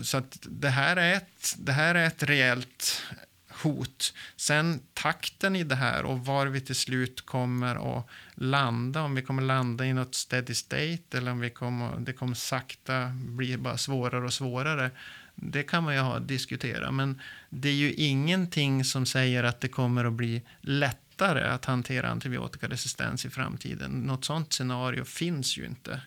så 0.02 0.18
att 0.18 0.38
det, 0.50 0.70
här 0.70 0.98
är 0.98 1.14
ett, 1.14 1.56
det 1.58 1.72
här 1.72 1.96
är 1.96 2.08
ett 2.08 2.24
reellt 2.24 3.04
hot. 3.50 4.14
Sen 4.36 4.80
takten 4.94 5.56
i 5.56 5.64
det 5.64 5.76
här 5.76 6.04
och 6.04 6.26
var 6.26 6.48
vi 6.48 6.62
till 6.62 6.76
slut 6.76 7.26
kommer 7.26 7.98
att 7.98 8.08
landa, 8.36 9.02
om 9.02 9.16
vi 9.16 9.22
kommer 9.22 9.42
landa 9.42 9.86
i 9.86 9.94
något 9.94 10.16
steady 10.16 10.54
state 10.54 11.18
eller 11.18 11.32
om 11.32 11.40
vi 11.40 11.50
kommer, 11.50 12.00
det 12.00 12.14
kommer 12.14 12.36
sakta 12.36 13.08
bli 13.14 13.58
bara 13.58 13.78
svårare 13.78 14.26
och 14.26 14.34
svårare. 14.34 14.92
Det 15.42 15.64
kan 15.64 15.84
man 15.84 15.94
ju 15.94 16.00
ha, 16.00 16.20
diskutera, 16.20 16.92
men 16.92 17.22
det 17.50 17.70
är 17.70 17.74
ju 17.74 17.94
ingenting 17.94 18.84
som 18.84 19.06
säger 19.06 19.44
att 19.44 19.62
det 19.62 19.68
kommer 19.68 20.06
att 20.06 20.14
bli 20.14 20.42
lättare 20.62 21.44
att 21.44 21.66
hantera 21.66 22.10
antibiotikaresistens 22.10 23.26
i 23.26 23.30
framtiden. 23.30 23.92
Något 23.92 24.26
sånt 24.26 24.54
scenario 24.54 25.04
finns 25.04 25.58
ju 25.58 25.66
inte. 25.66 26.02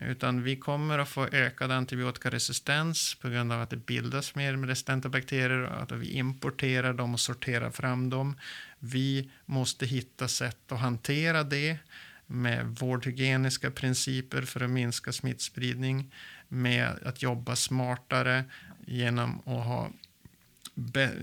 Utan 0.00 0.42
vi 0.42 0.56
kommer 0.56 0.98
att 0.98 1.08
få 1.08 1.26
ökad 1.26 1.70
antibiotikaresistens 1.70 3.14
på 3.20 3.28
grund 3.28 3.52
av 3.52 3.62
att 3.62 3.70
det 3.70 3.76
bildas 3.76 4.34
mer 4.34 4.52
resistenta 4.52 5.08
bakterier 5.08 5.62
och 5.62 5.82
att 5.82 5.92
vi 5.92 6.12
importerar 6.12 6.92
dem 6.94 7.14
och 7.14 7.20
sorterar 7.20 7.70
fram 7.70 8.10
dem. 8.10 8.36
Vi 8.78 9.30
måste 9.46 9.86
hitta 9.86 10.28
sätt 10.28 10.72
att 10.72 10.80
hantera 10.80 11.44
det 11.44 11.78
med 12.26 12.66
vårdhygieniska 12.66 13.70
principer 13.70 14.42
för 14.42 14.60
att 14.60 14.70
minska 14.70 15.12
smittspridning, 15.12 16.12
med 16.52 16.98
att 17.04 17.22
jobba 17.22 17.56
smartare 17.56 18.44
genom 18.86 19.40
att 19.40 19.66
ha 19.66 19.90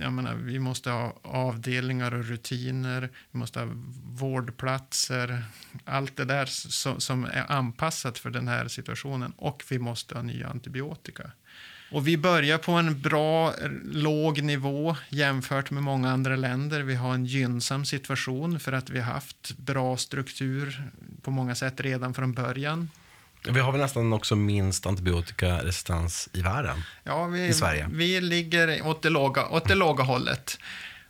jag 0.01 0.13
menar, 0.13 0.35
vi 0.35 0.59
måste 0.59 0.89
ha 0.89 1.19
avdelningar 1.21 2.13
och 2.13 2.25
rutiner, 2.25 3.09
vi 3.31 3.39
måste 3.39 3.59
ha 3.59 3.67
vårdplatser, 4.05 5.43
allt 5.85 6.17
det 6.17 6.25
där 6.25 6.45
som, 6.99 7.25
är 7.25 7.51
anpassat 7.51 8.17
för 8.17 8.29
den 8.29 8.47
här 8.47 8.67
situationen. 8.67 9.33
Och 9.37 9.63
vi 9.69 9.79
måste 9.79 10.15
ha 10.15 10.21
nya 10.21 10.47
antibiotika. 10.47 11.31
Och 11.91 12.07
vi 12.07 12.17
börjar 12.17 12.57
på 12.57 12.71
en 12.71 13.01
bra, 13.01 13.53
låg 13.83 14.41
nivå 14.41 14.95
jämfört 15.09 15.71
med 15.71 15.83
många 15.83 16.11
andra 16.11 16.35
länder. 16.35 16.81
Vi 16.81 16.95
har 16.95 17.13
en 17.13 17.25
gynnsam 17.25 17.85
situation 17.85 18.59
för 18.59 18.71
att 18.71 18.89
vi 18.89 18.99
har 18.99 19.13
haft 19.13 19.57
bra 19.57 19.97
struktur 19.97 20.83
på 21.21 21.31
många 21.31 21.55
sätt 21.55 21.81
redan 21.81 22.13
från 22.13 22.33
början. 22.33 22.89
Vi 23.51 23.59
har 23.59 23.71
väl 23.71 23.81
nästan 23.81 24.13
också 24.13 24.35
minst 24.35 24.85
antibiotikaresistens 24.85 26.29
i 26.33 26.41
världen. 26.41 26.77
Ja, 27.03 27.25
vi, 27.25 27.45
i 27.45 27.53
Sverige. 27.53 27.89
vi 27.91 28.21
ligger 28.21 28.87
åt 28.87 29.01
det, 29.01 29.09
låga, 29.09 29.47
åt 29.47 29.67
det 29.67 29.75
låga 29.75 30.03
hållet. 30.03 30.59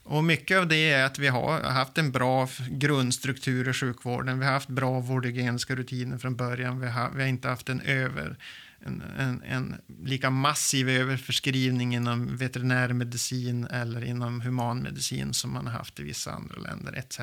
Och 0.03 0.23
mycket 0.23 0.57
av 0.57 0.67
det 0.67 0.91
är 0.91 1.05
att 1.05 1.19
vi 1.19 1.27
har 1.27 1.61
haft 1.61 1.97
en 1.97 2.11
bra 2.11 2.49
grundstruktur 2.69 3.69
i 3.69 3.73
sjukvården. 3.73 4.39
Vi 4.39 4.45
har 4.45 4.53
haft 4.53 4.69
bra 4.69 4.99
vårdhygieniska 4.99 5.75
rutiner 5.75 6.17
från 6.17 6.35
början. 6.35 6.79
Vi 6.79 6.87
har, 6.87 7.09
vi 7.09 7.21
har 7.21 7.29
inte 7.29 7.47
haft 7.47 7.69
en 7.69 7.81
över 7.81 8.37
en, 8.85 9.03
en, 9.17 9.43
en, 9.43 9.75
lika 10.03 10.29
massiv 10.29 10.89
överförskrivning 10.89 11.95
inom 11.95 12.37
veterinärmedicin 12.37 13.65
eller 13.65 14.03
inom 14.03 14.41
humanmedicin 14.41 15.33
som 15.33 15.53
man 15.53 15.67
har 15.67 15.73
haft 15.73 15.99
i 15.99 16.03
vissa 16.03 16.31
andra 16.31 16.57
länder 16.57 16.93
etc. 16.93 17.19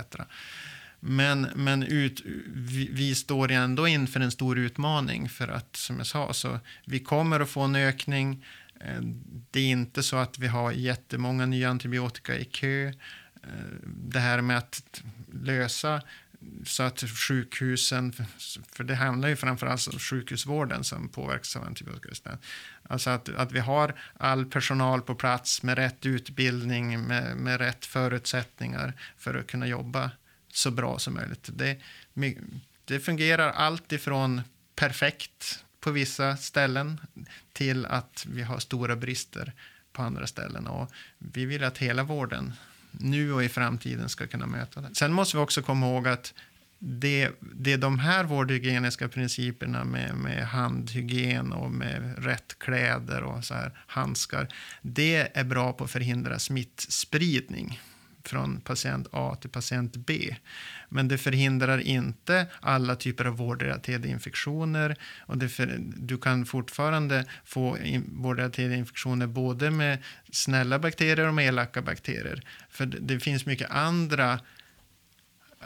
Men, 1.07 1.49
men 1.55 1.83
ut, 1.83 2.23
vi, 2.55 2.89
vi, 2.93 3.15
står 3.15 3.51
ändå 3.51 3.89
inför 3.89 4.21
en 4.21 4.31
stor 4.31 4.59
utmaning 4.59 5.29
för 5.29 5.49
att, 5.49 5.77
som 5.77 5.99
jag 5.99 6.07
sa, 6.07 6.33
så 6.33 6.61
vi 6.85 7.01
kommer 7.01 7.41
att 7.41 7.51
få 7.51 7.61
en 7.61 7.77
ökning. 7.77 8.45
Eh, 8.81 9.01
det 9.51 9.61
är 9.61 9.67
inte 9.67 10.03
så 10.03 10.17
att 10.17 10.39
vi 10.39 10.47
har 10.47 10.73
jättemånga 10.73 11.47
nya 11.47 11.71
antibiotika 11.71 12.37
i 12.37 12.45
kö. 12.45 12.87
Eh, 12.87 12.93
det 13.85 14.19
här 14.19 14.41
med 14.41 14.59
att 14.59 15.03
lösa 15.33 16.03
så 16.65 16.83
att 16.83 17.01
sjukhusen, 17.01 18.13
för 18.73 18.85
det 18.85 18.95
handlar 18.95 19.29
ju 19.29 19.37
framförallt 19.37 19.87
om 19.87 19.99
sjukhusvården 19.99 20.85
som 20.85 21.09
påverkas 21.09 21.57
av 21.57 21.65
antibiotikaresistens. 21.65 22.41
Alltså 22.83 23.11
att, 23.11 23.29
att 23.29 23.53
vi 23.53 23.61
har 23.61 23.95
all 24.19 24.47
personal 24.47 25.03
på 25.03 25.15
plats 25.15 25.63
med 25.63 25.79
rätt 25.79 26.07
utbildning, 26.07 27.01
med, 27.01 27.37
med 27.37 27.61
rätt 27.61 27.87
förutsättningar 27.87 28.93
för 29.19 29.35
att 29.35 29.47
kunna 29.47 29.67
jobba 29.67 30.11
så 30.55 30.71
bra 30.71 30.99
som 30.99 31.15
möjligt. 31.15 31.51
Det, 31.53 31.79
det 32.85 33.01
fungerar 33.01 33.51
allt 33.51 33.93
ifrån 33.93 34.43
perfekt 34.77 35.65
på 35.81 35.91
vissa 35.91 36.37
ställen 36.37 37.01
till 37.53 37.87
att 37.87 38.27
vi 38.31 38.43
har 38.43 38.59
stora 38.59 38.97
brister 38.97 39.53
på 39.93 40.03
andra 40.03 40.27
ställen. 40.27 40.67
Och 40.67 40.91
vi 41.19 41.45
vill 41.45 41.65
att 41.65 41.79
hela 41.79 42.03
vården 42.03 42.53
nu 42.91 43.33
och 43.33 43.45
i 43.45 43.49
framtiden 43.49 44.09
ska 44.09 44.27
kunna 44.27 44.47
möta 44.47 44.81
det. 44.81 44.95
Sen 44.95 45.13
måste 45.13 45.37
vi 45.37 45.43
också 45.43 45.63
komma 45.63 45.87
ihåg 45.87 46.09
att 46.09 46.35
det, 46.79 47.31
det 47.41 47.73
är 47.73 47.79
de 47.79 47.99
här 47.99 48.25
vårdhygieniska 48.25 49.09
principerna 49.09 49.85
med, 49.85 50.15
med 50.15 50.49
handhygien 50.49 51.53
och 51.53 51.71
med 51.71 52.25
rätt 52.25 52.59
kläder 52.59 53.23
och 53.23 53.45
så 53.45 53.55
här, 53.55 53.73
handskar, 53.87 54.49
det 54.83 55.39
är 55.39 55.45
bra 55.45 55.73
på 55.73 55.85
att 55.85 55.91
förhindra 55.91 56.39
smittspridning 56.39 57.81
från 58.29 58.61
patient 58.61 59.07
A 59.13 59.37
till 59.41 59.51
patient 59.51 59.97
B. 59.97 60.37
Men 60.89 61.09
det 61.09 61.19
förhindrar 61.19 61.79
inte 61.79 62.47
alla 62.61 62.97
typer 62.97 63.25
av 63.25 63.37
vårdrelaterade 63.37 64.09
infektioner. 64.09 64.97
Och 65.19 65.39
det 65.39 65.49
för, 65.49 65.77
du 65.81 66.19
kan 66.19 66.47
fortfarande 66.47 67.25
få 67.45 67.79
in, 67.79 68.11
vårdrelaterade 68.13 68.77
infektioner 68.77 69.27
både 69.27 69.71
med 69.71 69.99
snälla 70.31 70.79
bakterier 70.79 71.29
och 71.29 71.35
med 71.35 71.47
elaka 71.47 71.83
bakterier. 71.83 72.43
För 72.71 72.87
det, 72.87 72.99
det 73.01 73.21
finns 73.21 73.47
mycket 73.47 73.71
andra 73.71 74.41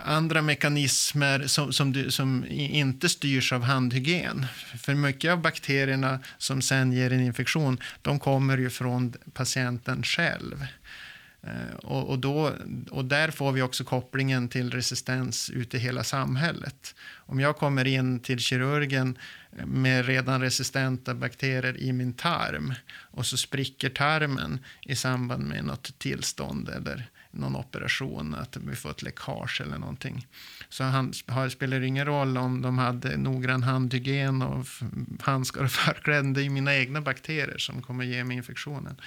andra 0.05 0.43
mekanismer 0.43 1.47
som, 1.47 1.73
som, 1.73 1.93
du, 1.93 2.11
som, 2.11 2.45
inte 2.51 3.09
styrs 3.09 3.53
av 3.53 3.63
handhygien. 3.63 4.47
För 4.79 4.95
mycket 4.95 5.33
av 5.33 5.43
bakterierna 5.43 6.19
som 6.39 6.63
sen 6.63 6.93
ger 6.93 7.13
en 7.13 7.21
infektion, 7.21 7.79
de 8.03 8.19
kommer 8.19 8.59
ju 8.59 8.71
från 8.71 9.15
patienten 9.33 10.03
själv. 10.03 10.67
Eh, 11.49 11.75
och, 11.77 12.09
och, 12.09 12.19
då, 12.19 12.53
och 12.91 13.05
där 13.05 13.31
får 13.31 13.53
vi 13.53 13.63
också 13.63 13.85
kopplingen 13.85 14.49
till 14.49 14.71
resistens 14.71 15.51
ute 15.51 15.77
i 15.77 15.81
hela 15.81 16.05
samhället. 16.05 16.95
Om 17.17 17.41
jag 17.41 17.57
kommer 17.57 17.87
in 17.87 18.21
till 18.21 18.39
kirurgen 18.39 19.19
eh, 19.59 19.67
med 19.67 20.07
redan 20.07 20.41
resistenta 20.41 21.15
bakterier 21.15 21.79
i 21.79 21.93
min 21.93 22.13
tarm 22.13 22.75
och 22.91 23.27
så 23.27 23.37
spricker 23.37 23.89
tarmen 23.89 24.59
i 24.83 24.97
samband 24.97 25.45
med 25.45 25.65
något 25.65 25.99
tillstånd 25.99 26.69
eller 26.69 27.11
någon 27.31 27.57
operation, 27.57 28.35
att 28.35 28.57
vi 28.57 28.77
får 28.77 28.91
ett 28.91 29.03
läckage 29.03 29.61
eller 29.61 29.79
någonting. 29.79 30.27
Så 30.69 30.85
han, 30.85 31.13
det 31.27 31.51
spelar 31.51 31.81
ingen 31.81 32.07
roll 32.07 32.39
om 32.39 32.63
de 32.63 32.79
hade 32.79 33.17
noggrann 33.17 33.63
handhygien 33.63 34.43
och 34.43 34.67
handskar 35.21 35.65
och 35.65 35.71
förkläden. 35.87 36.33
Det 36.33 36.43
är 36.43 36.51
mina 36.51 36.77
egna 36.77 37.01
bakterier 37.01 37.59
som 37.59 37.83
kommer 37.83 38.05
ge 38.05 38.25
mig 38.25 38.37
infektionen. 38.37 39.01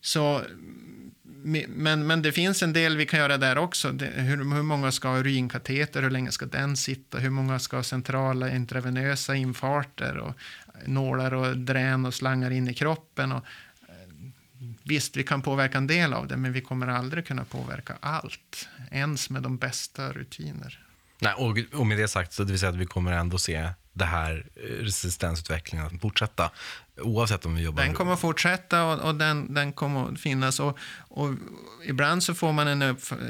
Så, 0.00 0.38
mm, 0.38 1.64
men, 1.68 2.06
men 2.06 2.22
det 2.22 2.32
finns 2.32 2.62
en 2.62 2.72
del 2.72 2.96
vi 2.96 3.06
kan 3.06 3.20
göra 3.20 3.38
där 3.38 3.58
också. 3.58 3.92
Det, 3.92 4.06
hur, 4.06 4.36
hur 4.36 4.62
många 4.62 4.92
ska 4.92 5.08
ha 5.08 5.18
urinkateter? 5.18 6.02
Hur 6.02 6.10
länge 6.10 6.32
ska 6.32 6.46
den 6.46 6.76
sitta? 6.76 7.18
Hur 7.18 7.30
många 7.30 7.58
ska 7.58 7.76
ha 7.76 7.82
centrala 7.82 8.50
intravenösa 8.50 9.34
infarter? 9.34 10.16
Och 10.16 10.34
nålar 10.86 11.34
och 11.34 11.56
drän 11.56 12.06
och 12.06 12.14
slangar 12.14 12.50
in 12.50 12.68
i 12.68 12.74
kroppen? 12.74 13.32
Och, 13.32 13.44
eh, 13.88 13.94
Visst, 14.82 15.16
vi 15.16 15.22
kan 15.22 15.42
påverka 15.42 15.78
en 15.78 15.86
del 15.86 16.12
av 16.12 16.26
det, 16.26 16.36
men 16.36 16.52
vi 16.52 16.60
kommer 16.60 16.88
aldrig 16.88 17.26
kunna 17.26 17.44
påverka 17.44 17.96
allt. 18.00 18.68
Ens 18.90 19.30
med 19.30 19.42
de 19.42 19.56
bästa 19.56 20.12
rutiner. 20.12 20.86
Nej, 21.20 21.34
och, 21.36 21.58
och 21.80 21.86
med 21.86 21.98
det 21.98 22.08
sagt, 22.08 22.32
så 22.32 22.44
det 22.44 22.52
vill 22.52 22.60
säga 22.60 22.70
att 22.70 22.76
vi 22.76 22.86
kommer 22.86 23.12
ändå 23.12 23.38
se 23.38 23.70
det 23.92 24.04
här 24.04 24.46
eh, 24.56 24.60
resistensutvecklingen 24.62 25.86
att 25.86 26.00
fortsätta. 26.00 26.50
Oavsett 27.02 27.46
om 27.46 27.54
vi 27.54 27.62
jobbar... 27.62 27.82
Den 27.82 27.94
kommer 27.94 28.12
att 28.12 28.20
fortsätta 28.20 28.84
och, 28.84 29.08
och 29.08 29.14
den, 29.14 29.54
den 29.54 29.72
kommer 29.72 30.12
att 30.12 30.20
finnas. 30.20 30.60
Och, 30.60 30.78
och, 30.98 31.34
ibland 31.84 32.22
så 32.22 32.34
får 32.34 32.52
man 32.52 32.68
en 32.68 32.82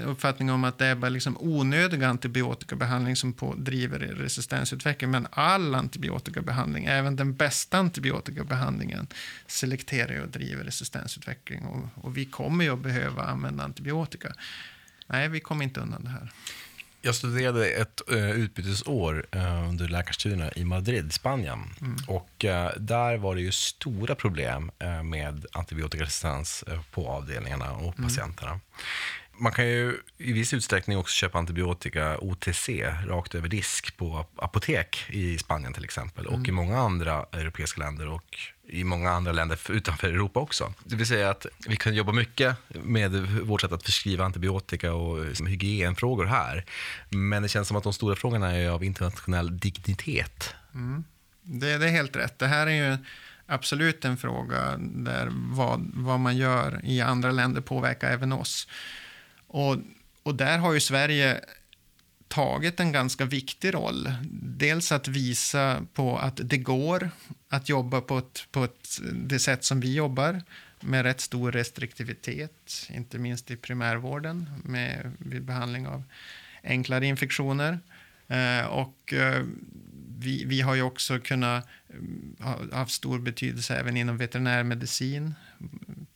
uppfattning 0.06 0.50
om 0.50 0.64
att 0.64 0.78
det 0.78 0.86
är 0.86 0.94
bara 0.94 1.08
liksom 1.08 1.36
onödig 1.40 2.04
antibiotikabehandling 2.04 3.16
som 3.16 3.32
på, 3.32 3.54
driver 3.54 3.98
resistensutveckling. 3.98 5.10
Men 5.10 5.26
all 5.30 5.74
antibiotikabehandling, 5.74 6.84
även 6.84 7.16
den 7.16 7.34
bästa 7.34 7.78
antibiotikabehandlingen, 7.78 9.06
selekterar 9.46 10.22
och 10.22 10.28
driver 10.28 10.64
resistensutveckling. 10.64 11.64
Och, 11.64 12.04
och 12.04 12.16
vi 12.16 12.24
kommer 12.24 12.64
ju 12.64 12.72
att 12.72 12.78
behöva 12.78 13.22
använda 13.22 13.64
antibiotika. 13.64 14.34
Nej, 15.06 15.28
vi 15.28 15.40
kommer 15.40 15.64
inte 15.64 15.80
undan 15.80 16.04
det 16.04 16.10
här. 16.10 16.32
Jag 17.02 17.14
studerade 17.14 17.66
ett 17.66 18.00
uh, 18.12 18.30
utbytesår 18.30 19.26
uh, 19.36 19.68
under 19.68 19.88
läkarstudierna 19.88 20.52
i 20.52 20.64
Madrid, 20.64 21.12
Spanien. 21.12 21.58
Mm. 21.80 21.96
Och 22.06 22.44
uh, 22.44 22.80
där 22.80 23.16
var 23.16 23.34
det 23.34 23.40
ju 23.40 23.52
stora 23.52 24.14
problem 24.14 24.70
med 25.04 25.46
antibiotikaresistens 25.52 26.64
på 26.90 27.08
avdelningarna 27.08 27.72
och 27.72 27.98
mm. 27.98 28.08
patienterna. 28.08 28.60
Man 29.40 29.52
kan 29.52 29.68
ju 29.68 29.96
i 30.18 30.32
viss 30.32 30.54
utsträckning 30.54 30.98
också 30.98 31.14
köpa 31.14 31.38
antibiotika 31.38 32.18
OTC 32.18 32.68
rakt 33.06 33.34
över 33.34 33.48
disk 33.48 33.96
på 33.96 34.26
apotek 34.36 35.04
i 35.08 35.38
Spanien 35.38 35.72
till 35.72 35.84
exempel 35.84 36.26
mm. 36.26 36.40
och 36.40 36.48
i 36.48 36.52
många 36.52 36.78
andra 36.78 37.26
europeiska 37.32 37.80
länder 37.80 38.08
och 38.08 38.38
i 38.68 38.84
många 38.84 39.10
andra 39.10 39.32
länder 39.32 39.58
utanför 39.70 40.08
Europa 40.08 40.40
också. 40.40 40.74
Det 40.84 40.96
vill 40.96 41.06
säga 41.06 41.30
att 41.30 41.46
vi 41.68 41.76
kan 41.76 41.94
jobba 41.94 42.12
mycket 42.12 42.56
med 42.68 43.12
vårt 43.26 43.60
sätt 43.60 43.72
att 43.72 43.82
förskriva 43.82 44.24
antibiotika 44.24 44.94
och 44.94 45.24
liksom, 45.24 45.46
hygienfrågor 45.46 46.24
här. 46.24 46.64
Men 47.08 47.42
det 47.42 47.48
känns 47.48 47.68
som 47.68 47.76
att 47.76 47.82
de 47.82 47.92
stora 47.92 48.16
frågorna 48.16 48.52
är 48.52 48.70
av 48.70 48.84
internationell 48.84 49.58
dignitet. 49.58 50.54
Mm. 50.74 51.04
Det, 51.42 51.78
det, 51.78 51.86
är 51.86 51.90
helt 51.90 52.16
rätt. 52.16 52.38
Det 52.38 52.46
här 52.46 52.66
är 52.66 52.90
ju 52.90 52.96
absolut 53.46 54.04
en 54.04 54.16
fråga 54.16 54.76
där 54.78 55.28
vad, 55.32 55.90
vad 55.94 56.20
man 56.20 56.36
gör 56.36 56.80
i 56.84 57.00
andra 57.00 57.30
länder 57.30 57.60
påverkar 57.60 58.10
även 58.10 58.32
oss. 58.32 58.68
Och, 59.52 59.76
och 60.22 60.34
där 60.34 60.58
har 60.58 60.72
ju 60.72 60.80
Sverige 60.80 61.40
tagit 62.28 62.80
en 62.80 62.92
ganska 62.92 63.24
viktig 63.24 63.74
roll. 63.74 64.12
Dels 64.32 64.92
att 64.92 65.08
visa 65.08 65.86
på 65.94 66.18
att 66.18 66.40
det 66.44 66.58
går 66.58 67.10
att 67.48 67.68
jobba 67.68 68.00
på, 68.00 68.18
ett, 68.18 68.46
på 68.50 68.64
ett, 68.64 69.00
det 69.12 69.38
sätt 69.38 69.64
som 69.64 69.80
vi 69.80 69.94
jobbar 69.94 70.42
med 70.80 71.02
rätt 71.02 71.20
stor 71.20 71.52
restriktivitet, 71.52 72.88
inte 72.90 73.18
minst 73.18 73.50
i 73.50 73.56
primärvården 73.56 74.50
med, 74.64 75.12
vid 75.18 75.42
behandling 75.44 75.86
av 75.86 76.02
enklare 76.62 77.06
infektioner. 77.06 77.78
Eh, 78.28 78.66
och 78.66 79.12
eh, 79.12 79.44
vi, 80.18 80.44
vi 80.44 80.60
har 80.60 80.74
ju 80.74 80.82
också 80.82 81.18
kunnat 81.18 81.66
eh, 81.88 82.46
ha 82.46 82.58
haft 82.72 82.92
stor 82.92 83.18
betydelse 83.18 83.76
även 83.76 83.96
inom 83.96 84.16
veterinärmedicin, 84.16 85.34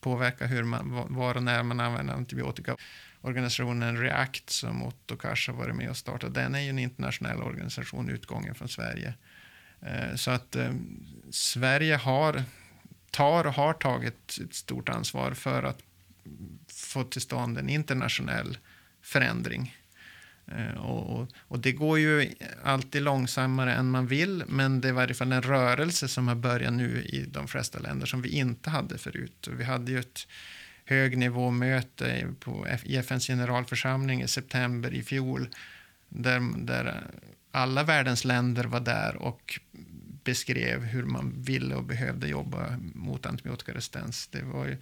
påverka 0.00 0.46
hur 0.46 0.62
man, 0.62 0.90
var 1.08 1.36
och 1.36 1.42
när 1.42 1.62
man 1.62 1.80
använder 1.80 2.14
antibiotika 2.14 2.76
organisationen 3.24 3.96
React 4.00 4.50
som 4.50 4.82
Otto 4.82 5.16
Kars 5.16 5.48
har 5.48 5.54
varit 5.54 5.76
med 5.76 5.90
och 5.90 5.96
startat, 5.96 6.34
den 6.34 6.54
är 6.54 6.60
ju 6.60 6.68
en 6.68 6.78
internationell 6.78 7.42
organisation 7.42 8.10
utgången 8.10 8.54
från 8.54 8.68
Sverige. 8.68 9.14
Eh, 9.80 10.14
så 10.14 10.30
att 10.30 10.56
eh, 10.56 10.74
Sverige 11.30 11.96
har, 11.96 12.42
tar 13.10 13.46
och 13.46 13.54
har 13.54 13.72
tagit 13.72 14.38
ett 14.44 14.54
stort 14.54 14.88
ansvar 14.88 15.32
för 15.32 15.62
att 15.62 15.78
få 16.68 17.04
till 17.04 17.20
stånd 17.20 17.58
en 17.58 17.68
internationell 17.68 18.58
förändring. 19.02 19.76
Eh, 20.46 20.80
och, 20.80 21.20
och, 21.20 21.28
och, 21.38 21.58
det 21.58 21.72
går 21.72 21.98
ju 21.98 22.34
alltid 22.62 23.02
långsammare 23.02 23.74
än 23.74 23.90
man 23.90 24.06
vill, 24.06 24.44
men 24.48 24.80
det 24.80 24.88
är 24.88 24.90
i 24.90 24.92
varje 24.92 25.14
fall 25.14 25.32
en 25.32 25.42
rörelse 25.42 26.08
som 26.08 26.28
har 26.28 26.34
börjat 26.34 26.72
nu 26.72 27.02
i 27.02 27.26
de 27.28 27.48
flesta 27.48 27.78
länder 27.78 28.06
som 28.06 28.22
vi 28.22 28.28
inte 28.28 28.70
hade 28.70 28.98
förut. 28.98 29.46
Och 29.46 29.60
vi 29.60 29.64
hade 29.64 29.92
ju 29.92 29.98
ett 29.98 30.26
högnivåmöte 30.84 32.34
på, 32.40 32.66
i 32.84 32.96
FNs 32.96 33.26
generalförsamling 33.26 34.22
i 34.22 34.28
september 34.28 34.94
i 34.94 35.02
fjol 35.02 35.48
där, 36.08 36.40
där 36.56 37.06
alla 37.50 37.82
världens 37.82 38.24
länder 38.24 38.64
var 38.64 38.80
där 38.80 39.16
och 39.16 39.60
beskrev 40.24 40.84
hur 40.84 41.04
man 41.04 41.42
ville 41.42 41.74
och 41.74 41.84
behövde 41.84 42.28
jobba 42.28 42.78
mot 42.94 43.26
antibiotikaresistens. 43.26 44.28
Det 44.28 44.42
var 44.42 44.66
ju 44.66 44.76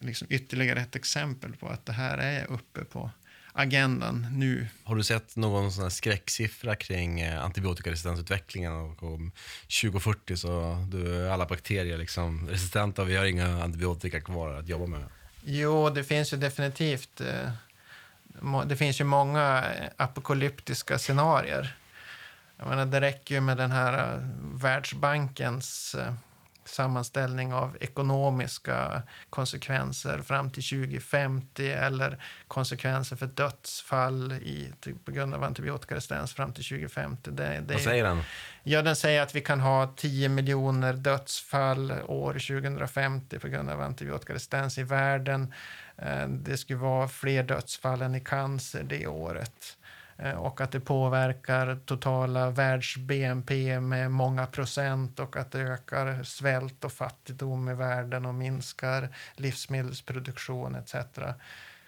liksom 0.00 0.26
ytterligare 0.30 0.80
ett 0.80 0.96
exempel 0.96 1.56
på 1.56 1.68
att 1.68 1.86
det 1.86 1.92
här 1.92 2.18
är 2.18 2.50
uppe 2.50 2.84
på 2.84 3.10
agendan 3.52 4.26
nu. 4.32 4.66
Har 4.84 4.96
du 4.96 5.02
sett 5.02 5.36
någon 5.36 5.72
sån 5.72 5.90
skräcksiffra 5.90 6.76
kring 6.76 7.20
eh, 7.20 7.44
antibiotikaresistensutvecklingen? 7.44 8.72
Och 8.72 9.02
om 9.02 9.32
2040 9.82 10.36
så 10.36 10.60
är 10.94 11.28
alla 11.28 11.46
bakterier 11.46 11.98
liksom 11.98 12.48
resistenta 12.48 13.02
och 13.02 13.08
vi 13.08 13.16
har 13.16 13.24
inga 13.24 13.62
antibiotika 13.62 14.20
kvar 14.20 14.54
att 14.54 14.68
jobba 14.68 14.86
med. 14.86 15.04
Jo, 15.48 15.90
det 15.90 16.04
finns 16.04 16.32
ju 16.32 16.36
definitivt. 16.36 17.20
Eh, 17.20 17.50
det 18.66 18.76
finns 18.76 19.00
ju 19.00 19.04
många 19.04 19.64
apokalyptiska 19.96 20.98
scenarier. 20.98 21.76
Jag 22.56 22.68
menar, 22.68 22.86
det 22.86 23.00
räcker 23.00 23.34
ju 23.34 23.40
med 23.40 23.56
den 23.56 23.70
här 23.70 24.14
eh, 24.14 24.20
Världsbankens 24.40 25.94
eh, 25.94 26.12
sammanställning 26.68 27.52
av 27.52 27.76
ekonomiska 27.80 29.02
konsekvenser 29.30 30.18
fram 30.18 30.50
till 30.50 30.62
2050 30.62 31.72
eller 31.72 32.22
konsekvenser 32.48 33.16
för 33.16 33.26
dödsfall 33.26 34.32
i, 34.32 34.72
på 35.04 35.10
grund 35.10 35.34
av 35.34 35.44
antibiotikaresistens 35.44 36.34
fram 36.34 36.52
till 36.52 36.64
2050. 36.64 37.30
Det, 37.30 37.62
det, 37.66 37.74
Vad 37.74 37.82
säger 37.82 38.04
den? 38.04 38.22
Ja, 38.62 38.82
den 38.82 38.96
säger 38.96 39.22
att 39.22 39.34
vi 39.34 39.40
kan 39.40 39.60
ha 39.60 39.86
10 39.96 40.28
miljoner 40.28 40.92
dödsfall 40.92 41.92
år 42.06 42.32
2050 42.32 43.38
på 43.38 43.48
grund 43.48 43.70
av 43.70 43.80
antibiotikaresistens 43.80 44.78
i 44.78 44.82
världen. 44.82 45.54
Eh, 45.98 46.28
det 46.28 46.56
skulle 46.56 46.78
vara 46.78 47.08
fler 47.08 47.42
dödsfall 47.42 48.02
än 48.02 48.14
i 48.14 48.20
cancer 48.20 48.82
det 48.82 49.06
året. 49.06 49.76
Eh, 50.18 50.30
och 50.30 50.60
att 50.60 50.72
det 50.72 50.80
påverkar 50.80 51.78
totala 51.84 52.50
världs-BNP 52.50 53.80
med 53.80 54.10
många 54.10 54.46
procent 54.46 55.20
och 55.20 55.36
att 55.36 55.50
det 55.50 55.60
ökar 55.60 56.22
svält 56.22 56.84
och 56.84 56.92
fattigdom 56.92 57.68
i 57.68 57.74
världen 57.74 58.26
och 58.26 58.34
minskar 58.34 59.08
livsmedelsproduktion 59.34 60.74
etc. 60.74 60.94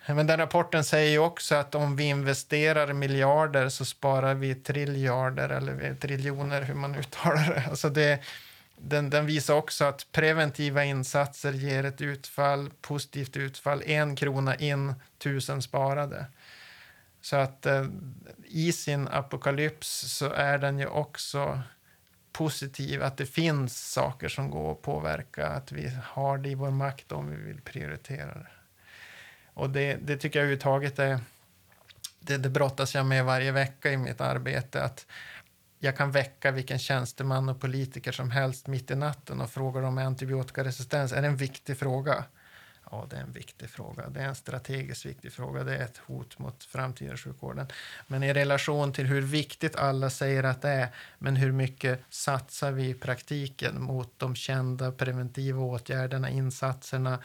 Men 0.06 0.26
den 0.26 0.38
rapporten 0.38 0.84
säger 0.84 1.18
också 1.18 1.54
att 1.54 1.74
om 1.74 1.96
vi 1.96 2.04
investerar 2.04 2.92
miljarder 2.92 3.68
så 3.68 3.84
sparar 3.84 4.34
vi 4.34 4.54
triljarder 4.54 5.48
eller 5.48 5.94
triljoner, 5.94 6.62
hur 6.62 6.74
man 6.74 6.94
uttalar 6.94 7.54
det. 7.54 7.64
Alltså 7.70 7.88
det 7.88 8.22
den, 8.80 9.10
den, 9.10 9.26
visar 9.26 9.54
också 9.54 9.84
att 9.84 10.06
preventiva 10.12 10.84
insatser 10.84 11.52
ger 11.52 11.84
ett 11.84 12.00
utfall, 12.00 12.70
positivt 12.80 13.36
utfall, 13.36 13.82
en 13.86 14.16
krona 14.16 14.54
in, 14.56 14.94
tusen 15.18 15.62
sparade. 15.62 16.26
Så 17.28 17.36
att 17.36 17.66
eh, 17.66 17.84
i 18.44 18.72
sin 18.72 19.08
apokalyps 19.08 19.88
så 19.88 20.32
är 20.32 20.58
den 20.58 20.78
ju 20.78 20.86
också 20.86 21.62
positiv, 22.32 23.02
att 23.02 23.16
det 23.16 23.26
finns 23.26 23.92
saker 23.92 24.28
som 24.28 24.50
går 24.50 24.72
att 24.72 24.82
påverka, 24.82 25.46
att 25.46 25.72
vi 25.72 25.92
har 26.04 26.38
det 26.38 26.48
i 26.48 26.54
vår 26.54 26.70
makt 26.70 27.12
om 27.12 27.30
vi 27.30 27.36
vill 27.36 27.60
prioritera 27.60 28.34
det. 28.34 28.48
Och 29.54 29.70
det, 29.70 29.94
det 29.94 30.16
tycker 30.16 30.38
jag 30.38 30.44
överhuvudtaget 30.44 30.98
är, 30.98 31.20
det, 32.20 32.36
det 32.36 32.48
brottas 32.48 32.94
jag 32.94 33.06
med 33.06 33.24
varje 33.24 33.52
vecka 33.52 33.92
i 33.92 33.96
mitt 33.96 34.20
arbete, 34.20 34.82
att 34.82 35.06
jag 35.78 35.96
kan 35.96 36.10
väcka 36.10 36.50
vilken 36.50 36.78
tjänsteman 36.78 37.48
och 37.48 37.60
politiker 37.60 38.12
som 38.12 38.30
helst 38.30 38.66
mitt 38.66 38.90
i 38.90 38.94
natten 38.94 39.40
och 39.40 39.50
fråga 39.50 39.80
dem 39.80 39.98
om 39.98 40.06
antibiotikaresistens. 40.06 41.12
Är 41.12 41.22
det 41.22 41.28
en 41.28 41.36
viktig 41.36 41.78
fråga? 41.78 42.24
Ja, 42.90 43.06
det 43.10 43.16
är 43.16 43.20
en 43.20 43.32
viktig 43.32 43.70
fråga. 43.70 44.08
Det 44.08 44.20
är 44.20 44.28
en 44.28 44.34
strategiskt 44.34 45.06
viktig 45.06 45.32
fråga. 45.32 45.64
Det 45.64 45.76
är 45.76 45.84
ett 45.84 45.98
hot 45.98 46.38
mot 46.38 46.64
framtida 46.64 47.16
sjukvården. 47.16 47.66
Men 48.06 48.22
i 48.22 48.32
relation 48.32 48.92
till 48.92 49.06
hur 49.06 49.22
viktigt 49.22 49.76
alla 49.76 50.10
säger 50.10 50.44
att 50.44 50.62
det 50.62 50.68
är, 50.68 50.88
men 51.18 51.36
hur 51.36 51.52
mycket 51.52 52.00
satsar 52.10 52.72
vi 52.72 52.88
i 52.88 52.94
praktiken 52.94 53.82
mot 53.82 54.18
de 54.18 54.34
kända 54.34 54.92
preventiva 54.92 55.60
åtgärderna, 55.60 56.30
insatserna, 56.30 57.18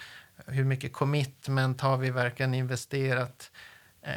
hur 0.46 0.64
mycket 0.64 0.94
commitment 0.94 1.82
har 1.82 1.98
vi 1.98 2.10
verkligen 2.10 2.54
investerat? 2.54 3.52
Eh, 4.02 4.12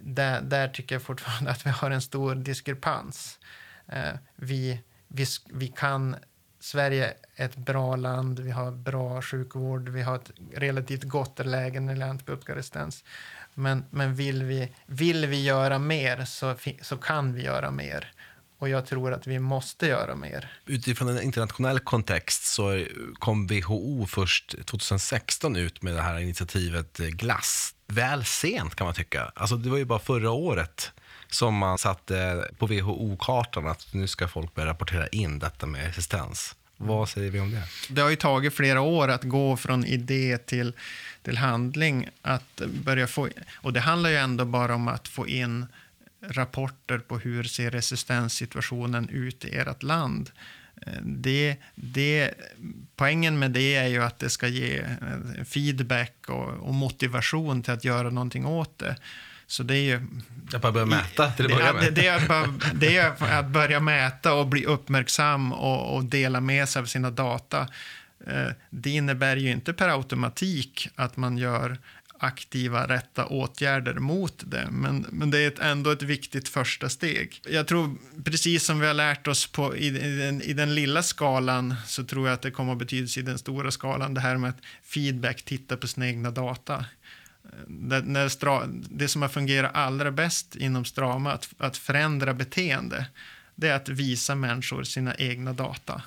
där, 0.00 0.40
där 0.40 0.68
tycker 0.68 0.94
jag 0.94 1.02
fortfarande 1.02 1.50
att 1.50 1.66
vi 1.66 1.70
har 1.70 1.90
en 1.90 2.02
stor 2.02 2.34
diskrepans. 2.34 3.38
Eh, 3.86 4.14
vi, 4.36 4.80
vi, 5.08 5.26
vi 5.50 5.68
kan 5.68 6.16
Sverige 6.62 7.14
är 7.36 7.44
ett 7.44 7.56
bra 7.56 7.96
land, 7.96 8.40
vi 8.40 8.50
har 8.50 8.70
bra 8.70 9.22
sjukvård, 9.22 9.88
vi 9.88 10.02
har 10.02 10.16
ett 10.16 10.30
relativt 10.54 11.02
gott 11.02 11.46
läge 11.46 11.80
när 11.80 11.86
det 11.86 11.92
gäller 11.92 12.10
antibiotikaresistens. 12.10 13.04
Men, 13.54 13.84
men 13.90 14.14
vill, 14.14 14.42
vi, 14.42 14.72
vill 14.86 15.26
vi 15.26 15.44
göra 15.44 15.78
mer 15.78 16.24
så, 16.24 16.54
så 16.82 16.96
kan 16.96 17.34
vi 17.34 17.42
göra 17.42 17.70
mer. 17.70 18.12
Och 18.58 18.68
jag 18.68 18.86
tror 18.86 19.12
att 19.12 19.26
vi 19.26 19.38
måste 19.38 19.86
göra 19.86 20.14
mer. 20.14 20.52
Utifrån 20.66 21.08
en 21.08 21.22
internationell 21.22 21.80
kontext 21.80 22.44
så 22.44 22.84
kom 23.18 23.46
WHO 23.46 24.06
först 24.06 24.54
2016 24.66 25.56
ut 25.56 25.82
med 25.82 25.94
det 25.94 26.02
här 26.02 26.18
initiativet 26.18 26.98
GLASS. 26.98 27.74
Väl 27.86 28.24
sent 28.24 28.74
kan 28.74 28.84
man 28.84 28.94
tycka. 28.94 29.32
Alltså 29.34 29.56
det 29.56 29.70
var 29.70 29.78
ju 29.78 29.84
bara 29.84 29.98
förra 29.98 30.30
året 30.30 30.92
som 31.32 31.56
man 31.56 31.78
satte 31.78 32.48
på 32.58 32.66
WHO-kartan 32.66 33.66
att 33.66 33.94
nu 33.94 34.06
ska 34.06 34.28
folk 34.28 34.54
börja 34.54 34.68
rapportera 34.68 35.06
in 35.06 35.38
detta 35.38 35.66
med 35.66 35.86
resistens. 35.86 36.56
Vad 36.76 37.08
säger 37.08 37.30
vi 37.30 37.40
om 37.40 37.50
det? 37.50 37.62
Det 37.88 38.00
har 38.00 38.10
ju 38.10 38.16
tagit 38.16 38.54
flera 38.54 38.80
år 38.80 39.08
att 39.08 39.24
gå 39.24 39.56
från 39.56 39.84
idé 39.84 40.38
till, 40.38 40.72
till 41.22 41.36
handling. 41.36 42.08
Att 42.22 42.62
börja 42.84 43.06
få, 43.06 43.28
och 43.54 43.72
det 43.72 43.80
handlar 43.80 44.10
ju 44.10 44.16
ändå 44.16 44.44
bara 44.44 44.74
om 44.74 44.88
att 44.88 45.08
få 45.08 45.28
in 45.28 45.66
rapporter 46.20 46.98
på 46.98 47.18
hur 47.18 47.44
ser 47.44 47.70
resistenssituationen 47.70 49.08
ut 49.08 49.44
i 49.44 49.56
ert 49.56 49.82
land. 49.82 50.30
Det, 51.02 51.56
det, 51.74 52.34
poängen 52.96 53.38
med 53.38 53.50
det 53.50 53.74
är 53.74 53.86
ju 53.86 54.02
att 54.02 54.18
det 54.18 54.30
ska 54.30 54.48
ge 54.48 54.84
feedback 55.44 56.14
och, 56.28 56.48
och 56.48 56.74
motivation 56.74 57.62
till 57.62 57.72
att 57.72 57.84
göra 57.84 58.10
någonting 58.10 58.46
åt 58.46 58.78
det. 58.78 58.96
Så 59.52 59.62
det 59.62 59.76
är 59.76 59.82
ju... 59.82 60.00
Att 60.54 60.62
bara 60.62 60.72
börja 60.72 60.86
mäta 60.86 61.30
till 61.30 61.44
att 61.44 61.52
börja 61.52 61.72
med? 61.72 61.82
Det, 61.82 61.90
det, 61.90 62.06
är 62.06 62.28
bara, 62.28 62.54
det, 62.74 62.96
är 62.96 63.38
att 63.38 63.46
börja 63.46 63.80
mäta 63.80 64.34
och 64.34 64.46
bli 64.46 64.64
uppmärksam 64.64 65.52
och, 65.52 65.96
och, 65.96 66.04
dela 66.04 66.40
med 66.40 66.68
sig 66.68 66.80
av 66.80 66.86
sina 66.86 67.10
data. 67.10 67.68
Eh, 68.26 68.48
det 68.70 68.90
innebär 68.90 69.36
ju 69.36 69.50
inte 69.50 69.72
per 69.72 69.88
automatik 69.88 70.88
att 70.94 71.16
man 71.16 71.38
gör 71.38 71.78
aktiva, 72.18 72.88
rätta 72.88 73.26
åtgärder 73.26 73.94
mot 73.94 74.42
det. 74.46 74.68
Men, 74.70 75.06
men 75.10 75.30
det 75.30 75.38
är 75.38 75.48
ett, 75.48 75.58
ändå 75.58 75.90
ett 75.90 76.02
viktigt 76.02 76.48
första 76.48 76.88
steg. 76.88 77.40
Jag 77.50 77.66
tror, 77.66 77.96
precis 78.24 78.64
som 78.64 78.80
vi 78.80 78.86
har 78.86 78.94
lärt 78.94 79.26
oss 79.26 79.46
på, 79.46 79.76
i, 79.76 79.86
i, 79.86 80.16
den, 80.16 80.42
i 80.42 80.52
den 80.52 80.74
lilla 80.74 81.02
skalan, 81.02 81.74
så 81.86 82.04
tror 82.04 82.26
jag 82.26 82.34
att 82.34 82.42
det 82.42 82.50
kommer 82.50 82.72
att 82.72 82.78
betyda 82.78 83.20
i 83.20 83.22
den 83.22 83.38
stora 83.38 83.70
skalan, 83.70 84.14
det 84.14 84.20
här 84.20 84.36
med 84.36 84.50
att 84.50 84.60
feedback, 84.84 85.42
titta 85.42 85.76
på 85.76 85.88
sina 85.88 86.06
egna 86.06 86.30
data 86.30 86.84
det, 87.66 88.00
när 88.00 88.28
stra, 88.28 88.66
det 88.66 89.08
som 89.08 89.22
har 89.22 89.28
fungerat 89.28 89.70
allra 89.74 90.10
bäst 90.10 90.56
inom 90.56 90.84
Strama, 90.84 91.32
att, 91.32 91.48
att 91.58 91.76
förändra 91.76 92.34
beteende, 92.34 93.06
det 93.54 93.68
är 93.68 93.74
att 93.74 93.88
visa 93.88 94.34
människor 94.34 94.84
sina 94.84 95.14
egna 95.14 95.52
data 95.52 96.02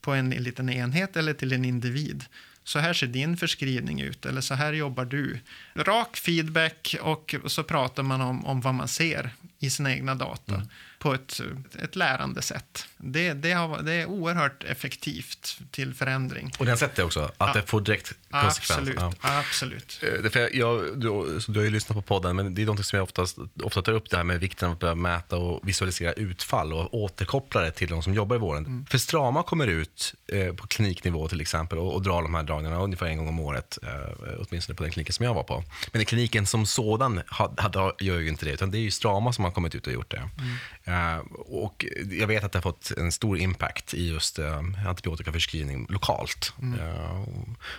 på 0.00 0.12
en 0.12 0.30
liten 0.30 0.70
enhet 0.70 1.16
eller 1.16 1.34
till 1.34 1.52
en 1.52 1.64
individ. 1.64 2.24
Så 2.64 2.78
här 2.78 2.92
ser 2.92 3.06
din 3.06 3.36
förskrivning 3.36 4.00
ut, 4.00 4.26
eller 4.26 4.40
så 4.40 4.54
här 4.54 4.72
jobbar 4.72 5.04
du. 5.04 5.40
Rak 5.74 6.16
feedback 6.16 6.96
och 7.00 7.34
så 7.46 7.62
pratar 7.62 8.02
man 8.02 8.20
om, 8.20 8.44
om 8.46 8.60
vad 8.60 8.74
man 8.74 8.88
ser 8.88 9.30
i 9.58 9.70
sina 9.70 9.92
egna 9.92 10.14
data. 10.14 10.54
Mm 10.54 10.68
på 11.00 11.14
ett, 11.14 11.40
ett 11.82 11.96
lärande 11.96 12.42
sätt. 12.42 12.86
Det, 12.96 13.32
det, 13.32 13.52
har, 13.52 13.82
det 13.82 13.92
är 13.92 14.06
oerhört 14.06 14.64
effektivt 14.64 15.58
till 15.70 15.94
förändring. 15.94 16.52
Och 16.58 16.64
ni 16.64 16.70
har 16.70 16.76
sett 16.76 16.96
det 16.96 17.04
också? 17.04 17.20
Att 17.20 17.32
ja. 17.38 17.52
det 17.52 17.62
får 17.62 17.80
direkt 17.80 18.12
konsekvens? 18.30 18.70
Absolut. 18.70 18.96
Ja. 19.00 19.12
absolut. 19.20 20.00
Eh, 20.24 20.30
för 20.30 20.56
jag, 20.56 21.00
du, 21.00 21.38
du 21.48 21.58
har 21.58 21.64
ju 21.64 21.70
lyssnat 21.70 21.96
på 21.96 22.02
podden, 22.02 22.36
men 22.36 22.54
det 22.54 22.62
är 22.62 22.66
något 22.66 22.86
som 22.86 22.96
jag 22.96 23.04
oftast, 23.04 23.38
ofta 23.62 23.82
tar 23.82 23.92
upp, 23.92 24.10
det 24.10 24.16
här 24.16 24.24
med 24.24 24.40
vikten 24.40 24.68
av 24.68 24.72
att 24.72 24.80
börja 24.80 24.94
mäta 24.94 25.36
och 25.36 25.68
visualisera 25.68 26.12
utfall 26.12 26.72
och 26.72 26.94
återkoppla 26.94 27.60
det 27.60 27.70
till 27.70 27.88
de 27.88 28.02
som 28.02 28.14
jobbar 28.14 28.36
i 28.36 28.38
vården. 28.38 28.66
Mm. 28.66 28.86
För 28.86 28.98
Strama 28.98 29.42
kommer 29.42 29.66
ut 29.66 30.14
eh, 30.32 30.54
på 30.54 30.66
kliniknivå 30.66 31.28
till 31.28 31.40
exempel 31.40 31.78
och, 31.78 31.94
och 31.94 32.02
drar 32.02 32.22
de 32.22 32.34
här 32.34 32.42
dragningarna 32.42 32.82
ungefär 32.82 33.06
en 33.06 33.18
gång 33.18 33.28
om 33.28 33.40
året, 33.40 33.78
eh, 33.82 33.90
åtminstone 34.38 34.76
på 34.76 34.82
den 34.82 34.92
kliniken 34.92 35.12
som 35.12 35.24
jag 35.24 35.34
var 35.34 35.42
på. 35.42 35.64
Men 35.92 36.04
kliniken 36.04 36.46
som 36.46 36.66
sådan 36.66 37.22
hade, 37.26 37.92
gör 38.00 38.18
ju 38.18 38.28
inte 38.28 38.44
det, 38.44 38.52
utan 38.52 38.70
det 38.70 38.78
är 38.78 38.80
ju 38.80 38.90
Strama 38.90 39.32
som 39.32 39.44
har 39.44 39.52
kommit 39.52 39.74
ut 39.74 39.86
och 39.86 39.92
gjort 39.92 40.10
det. 40.10 40.16
Mm. 40.16 40.56
Uh, 40.90 41.18
och 41.38 41.86
jag 42.10 42.26
vet 42.26 42.44
att 42.44 42.52
det 42.52 42.56
har 42.56 42.62
fått 42.62 42.92
en 42.96 43.12
stor 43.12 43.38
impact 43.38 43.94
i 43.94 44.08
just 44.08 44.38
uh, 44.38 44.86
antibiotikaförskrivning 44.86 45.86
lokalt. 45.88 46.52
Mm. 46.62 46.80
Uh, 46.80 47.28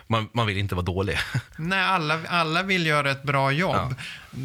man, 0.08 0.30
man, 0.34 0.48
vill 0.48 0.58
inte 0.58 0.76
vara 0.76 0.86
dålig. 0.86 1.18
Nej, 1.58 1.84
alla, 1.84 2.20
alla 2.28 2.64
vill 2.64 2.86
göra 2.86 3.12
ett 3.12 3.24
bra 3.24 3.52
jobb. 3.52 3.96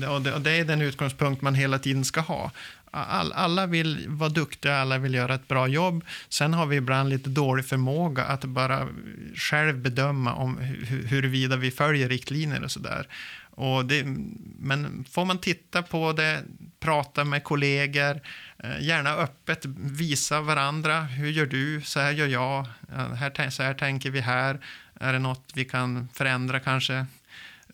Ja. 0.00 0.10
Och, 0.10 0.22
det, 0.22 0.32
och, 0.32 0.40
det, 0.40 0.50
är 0.50 0.64
den 0.64 0.82
utgångspunkt 0.82 1.42
man 1.42 1.54
hela 1.54 1.78
tiden 1.78 2.04
ska 2.04 2.20
ha. 2.20 2.50
All, 2.90 3.32
alla 3.32 3.66
vill 3.66 4.04
vara 4.08 4.30
duktiga, 4.30 4.76
alla 4.76 4.98
vill 4.98 5.14
göra 5.14 5.34
ett 5.34 5.48
bra 5.48 5.68
jobb. 5.68 6.04
Sen 6.28 6.54
har 6.54 6.66
vi 6.66 6.76
ibland 6.76 7.08
lite 7.08 7.30
dålig 7.30 7.66
förmåga 7.66 8.24
att 8.24 8.44
bara 8.44 8.88
själv 9.34 9.78
bedöma 9.78 10.34
om 10.34 10.58
huruvida 11.08 11.56
vi 11.56 11.70
följer 11.70 12.08
riktlinjer 12.08 12.64
och 12.64 12.70
sådär. 12.70 13.06
Och 13.56 13.86
det, 13.86 14.04
men 14.58 15.04
får 15.10 15.24
man 15.24 15.38
titta 15.38 15.82
på 15.82 16.12
det, 16.12 16.42
prata 16.80 17.24
med 17.24 17.44
kollegor, 17.44 18.20
eh, 18.58 18.80
gärna 18.80 19.14
öppet 19.14 19.64
visa 19.76 20.40
varandra. 20.40 21.00
Hur 21.02 21.30
gör 21.30 21.46
du? 21.46 21.82
Så 21.82 22.00
här 22.00 22.12
gör 22.12 22.26
jag. 22.26 22.66
Eh, 22.92 23.12
här, 23.12 23.50
så 23.50 23.62
här 23.62 23.74
tänker 23.74 24.10
vi 24.10 24.20
här. 24.20 24.60
Är 25.00 25.12
det 25.12 25.18
något 25.18 25.50
vi 25.54 25.64
kan 25.64 26.08
förändra 26.14 26.60
kanske? 26.60 27.06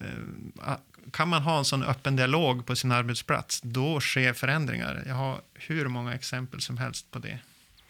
Eh, 0.00 0.76
kan 1.12 1.28
man 1.28 1.42
ha 1.42 1.58
en 1.58 1.64
sån 1.64 1.82
öppen 1.82 2.16
dialog 2.16 2.66
på 2.66 2.76
sin 2.76 2.92
arbetsplats, 2.92 3.60
då 3.60 4.00
sker 4.00 4.32
förändringar. 4.32 5.02
Jag 5.06 5.14
har 5.14 5.40
hur 5.54 5.88
många 5.88 6.14
exempel 6.14 6.60
som 6.60 6.78
helst 6.78 7.10
på 7.10 7.18
det 7.18 7.38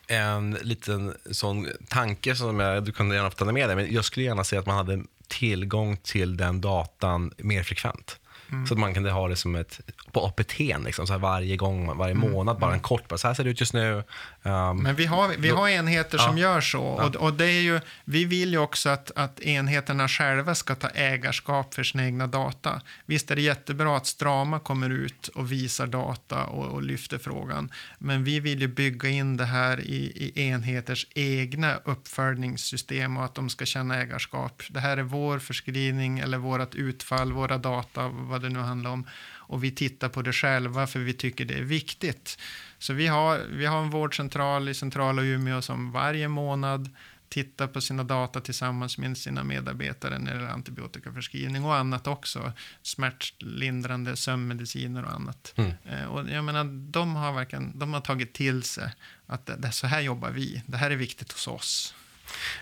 en 0.07 0.51
liten 0.51 1.15
sån 1.31 1.69
tanke 1.89 2.37
som 2.37 2.61
jag, 2.61 2.85
du 2.85 2.93
kunde 2.93 3.15
gärna 3.15 3.31
få 3.31 3.37
ta 3.37 3.53
med 3.53 3.69
dig, 3.69 3.77
men 3.77 3.93
jag 3.93 4.05
skulle 4.05 4.27
gärna 4.27 4.45
se 4.45 4.57
att 4.57 4.67
man 4.67 4.77
hade 4.77 5.03
tillgång 5.33 5.97
till 5.97 6.37
den 6.37 6.61
datan 6.61 7.33
mer 7.37 7.63
frekvent. 7.63 8.19
Mm. 8.53 8.67
Så 8.67 8.75
att 8.75 8.81
man 8.81 8.95
kunde 8.95 9.11
ha 9.11 9.29
det 9.29 9.37
som 9.37 9.55
ett, 9.55 9.81
på 10.13 10.27
APT, 10.27 10.59
liksom, 10.59 11.07
så 11.07 11.19
varje 11.19 11.57
gång, 11.57 11.97
varje 11.97 12.15
mm. 12.15 12.31
månad, 12.31 12.59
bara 12.59 12.67
en 12.67 12.73
mm. 12.73 12.83
kort, 12.83 13.09
bara, 13.09 13.19
så 13.19 13.27
här 13.27 13.35
ser 13.35 13.45
det 13.45 13.51
ut 13.51 13.61
just 13.61 13.73
nu. 13.73 14.05
Um, 14.45 14.83
Men 14.83 14.95
vi 14.97 15.07
har, 15.07 15.29
vi 15.39 15.49
har 15.49 15.69
enheter 15.69 16.19
ja. 16.19 16.25
som 16.25 16.39
gör 16.39 16.61
så. 16.61 16.97
Ja. 16.99 17.07
Och, 17.07 17.17
och, 17.17 17.35
det 17.35 17.47
är 17.47 17.61
ju, 17.61 17.81
vi 18.05 18.25
vill 18.25 18.53
ju 18.53 18.59
också 18.59 18.89
att, 18.89 19.11
att 19.17 19.41
enheterna 19.41 20.09
själva 20.09 20.55
ska 20.55 20.75
ta 20.75 20.89
ägarskap 20.89 21.75
för 21.75 21.83
sina 21.83 22.05
egna 22.05 22.27
data. 22.27 22.81
Visst 23.07 23.31
är 23.31 23.37
det 23.37 23.43
jättebra 23.43 23.97
att 23.97 24.07
Strama 24.07 24.59
kommer 24.59 24.91
ut 24.91 25.29
och 25.29 25.53
visar 25.53 25.87
data 25.87 26.45
och, 26.45 26.67
och 26.67 26.83
lyfter 26.83 27.19
frågan. 27.19 27.73
Men 27.99 28.25
vi 28.25 28.41
vill 28.41 28.61
ju 28.61 28.69
bygga 28.69 29.09
in 29.09 29.37
det 29.37 29.45
här 29.45 29.81
i, 29.81 30.13
i 30.35 30.49
enheters 30.49 31.07
egna 31.15 31.77
uppföljningssystem 31.85 33.17
och 33.17 33.25
att 33.25 33.35
de 33.35 33.51
ska 33.51 33.65
känna 33.65 33.97
ägarskap. 33.97 34.63
Det 34.71 34.81
här 34.81 34.97
är 34.97 35.03
vår 35.03 35.39
förskrivning 35.39 36.19
eller 36.19 36.39
vårt 36.39 36.75
utfall, 36.75 37.33
våra 37.33 37.59
data, 37.59 38.09
vad 38.09 38.43
det 38.43 38.49
nu 38.49 38.59
handlar 38.59 38.91
om. 38.91 39.07
Och 39.53 39.65
vi 39.65 39.71
tittar 39.71 40.09
på 40.09 40.23
det 40.23 40.33
själva 40.33 40.87
för 40.87 40.99
vi 40.99 41.13
tycker 41.13 41.45
det 41.45 41.55
är 41.55 41.63
viktigt. 41.63 42.39
Så 42.83 42.93
vi 42.93 43.07
har, 43.07 43.39
vi 43.39 43.67
har 43.67 43.83
en 43.83 43.91
vårdcentral 43.91 44.69
i 44.69 44.75
centrala 44.75 45.23
Umeå 45.23 45.63
som 45.63 45.93
varje 45.93 46.29
månad 46.29 46.91
tittar 47.29 47.67
på 47.67 47.81
sina 47.81 48.05
data 48.05 48.41
tillsammans 48.41 48.99
med 48.99 49.19
sina 49.19 49.45
medarbetare 49.45 50.19
när 50.19 50.35
det 50.35 50.39
gäller 50.39 50.53
antibiotikaförskrivning 50.53 51.65
och 51.65 51.75
annat 51.75 52.07
också. 52.07 52.53
Smärtlindrande, 52.83 54.17
sömnmediciner 54.17 55.05
och 55.05 55.13
annat. 55.13 55.55
Mm. 55.57 55.73
Eh, 55.85 56.05
och 56.05 56.31
jag 56.31 56.45
menar, 56.45 56.65
de 56.93 57.17
har 57.17 57.33
verkligen 57.33 57.79
de 57.79 57.95
har 57.95 58.01
tagit 58.01 58.33
till 58.33 58.63
sig 58.63 58.95
att 59.27 59.47
det, 59.47 59.57
det, 59.57 59.73
så 59.73 59.87
här 59.87 60.01
jobbar 60.01 60.31
vi. 60.31 60.63
Det 60.67 60.77
här 60.77 60.91
är 60.91 60.97
viktigt 60.97 61.33
hos 61.33 61.49
oss. 61.49 61.95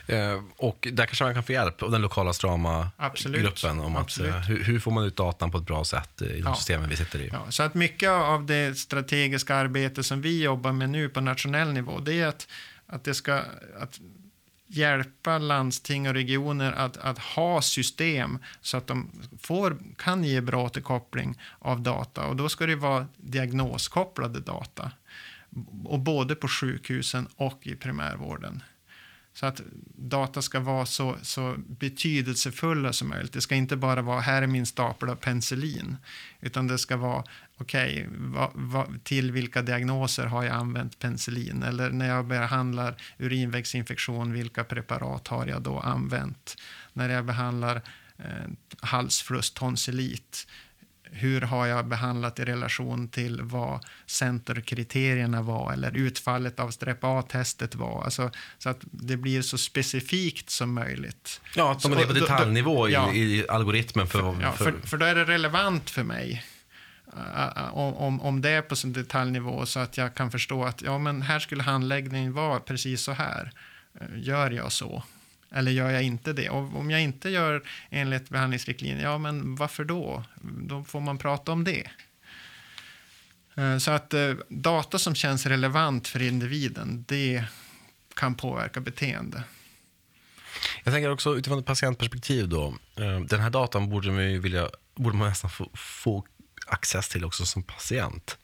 Eh, 0.06 0.40
och 0.56 0.88
där 0.92 1.06
kanske 1.06 1.24
man 1.24 1.34
kan 1.34 1.42
få 1.42 1.52
hjälp 1.52 1.82
av 1.82 1.90
den 1.90 2.02
lokala 2.02 2.32
Strama-gruppen 2.32 3.80
om 3.80 3.96
att, 3.96 4.20
eh, 4.20 4.36
hur, 4.36 4.64
hur, 4.64 4.78
får 4.78 4.90
man 4.90 5.04
ut 5.04 5.16
datan 5.16 5.50
på 5.50 5.58
ett 5.58 5.66
bra 5.66 5.84
sätt 5.84 6.22
i 6.22 6.24
de 6.24 6.38
ja. 6.38 6.54
systemen 6.54 6.88
vi 6.88 6.96
sitter 6.96 7.18
i. 7.18 7.28
Ja, 7.32 7.46
så 7.50 7.62
att 7.62 7.74
mycket 7.74 8.10
av 8.10 8.46
det 8.46 8.78
strategiska 8.78 9.54
arbete 9.54 10.02
som 10.02 10.20
vi 10.20 10.42
jobbar 10.42 10.72
med 10.72 10.90
nu 10.90 11.08
på 11.08 11.20
nationell 11.20 11.72
nivå, 11.72 11.98
det 11.98 12.20
är 12.20 12.26
att, 12.26 12.48
att 12.86 13.04
det 13.04 13.14
ska 13.14 13.42
att 13.80 14.00
hjälpa 14.72 15.38
landsting 15.38 16.08
och 16.08 16.14
regioner 16.14 16.72
att, 16.72 16.96
att 16.96 17.18
ha 17.18 17.62
system 17.62 18.38
så 18.60 18.76
att 18.76 18.86
de 18.86 19.10
får, 19.40 19.78
kan 19.96 20.24
ge 20.24 20.40
bra 20.40 20.64
återkoppling 20.64 21.38
av 21.58 21.80
data. 21.80 22.26
Och 22.26 22.36
då 22.36 22.48
ska 22.48 22.66
det 22.66 22.76
vara 22.76 23.06
diagnoskopplade 23.16 24.40
data. 24.40 24.90
Och 25.84 25.98
både 25.98 26.34
på 26.34 26.48
sjukhusen 26.48 27.28
och 27.36 27.66
i 27.66 27.76
primärvården. 27.76 28.62
Så 29.34 29.46
att 29.46 29.60
data 29.96 30.42
ska 30.42 30.60
vara 30.60 30.86
så, 30.86 31.16
så 31.22 31.56
betydelsefulla 31.66 32.92
som 32.92 33.08
möjligt. 33.08 33.32
Det 33.32 33.40
ska 33.40 33.54
inte 33.54 33.76
bara 33.76 34.02
vara 34.02 34.20
här 34.20 34.42
är 34.42 34.46
min 34.46 34.66
stapel 34.66 35.08
av 35.08 35.14
penicillin. 35.14 35.96
Utan 36.40 36.66
det 36.66 36.78
ska 36.78 36.96
vara 36.96 37.24
okej, 37.56 38.08
okay, 38.34 38.84
till 39.02 39.32
vilka 39.32 39.62
diagnoser 39.62 40.26
har 40.26 40.44
jag 40.44 40.54
använt 40.56 40.98
penicillin? 40.98 41.62
Eller 41.62 41.90
när 41.90 42.08
jag 42.08 42.26
behandlar 42.26 42.96
urinvägsinfektion, 43.18 44.32
vilka 44.32 44.64
preparat 44.64 45.28
har 45.28 45.46
jag 45.46 45.62
då 45.62 45.78
använt? 45.78 46.56
När 46.92 47.08
jag 47.08 47.24
behandlar 47.24 47.82
eh, 48.18 48.50
halsfluss, 48.80 49.50
tonsillit. 49.50 50.46
Hur 51.12 51.40
har 51.40 51.66
jag 51.66 51.86
behandlat 51.86 52.38
i 52.38 52.44
relation 52.44 53.08
till 53.08 53.42
vad 53.42 53.84
centerkriterierna 54.06 55.42
var 55.42 55.72
eller 55.72 55.96
utfallet 55.96 56.60
av 56.60 56.70
strep 56.70 57.04
A-testet 57.04 57.74
var. 57.74 58.04
Alltså, 58.04 58.30
så 58.58 58.68
att 58.68 58.80
det 58.90 59.16
blir 59.16 59.42
så 59.42 59.58
specifikt 59.58 60.50
som 60.50 60.74
möjligt. 60.74 61.40
Ja, 61.56 61.72
att 61.72 61.82
de 61.82 61.92
är 61.92 62.06
på 62.06 62.12
detaljnivå 62.12 62.88
i, 62.88 62.92
ja, 62.92 63.12
i, 63.12 63.48
algoritmen. 63.48 64.06
För, 64.06 64.18
för, 64.18 64.42
ja, 64.42 64.52
för, 64.52 64.74
för 64.84 64.96
då 64.96 65.06
är 65.06 65.14
det 65.14 65.24
relevant 65.24 65.90
för 65.90 66.04
mig 66.04 66.44
om, 67.72 68.20
om 68.20 68.40
det 68.40 68.50
är 68.50 68.62
på 68.62 68.76
sån 68.76 68.92
detaljnivå 68.92 69.66
så 69.66 69.80
att 69.80 69.96
jag 69.96 70.14
kan 70.14 70.30
förstå 70.30 70.64
att 70.64 70.82
ja, 70.82 70.98
men 70.98 71.22
här 71.22 71.38
skulle 71.38 71.62
handläggningen 71.62 72.32
vara 72.32 72.60
precis 72.60 73.02
så 73.02 73.12
här. 73.12 73.52
Gör 74.16 74.50
jag 74.50 74.72
så? 74.72 75.02
Eller 75.52 75.72
gör 75.72 75.90
jag 75.90 76.02
inte 76.02 76.32
det? 76.32 76.50
Och 76.50 76.76
om 76.76 76.90
jag 76.90 77.02
inte 77.02 77.30
gör 77.30 77.62
enligt 77.90 78.28
behandlingsriktlinjer, 78.28 79.02
ja 79.02 79.18
men 79.18 79.54
varför 79.54 79.84
då? 79.84 80.24
Då 80.42 80.84
får 80.84 81.00
man 81.00 81.18
prata 81.18 81.52
om 81.52 81.64
det. 81.64 81.90
Eh, 83.54 83.78
så 83.78 83.90
att 83.90 84.14
eh, 84.14 84.32
data 84.48 84.98
som 84.98 85.14
känns 85.14 85.46
relevant 85.46 86.08
för 86.08 86.22
individen, 86.22 87.04
det 87.08 87.44
kan 88.14 88.34
påverka 88.34 88.80
beteende. 88.80 89.42
Jag 90.84 90.94
tänker 90.94 91.10
också 91.10 91.36
utifrån 91.36 91.58
ett 91.58 91.66
patientperspektiv 91.66 92.48
då. 92.48 92.74
Eh, 92.96 93.20
den 93.20 93.40
här 93.40 93.50
datan 93.50 93.88
borde 93.88 94.10
man 94.10 94.30
ju 94.30 94.38
vilja, 94.38 94.70
borde 94.94 95.16
man 95.16 95.28
nästan 95.28 95.50
få, 95.50 95.70
få 95.74 96.26
access 96.66 97.08
till 97.08 97.24
också 97.24 97.46
som 97.46 97.62
patient. 97.62 98.38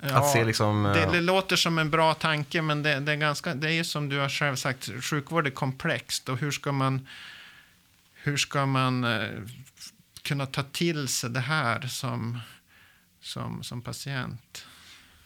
Ja, 0.00 0.16
att 0.16 0.32
se 0.32 0.44
liksom, 0.44 0.82
det, 0.82 1.08
det, 1.12 1.20
låter 1.20 1.56
som 1.56 1.78
en 1.78 1.90
bra 1.90 2.14
tanke, 2.14 2.62
men 2.62 2.82
det, 2.82 3.00
det, 3.00 3.12
är 3.12 3.16
ganska, 3.16 3.54
det 3.54 3.68
är 3.68 3.72
ju 3.72 3.84
som 3.84 4.08
du 4.08 4.18
har 4.18 4.28
själv 4.28 4.56
sagt, 4.56 4.90
sjukvård 5.04 5.46
är 5.46 5.50
komplext. 5.50 6.28
Och 6.28 6.38
hur 6.38 6.50
ska 6.50 6.72
man, 6.72 7.06
hur 8.14 8.36
ska 8.36 8.66
man 8.66 9.04
eh, 9.04 9.28
kunna 10.22 10.46
ta 10.46 10.62
till 10.62 11.08
sig 11.08 11.30
det 11.30 11.40
här 11.40 11.80
som, 11.80 12.40
som, 13.20 13.62
som 13.62 13.82
patient? 13.82 14.66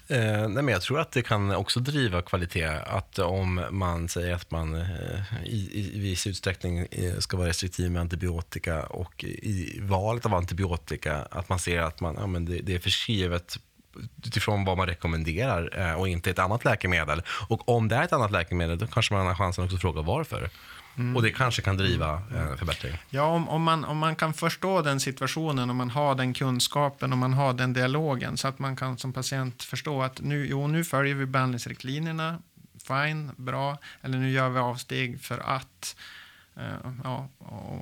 Eh, 0.08 0.48
nej 0.48 0.62
men 0.62 0.68
jag 0.68 0.82
tror 0.82 1.00
att 1.00 1.12
det 1.12 1.22
kan 1.22 1.50
också 1.50 1.80
driva 1.80 2.22
kvalitet. 2.22 2.64
Att 2.86 3.18
om 3.18 3.64
man 3.70 4.08
säger 4.08 4.34
att 4.34 4.50
man 4.50 4.74
eh, 4.74 5.44
i, 5.44 5.90
i 5.94 6.00
viss 6.00 6.26
utsträckning 6.26 6.86
eh, 6.90 7.18
ska 7.18 7.36
vara 7.36 7.48
restriktiv 7.48 7.90
med 7.90 8.00
antibiotika 8.00 8.82
och 8.82 9.24
i 9.24 9.78
valet 9.80 10.26
av 10.26 10.34
antibiotika, 10.34 11.26
att 11.30 11.48
man 11.48 11.58
ser 11.58 11.80
att 11.80 12.00
man, 12.00 12.16
ja, 12.18 12.26
men 12.26 12.44
det, 12.44 12.58
det 12.58 12.74
är 12.74 12.78
förskrivet 12.78 13.58
utifrån 14.24 14.64
vad 14.64 14.76
man 14.76 14.86
rekommenderar 14.86 15.78
eh, 15.78 15.94
och 15.94 16.08
inte 16.08 16.30
ett 16.30 16.38
annat 16.38 16.64
läkemedel. 16.64 17.22
Och 17.48 17.68
om 17.68 17.88
det 17.88 17.96
är 17.96 18.02
ett 18.02 18.12
annat 18.12 18.30
läkemedel, 18.30 18.78
då 18.78 18.86
kanske 18.86 19.14
man 19.14 19.26
har 19.26 19.34
chansen 19.34 19.64
också 19.64 19.76
att 19.76 19.82
fråga 19.82 20.02
varför. 20.02 20.50
Mm. 20.96 21.16
Och 21.16 21.22
det 21.22 21.30
kanske 21.30 21.62
kan 21.62 21.76
driva 21.76 22.14
eh, 22.14 22.56
förbättring. 22.56 22.92
Ja, 23.10 23.24
om, 23.24 23.48
om, 23.48 23.62
man, 23.62 23.84
om 23.84 23.98
man 23.98 24.16
kan 24.16 24.34
förstå 24.34 24.82
den 24.82 25.00
situationen, 25.00 25.70
om 25.70 25.76
man 25.76 25.90
har 25.90 26.14
den 26.14 26.34
kunskapen 26.34 27.12
och 27.12 27.18
man 27.18 27.32
har 27.32 27.52
den 27.52 27.72
dialogen 27.72 28.36
så 28.36 28.48
att 28.48 28.58
man 28.58 28.76
kan 28.76 28.98
som 28.98 29.12
patient 29.12 29.62
förstå 29.62 30.02
att 30.02 30.20
nu, 30.20 30.46
jo, 30.46 30.66
nu 30.66 30.84
följer 30.84 31.14
vi 31.14 31.26
behandlingsriktlinjerna, 31.26 32.38
fine, 32.86 33.30
bra, 33.36 33.78
eller 34.00 34.18
nu 34.18 34.30
gör 34.30 34.48
vi 34.48 34.58
avsteg 34.58 35.20
för 35.20 35.38
att 35.38 35.96
ja, 37.04 37.28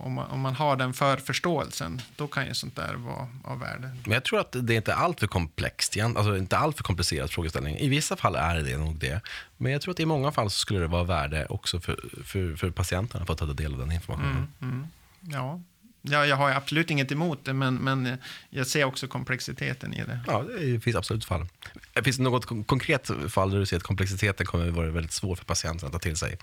om, 0.02 0.12
man, 0.12 0.30
om 0.30 0.40
man 0.40 0.54
har 0.54 0.76
den 0.76 0.92
förförståelsen, 0.92 2.00
då 2.16 2.26
kan 2.26 2.46
ju 2.46 2.54
sånt 2.54 2.76
där 2.76 2.94
vara 2.94 3.28
av 3.44 3.58
värde. 3.58 3.96
Men 4.04 4.12
jag 4.12 4.24
tror 4.24 4.40
att 4.40 4.56
det 4.60 4.74
är 4.74 4.76
inte 4.76 4.94
allt 4.94 5.20
för 5.20 5.26
komplext, 5.26 5.96
alltså 6.00 6.36
inte 6.36 6.58
allt 6.58 6.76
för 6.76 6.84
komplicerad 6.84 7.30
frågeställning. 7.30 7.76
I 7.76 7.88
vissa 7.88 8.16
fall 8.16 8.34
är 8.34 8.62
det 8.62 8.78
nog 8.78 8.96
det. 8.96 9.20
Men 9.56 9.72
jag 9.72 9.82
tror 9.82 9.92
att 9.92 10.00
i 10.00 10.06
många 10.06 10.32
fall 10.32 10.50
skulle 10.50 10.80
det 10.80 10.86
vara 10.86 11.04
värde 11.04 11.46
också 11.46 11.80
för, 11.80 11.96
för, 12.24 12.56
för 12.56 12.70
patienterna 12.70 13.26
för 13.26 13.32
att 13.32 13.38
ta 13.38 13.46
del 13.46 13.72
av 13.72 13.78
den 13.78 13.92
informationen. 13.92 14.52
Mm, 14.60 14.72
mm. 14.74 14.86
Ja. 15.20 15.60
ja, 16.02 16.26
jag 16.26 16.36
har 16.36 16.50
absolut 16.50 16.90
inget 16.90 17.12
emot 17.12 17.44
det, 17.44 17.52
men, 17.52 17.74
men 17.74 18.18
jag 18.50 18.66
ser 18.66 18.84
också 18.84 19.08
komplexiteten 19.08 19.94
i 19.94 20.04
det. 20.04 20.20
Ja, 20.26 20.44
det 20.58 20.80
finns 20.80 20.96
absolut 20.96 21.24
fall. 21.24 21.46
Finns 22.04 22.16
det 22.16 22.22
något 22.22 22.66
konkret 22.66 23.10
fall 23.28 23.50
där 23.50 23.58
du 23.58 23.66
ser 23.66 23.76
att 23.76 23.82
komplexiteten 23.82 24.46
kommer 24.46 24.68
att 24.68 24.74
vara 24.74 24.90
väldigt 24.90 25.12
svår 25.12 25.36
för 25.36 25.44
patienten 25.44 25.86
att 25.86 25.92
ta 25.92 25.98
till 25.98 26.16
sig? 26.16 26.38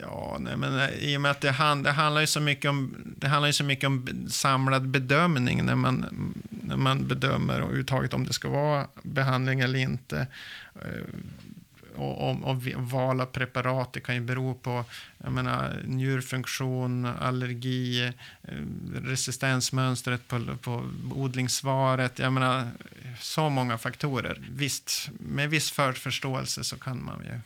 Ja, 0.00 0.36
nej, 0.40 0.56
men 0.56 0.78
eh, 0.78 0.88
i 0.88 1.16
och 1.16 1.20
med 1.20 1.30
att 1.30 1.40
det, 1.40 1.50
hand, 1.50 1.84
det, 1.84 1.90
handlar 1.90 2.20
ju 2.20 2.26
så 2.26 2.40
mycket 2.40 2.68
om, 2.68 2.94
det 3.16 3.28
handlar 3.28 3.46
ju 3.46 3.52
så 3.52 3.64
mycket 3.64 3.86
om 3.86 4.26
samlad 4.30 4.88
bedömning 4.88 5.64
när 5.64 5.74
man, 5.74 6.06
när 6.50 6.76
man 6.76 7.08
bedömer 7.08 7.54
överhuvudtaget 7.54 8.14
om 8.14 8.24
det 8.24 8.32
ska 8.32 8.48
vara 8.48 8.86
behandling 9.02 9.60
eller 9.60 9.78
inte. 9.78 10.26
Eh, 10.74 11.04
och, 11.96 12.30
och, 12.30 12.50
och 12.50 12.62
val 12.76 13.20
av 13.20 13.26
preparat, 13.26 13.92
det 13.92 14.00
kan 14.00 14.14
ju 14.14 14.20
bero 14.20 14.54
på 14.54 14.84
jag 15.18 15.32
menar, 15.32 15.82
njurfunktion, 15.84 17.06
allergi, 17.06 18.06
eh, 18.42 18.52
resistensmönstret 19.02 20.28
på, 20.28 20.56
på 20.62 20.90
odlingssvaret. 21.14 22.18
Jag 22.18 22.32
menar, 22.32 22.70
så 23.20 23.48
många 23.48 23.78
faktorer. 23.78 24.40
Visst, 24.50 25.10
med 25.20 25.50
viss 25.50 25.70
förförståelse 25.70 26.64
så 26.64 26.78
kan 26.78 27.04
man 27.04 27.24
ju 27.24 27.40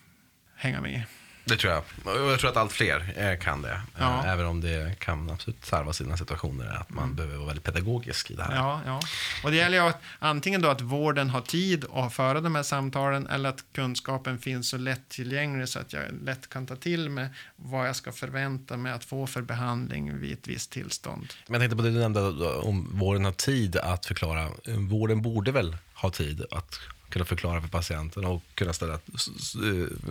hänga 0.55 0.81
med. 0.81 1.03
Det 1.45 1.57
tror 1.57 1.73
jag. 1.73 1.83
Och 2.05 2.31
jag 2.31 2.41
tror 2.41 2.51
att 2.51 2.57
allt 2.57 2.73
fler 2.73 3.15
eh, 3.17 3.39
kan 3.39 3.63
det. 3.63 3.81
Ja. 3.99 4.25
Även 4.27 4.47
om 4.47 4.61
det 4.61 4.99
kan 4.99 5.31
absolut 5.31 5.63
tarva 5.63 5.93
sina 5.93 6.17
situationer. 6.17 6.77
Att 6.81 6.91
man 6.91 7.05
mm. 7.05 7.17
behöver 7.17 7.37
vara 7.37 7.47
väldigt 7.47 7.65
pedagogisk 7.65 8.31
i 8.31 8.35
det 8.35 8.43
här. 8.43 8.57
Ja, 8.57 8.81
ja. 8.87 9.01
Och 9.45 9.51
det 9.51 9.57
gäller 9.57 9.77
ju 9.77 9.89
att 9.89 10.03
antingen 10.19 10.63
då 10.63 10.69
att 10.69 10.81
vården 10.81 11.31
har 11.31 11.41
tid 11.41 11.85
att 11.93 12.15
föra 12.15 12.41
de 12.41 12.55
här 12.55 12.63
samtalen 12.63 13.27
eller 13.27 13.49
att 13.49 13.65
kunskapen 13.73 14.39
finns 14.39 14.69
så 14.69 14.77
lättillgänglig 14.77 15.69
så 15.69 15.79
att 15.79 15.93
jag 15.93 16.03
lätt 16.25 16.49
kan 16.49 16.67
ta 16.67 16.77
till 16.77 17.11
mig 17.11 17.29
vad 17.57 17.89
jag 17.89 17.97
ska 17.97 18.13
förvänta 18.13 18.77
mig 18.77 18.93
att 18.93 19.05
få 19.05 19.27
för 19.27 19.43
behandling 19.43 20.19
vid 20.21 20.33
ett 20.33 20.49
visst 20.49 20.71
tillstånd. 20.71 21.27
Men 21.47 21.55
jag 21.55 21.61
tänkte 21.61 21.77
på 21.77 21.83
det 21.83 21.91
du 21.91 21.99
nämnde 21.99 22.21
om 22.47 22.99
vården 22.99 23.25
har 23.25 23.33
tid 23.33 23.77
att 23.77 24.07
förklara. 24.07 24.49
Vården 24.67 25.23
borde 25.23 25.53
väl 25.53 25.77
ha 25.95 26.11
tid 26.11 26.45
att 26.51 26.81
kunna 27.13 27.25
förklara 27.25 27.61
för 27.61 27.69
patienten 27.69 28.25
och 28.25 28.43
kunna 28.55 28.73
ställa, 28.73 28.99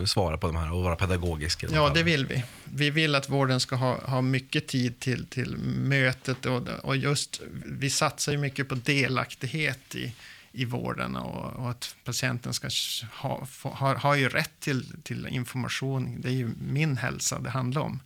svara 0.06 0.36
på 0.38 0.46
de 0.46 0.56
här 0.56 0.72
och 0.72 0.82
vara 0.82 0.96
pedagogisk. 0.96 1.64
Ja, 1.70 1.90
det 1.94 2.02
vill 2.02 2.26
vi. 2.26 2.44
Vi 2.64 2.90
vill 2.90 3.14
att 3.14 3.28
vården 3.28 3.60
ska 3.60 3.76
ha, 3.76 4.00
ha 4.04 4.20
mycket 4.20 4.66
tid 4.66 5.00
till, 5.00 5.26
till 5.26 5.56
mötet 5.56 6.46
och, 6.46 6.68
och 6.68 6.96
just, 6.96 7.40
vi 7.66 7.90
satsar 7.90 8.32
ju 8.32 8.38
mycket 8.38 8.68
på 8.68 8.74
delaktighet 8.74 9.94
i, 9.94 10.14
i 10.52 10.64
vården 10.64 11.16
och, 11.16 11.52
och 11.52 11.70
att 11.70 11.96
patienten 12.04 12.54
ska 12.54 12.68
ha, 13.12 13.46
få, 13.46 13.68
ha, 13.68 13.98
ha 13.98 14.16
ju 14.16 14.28
rätt 14.28 14.60
till, 14.60 15.02
till 15.02 15.26
information. 15.26 16.20
Det 16.20 16.28
är 16.28 16.32
ju 16.32 16.50
min 16.60 16.96
hälsa 16.96 17.38
det 17.38 17.50
handlar 17.50 17.82
om. 17.82 18.00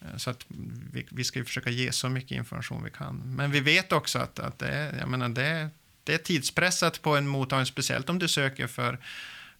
Eh, 0.00 0.16
så 0.16 0.30
att 0.30 0.44
vi, 0.92 1.06
vi 1.10 1.24
ska 1.24 1.44
försöka 1.44 1.70
ge 1.70 1.92
så 1.92 2.08
mycket 2.08 2.30
information 2.30 2.84
vi 2.84 2.90
kan. 2.90 3.22
Men 3.36 3.50
vi 3.50 3.60
vet 3.60 3.92
också 3.92 4.18
att, 4.18 4.38
att 4.38 4.58
det, 4.58 4.68
är, 4.68 4.98
jag 4.98 5.08
menar, 5.08 5.28
det, 5.28 5.46
är, 5.46 5.70
det 6.04 6.14
är 6.14 6.18
tidspressat 6.18 7.02
på 7.02 7.16
en 7.16 7.28
mottagning, 7.28 7.66
speciellt 7.66 8.10
om 8.10 8.18
du 8.18 8.28
söker 8.28 8.66
för, 8.66 8.98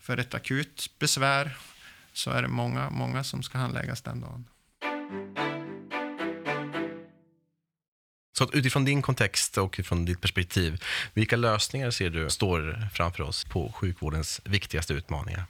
för 0.00 0.18
ett 0.18 0.34
akut 0.34 0.90
besvär. 0.98 1.56
Så 2.12 2.30
är 2.30 2.42
det 2.42 2.48
många, 2.48 2.90
många 2.90 3.24
som 3.24 3.42
ska 3.42 3.58
handläggas 3.58 4.02
den 4.02 4.20
dagen. 4.20 4.44
Så 8.38 8.50
utifrån 8.52 8.84
din 8.84 9.02
kontext 9.02 9.58
och 9.58 9.74
utifrån 9.78 10.04
ditt 10.04 10.20
perspektiv, 10.20 10.82
vilka 11.14 11.36
lösningar 11.36 11.90
ser 11.90 12.10
du 12.10 12.30
står 12.30 12.88
framför 12.92 13.22
oss 13.22 13.44
på 13.44 13.72
sjukvårdens 13.72 14.40
viktigaste 14.44 14.94
utmaningar? 14.94 15.44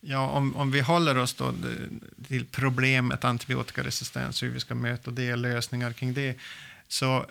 Ja, 0.00 0.26
om, 0.26 0.56
om 0.56 0.70
vi 0.70 0.80
håller 0.80 1.18
oss 1.18 1.34
då 1.34 1.54
till 2.28 2.46
problemet 2.46 3.24
antibiotikaresistens, 3.24 4.42
hur 4.42 4.50
vi 4.50 4.60
ska 4.60 4.74
möta 4.74 5.10
det, 5.10 5.36
lösningar 5.36 5.92
kring 5.92 6.14
det, 6.14 6.36
så 6.88 7.26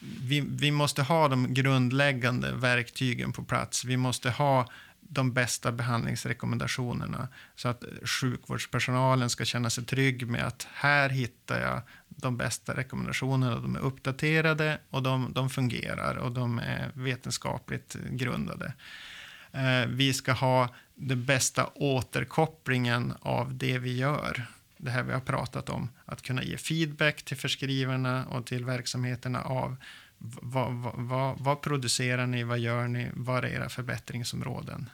vi, 0.00 0.40
vi 0.40 0.70
måste 0.70 1.02
ha 1.02 1.28
de 1.28 1.54
grundläggande 1.54 2.52
verktygen 2.52 3.32
på 3.32 3.44
plats. 3.44 3.84
Vi 3.84 3.96
måste 3.96 4.30
ha 4.30 4.66
de 5.00 5.32
bästa 5.32 5.72
behandlingsrekommendationerna 5.72 7.28
så 7.56 7.68
att 7.68 7.84
sjukvårdspersonalen 8.04 9.30
ska 9.30 9.44
känna 9.44 9.70
sig 9.70 9.84
trygg 9.84 10.26
med 10.26 10.46
att 10.46 10.68
här 10.72 11.08
hittar 11.08 11.60
jag 11.60 11.82
de 12.08 12.36
bästa 12.36 12.76
rekommendationerna. 12.76 13.60
De 13.60 13.76
är 13.76 13.80
uppdaterade 13.80 14.78
och 14.90 15.02
de, 15.02 15.32
de 15.32 15.50
fungerar 15.50 16.16
och 16.16 16.32
de 16.32 16.58
är 16.58 16.90
vetenskapligt 16.94 17.96
grundade. 18.10 18.72
Eh, 19.52 19.86
vi 19.88 20.12
ska 20.12 20.32
ha 20.32 20.68
den 20.94 21.24
bästa 21.24 21.66
återkopplingen 21.74 23.14
av 23.20 23.54
det 23.54 23.78
vi 23.78 23.96
gör 23.96 24.46
det 24.82 24.90
här 24.90 25.02
vi 25.02 25.12
har 25.12 25.20
pratat 25.20 25.68
om. 25.68 25.88
Att 26.04 26.22
kunna 26.22 26.42
ge 26.42 26.56
feedback 26.56 27.22
till 27.22 27.36
förskrivarna 27.36 28.26
och 28.26 28.46
till 28.46 28.64
verksamheterna 28.64 29.42
av 29.42 29.76
vad, 30.18 30.72
vad, 30.72 30.94
vad, 30.94 31.38
vad 31.38 31.62
producerar 31.62 32.26
ni, 32.26 32.44
vad 32.44 32.58
gör 32.58 32.88
ni, 32.88 33.08
vad 33.14 33.44
är 33.44 33.48
era 33.48 33.68
förbättringsområden? 33.68 34.90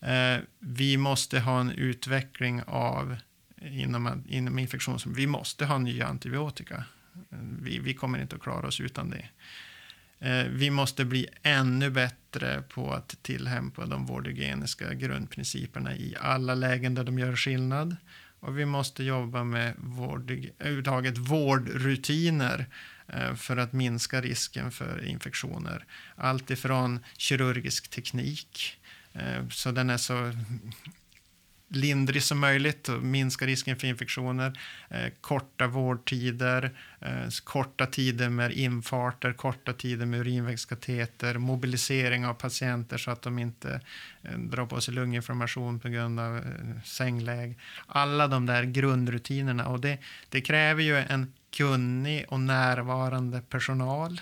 Eh, 0.00 0.38
vi 0.58 0.96
måste 0.96 1.40
ha 1.40 1.60
en 1.60 1.70
utveckling 1.70 2.62
av 2.66 3.16
inom, 3.60 4.24
inom 4.28 4.58
infektions... 4.58 5.06
Vi 5.06 5.26
måste 5.26 5.66
ha 5.66 5.78
nya 5.78 6.06
antibiotika. 6.06 6.84
Vi, 7.60 7.78
vi 7.78 7.94
kommer 7.94 8.22
inte 8.22 8.36
att 8.36 8.42
klara 8.42 8.66
oss 8.66 8.80
utan 8.80 9.10
det. 9.10 9.28
Eh, 10.28 10.46
vi 10.46 10.70
måste 10.70 11.04
bli 11.04 11.26
ännu 11.42 11.90
bättre 11.90 12.62
på 12.62 12.92
att 12.92 13.22
tillämpa 13.22 13.86
de 13.86 14.06
vårdhygieniska 14.06 14.94
grundprinciperna 14.94 15.96
i 15.96 16.16
alla 16.20 16.54
lägen 16.54 16.94
där 16.94 17.04
de 17.04 17.18
gör 17.18 17.36
skillnad 17.36 17.96
och 18.42 18.58
vi 18.58 18.64
måste 18.64 19.04
jobba 19.04 19.44
med 19.44 19.74
vård, 19.78 20.30
överhuvudtaget 20.58 21.18
vårdrutiner 21.18 22.66
eh, 23.08 23.34
för 23.34 23.56
att 23.56 23.72
minska 23.72 24.20
risken 24.20 24.70
för 24.70 25.04
infektioner. 25.04 25.84
Allt 26.16 26.50
ifrån 26.50 27.00
kirurgisk 27.16 27.88
teknik, 27.88 28.80
eh, 29.12 29.48
så 29.48 29.70
den 29.70 29.90
är 29.90 29.96
så 29.96 30.32
lindrig 31.76 32.22
som 32.22 32.38
möjligt 32.38 32.88
och 32.88 33.02
minska 33.02 33.46
risken 33.46 33.76
för 33.76 33.86
infektioner. 33.86 34.58
Eh, 34.88 35.12
korta 35.20 35.66
vårdtider, 35.66 36.70
eh, 37.00 37.28
korta 37.44 37.86
tider 37.86 38.28
med 38.28 38.52
infarter, 38.52 39.32
korta 39.32 39.72
tider 39.72 40.06
med 40.06 40.20
urinvägskateter, 40.20 41.38
mobilisering 41.38 42.26
av 42.26 42.34
patienter 42.34 42.98
så 42.98 43.10
att 43.10 43.22
de 43.22 43.38
inte 43.38 43.80
eh, 44.22 44.38
drar 44.38 44.66
på 44.66 44.80
sig 44.80 44.94
lunginflammation 44.94 45.80
på 45.80 45.88
grund 45.88 46.20
av 46.20 46.36
eh, 46.36 46.42
sängläge. 46.84 47.54
Alla 47.86 48.28
de 48.28 48.46
där 48.46 48.62
grundrutinerna 48.62 49.68
och 49.68 49.80
det, 49.80 49.98
det 50.28 50.40
kräver 50.40 50.82
ju 50.82 50.96
en 50.96 51.32
kunnig 51.56 52.24
och 52.28 52.40
närvarande 52.40 53.40
personal. 53.40 54.20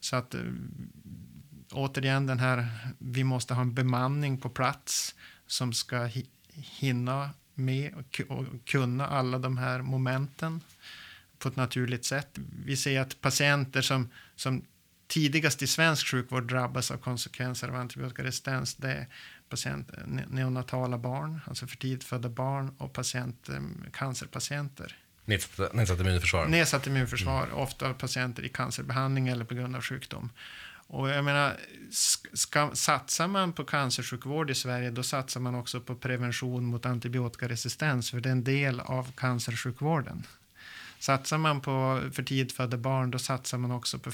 Så 0.00 0.16
att 0.16 0.34
eh, 0.34 0.40
återigen 1.72 2.26
den 2.26 2.38
här, 2.38 2.66
vi 2.98 3.24
måste 3.24 3.54
ha 3.54 3.62
en 3.62 3.74
bemanning 3.74 4.38
på 4.40 4.48
plats 4.48 5.14
som 5.46 5.72
ska 5.72 6.10
hinna 6.56 7.30
med 7.54 7.94
och 7.94 8.44
kunna 8.64 9.06
alla 9.06 9.38
de 9.38 9.58
här 9.58 9.82
momenten 9.82 10.60
på 11.38 11.48
ett 11.48 11.56
naturligt 11.56 12.04
sätt. 12.04 12.38
Vi 12.64 12.76
ser 12.76 13.00
att 13.00 13.20
patienter 13.20 13.82
som, 13.82 14.08
som 14.36 14.64
tidigast 15.06 15.62
i 15.62 15.66
svensk 15.66 16.06
sjukvård 16.06 16.48
drabbas 16.48 16.90
av 16.90 16.96
konsekvenser 16.96 17.68
av 17.68 17.74
antibiotikaresistens, 17.74 18.74
det 18.74 18.90
är 18.90 19.06
patient, 19.48 19.90
neonatala 20.28 20.98
barn, 20.98 21.40
alltså 21.46 21.66
för 21.66 21.76
tidigt 21.76 22.04
födda 22.04 22.28
barn 22.28 22.74
och 22.78 22.92
patient, 22.92 23.48
eh, 23.48 23.60
cancerpatienter. 23.92 24.96
Nedsatt, 25.24 25.74
nedsatt 25.74 26.00
immunförsvar? 26.00 26.46
Nedsatt 26.46 26.86
immunförsvar, 26.86 27.44
mm. 27.44 27.56
ofta 27.56 27.94
patienter 27.94 28.44
i 28.44 28.48
cancerbehandling 28.48 29.28
eller 29.28 29.44
på 29.44 29.54
grund 29.54 29.76
av 29.76 29.82
sjukdom. 29.82 30.30
Och 30.86 31.08
jag 31.08 31.24
menar, 31.24 31.56
ska, 32.32 32.70
satsar 32.74 33.28
man 33.28 33.52
på 33.52 33.64
cancersjukvård 33.64 34.50
i 34.50 34.54
Sverige, 34.54 34.90
då 34.90 35.02
satsar 35.02 35.40
man 35.40 35.54
också 35.54 35.80
på 35.80 35.94
prevention 35.94 36.64
mot 36.64 36.86
antibiotikaresistens, 36.86 38.10
för 38.10 38.20
det 38.20 38.28
är 38.28 38.32
en 38.32 38.44
del 38.44 38.80
av 38.80 39.12
cancersjukvården. 39.12 40.26
Satsar 40.98 41.38
man 41.38 41.60
på 41.60 42.02
för 42.12 42.22
tidigt 42.22 42.52
födda 42.52 42.76
barn, 42.76 43.10
då 43.10 43.18
satsar 43.18 43.58
man 43.58 43.70
också 43.70 43.98
på 43.98 44.10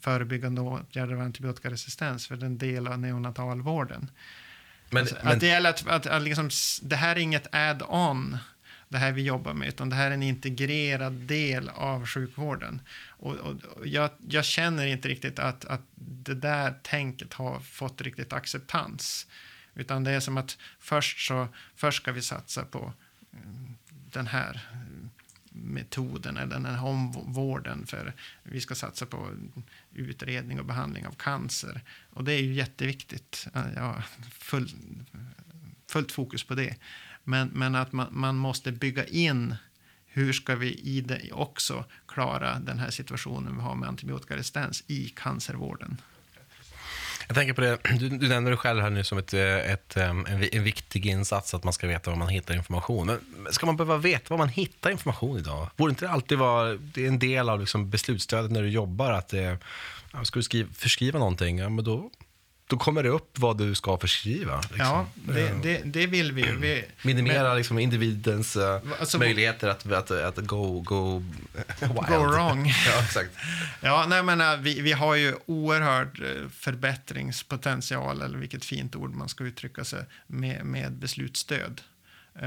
förebyggande 0.00 0.60
åtgärder 0.60 1.14
av 1.14 1.20
antibiotikaresistens, 1.20 2.28
för 2.28 2.36
det 2.36 2.42
är 2.42 2.46
en 2.46 2.58
del 2.58 2.86
av 2.86 2.98
neonatalvården. 2.98 4.10
Men, 4.90 5.00
alltså, 5.00 5.16
men... 5.22 5.32
Att 5.32 5.40
det, 5.40 5.46
gäller 5.46 5.70
att, 5.70 5.88
att, 5.88 6.06
att 6.06 6.22
liksom, 6.22 6.50
det 6.82 6.96
här 6.96 7.16
är 7.16 7.20
inget 7.20 7.54
add-on 7.54 8.38
det 8.88 8.98
här 8.98 9.12
vi 9.12 9.22
jobbar 9.22 9.54
med, 9.54 9.68
utan 9.68 9.90
det 9.90 9.96
här 9.96 10.10
är 10.10 10.14
en 10.14 10.22
integrerad 10.22 11.12
del 11.12 11.68
av 11.68 12.06
sjukvården. 12.06 12.80
Och, 13.08 13.34
och, 13.34 13.64
och 13.64 13.86
jag, 13.86 14.10
jag, 14.28 14.44
känner 14.44 14.86
inte 14.86 15.08
riktigt 15.08 15.38
att, 15.38 15.64
att 15.64 15.82
det 15.94 16.34
där 16.34 16.74
tänket 16.82 17.34
har 17.34 17.60
fått 17.60 18.00
riktigt 18.00 18.32
acceptans. 18.32 19.26
Utan 19.74 20.04
det 20.04 20.10
är 20.10 20.20
som 20.20 20.36
att 20.36 20.58
först, 20.78 21.26
så, 21.26 21.48
först 21.76 22.02
ska 22.02 22.12
vi 22.12 22.22
satsa 22.22 22.64
på 22.64 22.92
eh, 23.32 23.38
den 23.88 24.26
här 24.26 24.68
eh, 24.72 24.78
metoden 25.54 26.36
eller 26.36 26.54
den 26.54 26.66
här 26.66 26.84
omvården 26.84 27.86
för 27.86 28.12
vi 28.42 28.60
ska 28.60 28.74
satsa 28.74 29.06
på 29.06 29.30
utredning 29.94 30.60
och 30.60 30.66
behandling 30.66 31.06
av 31.06 31.12
cancer. 31.12 31.80
Och 32.10 32.24
det 32.24 32.32
är 32.32 32.42
ju 32.42 32.52
jätteviktigt. 32.52 33.46
Jag 33.54 33.82
har 33.82 34.04
full, 34.30 34.70
fullt 35.88 36.12
fokus 36.12 36.44
på 36.44 36.54
det. 36.54 36.76
Men, 37.24 37.48
men 37.48 37.74
att 37.74 37.92
man, 37.92 38.06
man 38.10 38.36
måste 38.36 38.72
bygga 38.72 39.04
in 39.04 39.54
hur 40.06 40.32
ska 40.32 40.54
vi 40.54 40.74
i 40.74 41.00
det 41.00 41.32
också 41.32 41.84
klara 42.08 42.58
den 42.58 42.78
här 42.78 42.90
situationen 42.90 43.56
vi 43.56 43.62
har 43.62 43.74
med 43.74 43.88
antibiotikaresistens 43.88 44.84
i 44.86 45.08
cancervården. 45.08 46.00
Jag 47.26 47.36
tänker 47.36 47.52
på 47.54 47.60
det, 47.60 47.78
du, 47.98 48.08
du 48.08 48.28
nämnde 48.28 48.50
det 48.50 48.56
själv 48.56 48.82
här 48.82 48.90
nu 48.90 49.04
som 49.04 49.18
ett, 49.18 49.34
ett, 49.34 49.96
en, 49.96 50.26
en 50.26 50.64
viktig 50.64 51.06
insats 51.06 51.54
att 51.54 51.64
man 51.64 51.72
ska 51.72 51.86
veta 51.86 52.10
var 52.10 52.18
man 52.18 52.28
hittar 52.28 52.54
information. 52.54 53.18
Men 53.36 53.52
ska 53.52 53.66
man 53.66 53.76
behöva 53.76 53.96
veta 53.96 54.24
var 54.28 54.38
man 54.38 54.48
hittar 54.48 54.90
information 54.90 55.38
idag? 55.38 55.70
Borde 55.76 55.90
inte 55.90 56.04
det 56.04 56.10
alltid 56.10 56.38
vara 56.38 56.74
det 56.74 57.04
är 57.04 57.08
en 57.08 57.18
del 57.18 57.48
av 57.48 57.60
liksom 57.60 57.90
beslutsstödet 57.90 58.50
när 58.50 58.62
du 58.62 58.68
jobbar? 58.68 59.12
att 59.12 59.32
eh, 59.32 59.40
det, 59.40 59.58
Ska 60.24 60.38
du 60.38 60.42
skriva, 60.42 60.72
förskriva 60.72 61.18
någonting, 61.18 61.58
ja, 61.58 61.68
men 61.68 61.84
då 61.84 62.10
då 62.66 62.76
kommer 62.76 63.02
det 63.02 63.08
upp 63.08 63.38
vad 63.38 63.58
du 63.58 63.74
ska 63.74 63.98
förskriva. 63.98 64.56
Liksom. 64.56 64.78
Ja, 64.78 65.06
det, 65.14 65.62
det, 65.62 65.82
det, 65.84 66.06
vill 66.06 66.32
vi. 66.32 66.42
vi 66.42 66.84
Minimera 67.02 67.48
men, 67.48 67.56
liksom 67.56 67.78
individens 67.78 68.56
uh, 68.56 68.78
alltså, 69.00 69.18
möjligheter 69.18 69.68
att, 69.68 69.92
att, 69.92 70.10
att 70.10 70.36
go, 70.36 70.80
go 70.80 71.22
wild. 71.80 72.08
Go 72.08 72.14
wrong. 72.14 72.66
ja, 72.86 73.02
exakt. 73.04 73.30
Ja, 73.80 74.06
nej, 74.08 74.22
men, 74.22 74.40
uh, 74.40 74.56
vi, 74.56 74.80
vi 74.80 74.92
har 74.92 75.14
ju 75.14 75.34
oerhörd 75.46 76.22
förbättringspotential, 76.52 78.22
eller 78.22 78.38
vilket 78.38 78.64
fint 78.64 78.96
ord 78.96 79.14
man 79.14 79.28
ska 79.28 79.44
uttrycka 79.44 79.84
sig, 79.84 80.04
med, 80.26 80.64
med 80.64 80.92
beslutsstöd. 80.92 81.80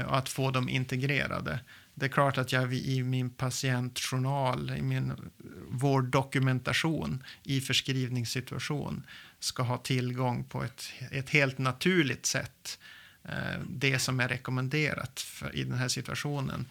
Och 0.06 0.18
att 0.18 0.28
få 0.28 0.50
dem 0.50 0.68
integrerade. 0.68 1.60
Det 1.94 2.06
är 2.06 2.10
klart 2.10 2.38
att 2.38 2.52
jag 2.52 2.74
i 2.74 3.02
min 3.02 3.30
patientjournal, 3.30 4.70
i 4.70 4.82
min 4.82 5.12
vårddokumentation 5.68 7.24
i 7.42 7.60
förskrivningssituation 7.60 9.02
ska 9.40 9.62
ha 9.62 9.78
tillgång 9.78 10.44
på 10.44 10.64
ett, 10.64 10.92
ett 11.10 11.30
helt 11.30 11.58
naturligt 11.58 12.26
sätt 12.26 12.78
eh, 13.24 13.60
det 13.68 13.98
som 13.98 14.20
är 14.20 14.28
rekommenderat 14.28 15.20
för, 15.20 15.56
i 15.56 15.64
den 15.64 15.78
här 15.78 15.88
situationen. 15.88 16.68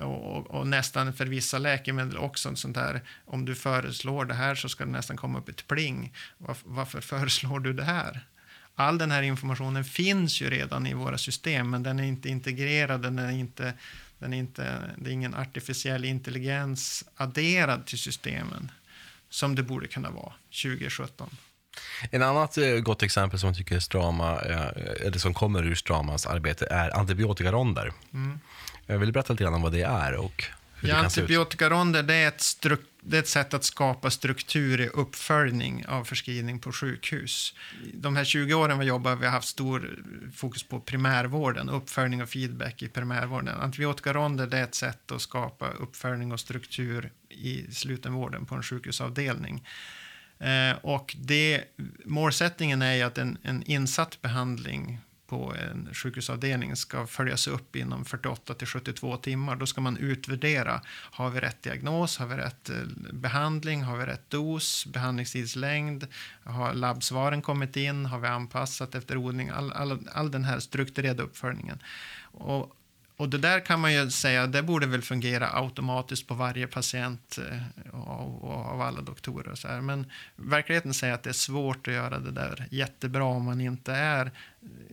Och, 0.00 0.50
och, 0.50 0.66
nästan 0.66 1.12
för 1.12 1.26
vissa 1.26 1.58
läkemedel 1.58 2.16
också 2.16 2.56
sånt 2.56 2.74
där, 2.74 3.00
om 3.24 3.44
du 3.44 3.54
föreslår 3.54 4.24
det 4.24 4.34
här 4.34 4.54
så 4.54 4.68
ska 4.68 4.84
det 4.84 4.90
nästan 4.90 5.16
komma 5.16 5.38
upp 5.38 5.48
ett 5.48 5.66
pling. 5.66 6.12
Varför, 6.38 6.68
varför 6.68 7.00
föreslår 7.00 7.60
du 7.60 7.72
det 7.72 7.84
här? 7.84 8.26
All 8.74 8.98
den 8.98 9.10
här 9.10 9.22
informationen 9.22 9.84
finns 9.84 10.40
ju 10.40 10.50
redan 10.50 10.86
i 10.86 10.94
våra 10.94 11.18
system, 11.18 11.70
men 11.70 11.82
den 11.82 11.98
är 11.98 12.04
inte 12.04 12.28
integrerad, 12.28 13.02
den 13.02 13.18
är 13.18 13.32
inte, 13.32 13.74
den 14.18 14.32
är 14.32 14.38
inte, 14.38 14.90
det 14.98 15.10
är 15.10 15.12
ingen 15.12 15.34
artificiell 15.34 16.04
intelligens 16.04 17.04
adderad 17.16 17.86
till 17.86 17.98
systemen 17.98 18.70
som 19.28 19.54
det 19.54 19.62
borde 19.62 19.86
kunna 19.86 20.10
vara 20.10 20.32
2017. 20.62 21.36
En 22.10 22.22
annat 22.22 22.58
eh, 22.58 22.74
gott 22.74 23.02
exempel 23.02 23.38
som 23.38 23.46
jag 23.46 23.56
tycker 23.56 23.76
är 23.76 23.80
Strama, 23.80 24.32
eh, 24.32 25.06
eller 25.06 25.18
som 25.18 25.34
kommer 25.34 25.62
ur 25.62 25.74
Stramas 25.74 26.26
arbete 26.26 26.66
är 26.70 26.96
antibiotikaronder. 26.96 27.92
Mm. 28.12 28.38
Jag 28.86 28.98
vill 28.98 29.12
berätta 29.12 29.32
lite 29.32 29.44
grann 29.44 29.54
om 29.54 29.62
vad 29.62 29.72
det 29.72 29.82
är 29.82 30.14
och 30.14 30.44
hur 30.80 30.88
ja, 30.88 30.94
det 30.94 30.98
kan 30.98 31.04
Antibiotikaronder 31.04 32.02
det 32.02 32.14
är, 32.14 32.28
ett 32.28 32.66
det 33.00 33.16
är 33.16 33.20
ett 33.20 33.28
sätt 33.28 33.54
att 33.54 33.64
skapa 33.64 34.10
struktur 34.10 34.80
i 34.80 34.88
uppföljning 34.88 35.86
av 35.86 36.04
förskrivning 36.04 36.58
på 36.58 36.72
sjukhus. 36.72 37.54
De 37.94 38.16
här 38.16 38.24
20 38.24 38.54
åren 38.54 38.78
vi 38.78 38.86
jobbar 38.86 39.16
vi 39.16 39.24
har 39.24 39.32
haft 39.32 39.48
stor 39.48 39.98
fokus 40.34 40.62
på 40.62 40.80
primärvården, 40.80 41.68
uppföljning 41.68 42.22
och 42.22 42.28
feedback 42.28 42.82
i 42.82 42.88
primärvården. 42.88 43.60
Antibiotikaronder 43.60 44.46
det 44.46 44.58
är 44.58 44.64
ett 44.64 44.74
sätt 44.74 45.12
att 45.12 45.22
skapa 45.22 45.68
uppföljning 45.70 46.32
och 46.32 46.40
struktur 46.40 47.10
i 47.28 47.72
slutenvården 47.72 48.46
på 48.46 48.54
en 48.54 48.62
sjukhusavdelning. 48.62 49.64
Eh, 50.38 50.76
och 50.82 51.16
det, 51.18 51.64
målsättningen 52.04 52.82
är 52.82 52.94
ju 52.94 53.02
att 53.02 53.18
en, 53.18 53.38
en 53.42 53.62
insatt 53.62 54.22
behandling 54.22 55.00
på 55.26 55.54
en 55.54 55.94
sjukhusavdelning 55.94 56.76
ska 56.76 57.06
följas 57.06 57.46
upp 57.46 57.76
inom 57.76 58.04
48 58.04 58.54
till 58.54 58.66
72 58.66 59.16
timmar. 59.16 59.56
Då 59.56 59.66
ska 59.66 59.80
man 59.80 59.96
utvärdera. 59.96 60.80
Har 60.88 61.30
vi 61.30 61.40
rätt 61.40 61.62
diagnos? 61.62 62.18
Har 62.18 62.26
vi 62.26 62.34
rätt 62.34 62.70
eh, 62.70 62.76
behandling? 63.12 63.82
Har 63.82 63.96
vi 63.96 64.06
rätt 64.06 64.30
dos? 64.30 64.86
Behandlingstidslängd? 64.86 66.06
Har 66.44 66.74
labbsvaren 66.74 67.42
kommit 67.42 67.76
in? 67.76 68.06
Har 68.06 68.18
vi 68.18 68.28
anpassat 68.28 68.94
efter 68.94 69.16
odling? 69.16 69.48
All, 69.48 69.72
all, 69.72 70.08
all 70.12 70.30
den 70.30 70.44
här 70.44 70.60
strukturerade 70.60 71.22
uppföljningen. 71.22 71.78
Och 72.22 72.76
och 73.16 73.28
det 73.28 73.38
där 73.38 73.60
kan 73.60 73.80
man 73.80 73.94
ju 73.94 74.10
säga, 74.10 74.46
det 74.46 74.62
borde 74.62 74.86
väl 74.86 75.02
fungera 75.02 75.50
automatiskt 75.52 76.26
på 76.26 76.34
varje 76.34 76.66
patient 76.66 77.38
eh, 77.38 77.94
och, 77.94 78.72
av 78.72 78.80
alla 78.80 79.00
doktorer. 79.00 79.54
Så 79.54 79.68
här. 79.68 79.80
Men 79.80 80.10
verkligheten 80.36 80.94
säger 80.94 81.14
att 81.14 81.22
det 81.22 81.30
är 81.30 81.34
svårt 81.34 81.88
att 81.88 81.94
göra 81.94 82.18
det 82.18 82.30
där 82.30 82.66
jättebra 82.70 83.24
om 83.24 83.44
man 83.44 83.60
inte 83.60 83.92
är 83.92 84.30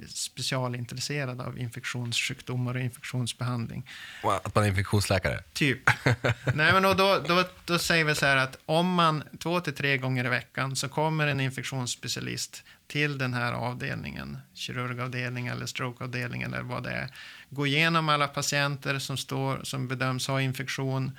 specialintresserad 0.08 1.42
av 1.42 1.60
infektionssjukdomar 1.60 2.76
och 2.76 2.82
infektionsbehandling. 2.82 3.90
Att 4.24 4.56
man 4.56 4.64
är 4.64 4.68
infektionsläkare? 4.68 5.44
Typ. 5.54 5.90
Nej, 6.54 6.74
men 6.74 6.84
då, 6.84 6.94
då, 7.28 7.44
då 7.66 7.80
säger 7.80 8.06
vi 8.06 8.16
så 8.16 8.26
här 8.26 8.38
att 8.38 8.58
om 8.66 8.94
man 8.94 9.24
två 9.40 9.60
till 9.60 9.74
tre 9.74 9.98
gånger 9.98 10.26
i 10.26 10.30
veckan 10.30 10.76
så 10.76 10.90
kommer 10.90 11.28
en 11.28 11.40
infektionsspecialist 11.40 12.64
till 12.94 13.18
den 13.18 13.34
här 13.34 13.54
avdelningen, 13.54 14.38
kirurgavdelningen 14.54 15.54
eller 15.54 15.66
strokeavdelningen, 15.66 16.54
eller 16.54 16.64
vad 16.64 16.84
det 16.84 16.92
är, 16.92 17.10
gå 17.50 17.68
igenom 17.68 18.10
alla 18.10 18.28
patienter 18.28 19.00
som, 19.00 19.18
står, 19.18 19.64
som 19.64 19.88
bedöms 19.88 20.28
ha 20.28 20.42
infektion 20.42 21.12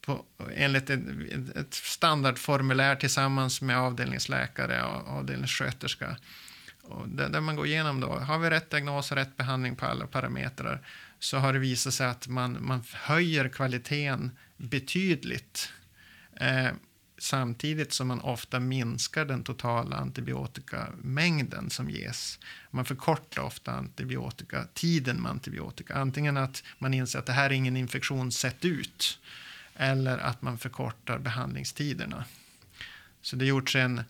på, 0.00 0.24
enligt 0.54 0.90
ett, 0.90 1.00
ett 1.56 1.74
standardformulär 1.74 2.96
tillsammans 2.96 3.60
med 3.62 3.78
avdelningsläkare 3.78 4.82
och 4.82 5.08
avdelningssköterska 5.08 6.16
och 6.82 7.08
där, 7.08 7.28
där 7.28 7.40
man 7.40 7.56
går 7.56 7.66
igenom 7.66 8.00
då, 8.00 8.08
har 8.08 8.38
vi 8.38 8.50
rätt 8.50 8.70
diagnos 8.70 9.10
och 9.10 9.16
rätt 9.16 9.36
behandling 9.36 9.76
på 9.76 9.86
alla 9.86 10.06
parametrar 10.06 10.86
så 11.18 11.38
har 11.38 11.52
det 11.52 11.58
visat 11.58 11.94
sig 11.94 12.06
att 12.06 12.28
man, 12.28 12.58
man 12.60 12.82
höjer 12.92 13.48
kvaliteten 13.48 14.30
betydligt. 14.56 15.72
Eh, 16.36 16.68
samtidigt 17.22 17.92
som 17.92 18.08
man 18.08 18.20
ofta 18.20 18.60
minskar 18.60 19.24
den 19.24 19.42
totala 19.42 19.96
antibiotikamängden 19.96 21.70
som 21.70 21.90
ges. 21.90 22.38
Man 22.70 22.84
förkortar 22.84 23.42
ofta 23.42 23.72
antibiotikatiden 23.72 25.22
med 25.22 25.30
antibiotika. 25.30 25.94
Antingen 25.94 26.36
att 26.36 26.62
man 26.78 26.94
inser 26.94 27.18
att 27.18 27.26
det 27.26 27.32
här 27.32 27.50
är 27.50 27.54
ingen 27.54 27.76
infektion 27.76 28.32
sett 28.32 28.64
ut 28.64 29.18
eller 29.76 30.18
att 30.18 30.42
man 30.42 30.58
förkortar 30.58 31.18
behandlingstiderna. 31.18 32.24
Så 33.22 33.36
det 33.36 33.44
har 33.44 33.48
gjorts 33.48 33.76
en, 33.76 34.02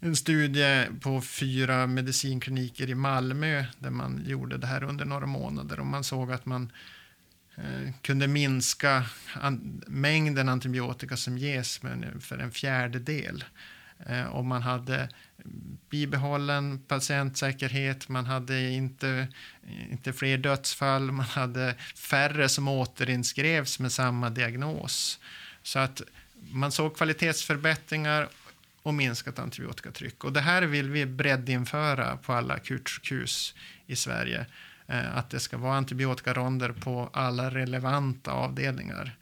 en 0.00 0.16
studie 0.16 0.86
på 1.00 1.20
fyra 1.20 1.86
medicinkliniker 1.86 2.90
i 2.90 2.94
Malmö 2.94 3.64
där 3.78 3.90
man 3.90 4.22
gjorde 4.26 4.58
det 4.58 4.66
här 4.66 4.82
under 4.82 5.04
några 5.04 5.26
månader 5.26 5.80
och 5.80 5.86
man 5.86 6.04
såg 6.04 6.32
att 6.32 6.46
man 6.46 6.72
Eh, 7.58 7.92
kunde 8.02 8.28
minska 8.28 9.04
an, 9.34 9.82
mängden 9.86 10.48
antibiotika 10.48 11.16
som 11.16 11.38
ges 11.38 11.82
med 11.82 12.04
eh, 12.04 12.20
för 12.20 12.38
en 12.38 12.50
fjärdedel. 12.50 13.44
Eh, 14.06 14.24
och 14.24 14.44
man 14.44 14.62
hade 14.62 15.08
bibehållen 15.90 16.78
patientsäkerhet, 16.78 18.08
man 18.08 18.26
hade 18.26 18.70
inte, 18.70 19.28
eh, 19.68 19.92
inte 19.92 20.12
fler 20.12 20.38
dödsfall, 20.38 21.12
man 21.12 21.26
hade 21.26 21.74
färre 21.96 22.48
som 22.48 22.68
återinskrevs 22.68 23.78
med 23.78 23.92
samma 23.92 24.30
diagnos. 24.30 25.20
Så 25.62 25.78
att 25.78 26.02
man 26.50 26.72
såg 26.72 26.96
kvalitetsförbättringar 26.96 28.28
och 28.82 28.94
minskat 28.94 29.38
antibiotikatryck. 29.38 30.24
Och 30.24 30.32
det 30.32 30.40
här 30.40 30.62
vill 30.62 30.90
vi 30.90 31.06
breddinföra 31.06 32.16
på 32.16 32.32
alla 32.32 32.54
akutsjukhus 32.54 33.54
i 33.86 33.96
Sverige. 33.96 34.46
Eh, 34.88 35.16
att 35.16 35.30
det 35.30 35.40
ska 35.40 35.56
vara 35.58 35.76
antibiotikaronder 35.76 36.72
på 36.72 37.10
alla 37.12 37.50
relevanta 37.50 38.32
avdelningar. 38.32 39.16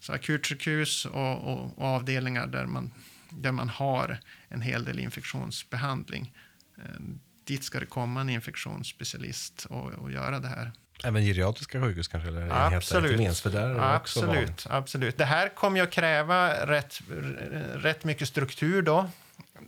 Så 0.00 0.12
akutsjukhus 0.12 1.04
och, 1.04 1.38
och, 1.38 1.78
och 1.78 1.84
avdelningar 1.84 2.46
där 2.46 2.66
man, 2.66 2.92
där 3.30 3.52
man 3.52 3.68
har 3.68 4.18
en 4.48 4.60
hel 4.60 4.84
del 4.84 4.98
infektionsbehandling. 4.98 6.32
Eh, 6.78 7.00
dit 7.44 7.64
ska 7.64 7.80
det 7.80 7.86
komma 7.86 8.20
en 8.20 8.30
infektionsspecialist 8.30 9.66
och, 9.70 9.92
och 9.92 10.12
göra 10.12 10.38
det 10.38 10.48
här. 10.48 10.72
Även 11.04 11.22
geriatriska 11.22 11.80
sjukhus 11.80 12.08
kanske? 12.08 12.28
Eller 12.28 12.74
absolut. 12.76 13.18
Minst, 13.18 13.40
för 13.40 13.50
där 13.50 13.94
absolut, 13.94 14.66
absolut. 14.70 15.18
Det 15.18 15.24
här 15.24 15.48
kommer 15.48 15.76
ju 15.76 15.82
att 15.82 15.90
kräva 15.90 16.66
rätt, 16.66 17.00
rätt 17.74 18.04
mycket 18.04 18.28
struktur 18.28 18.82
då. 18.82 19.10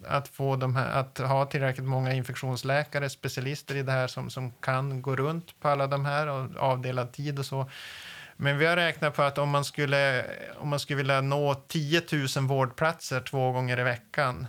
Att, 0.07 0.29
få 0.29 0.57
de 0.57 0.77
här, 0.77 1.01
att 1.01 1.19
ha 1.19 1.47
tillräckligt 1.47 1.87
många 1.87 2.13
infektionsläkare, 2.13 3.11
specialister 3.11 3.75
i 3.75 3.83
det 3.83 3.93
här 3.93 4.07
som, 4.07 4.31
som 4.31 4.53
kan 4.53 5.03
gå 5.03 5.17
runt 5.17 5.61
på 5.61 5.69
alla 5.69 5.87
de 5.87 6.05
här 6.05 6.27
och 6.27 6.57
avdelad 6.57 7.13
tid 7.13 7.39
och 7.39 7.47
så. 7.47 7.71
Men 8.37 8.59
vi 8.59 8.67
har 8.67 8.77
räknat 8.77 9.15
på 9.15 9.23
att 9.23 9.39
om 9.39 9.51
man 9.51 9.65
skulle, 9.65 10.25
om 10.57 10.69
man 10.69 10.81
skulle 10.81 10.97
vilja 10.97 11.21
nå 11.21 11.55
10 11.55 12.03
000 12.37 12.47
vårdplatser 12.47 13.21
två 13.21 13.53
gånger 13.53 13.81
i 13.81 13.83
veckan, 13.83 14.47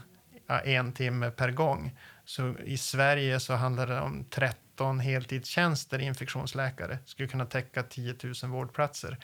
en 0.63 0.93
timme 0.93 1.31
per 1.31 1.51
gång, 1.51 1.97
så 2.25 2.55
i 2.65 2.77
Sverige 2.77 3.39
så 3.39 3.53
handlar 3.53 3.87
det 3.87 3.99
om 3.99 4.25
13 4.29 4.99
heltidstjänster 4.99 5.99
infektionsläkare 5.99 6.97
skulle 7.05 7.27
kunna 7.27 7.45
täcka 7.45 7.83
10 7.83 8.15
000 8.23 8.51
vårdplatser. 8.51 9.17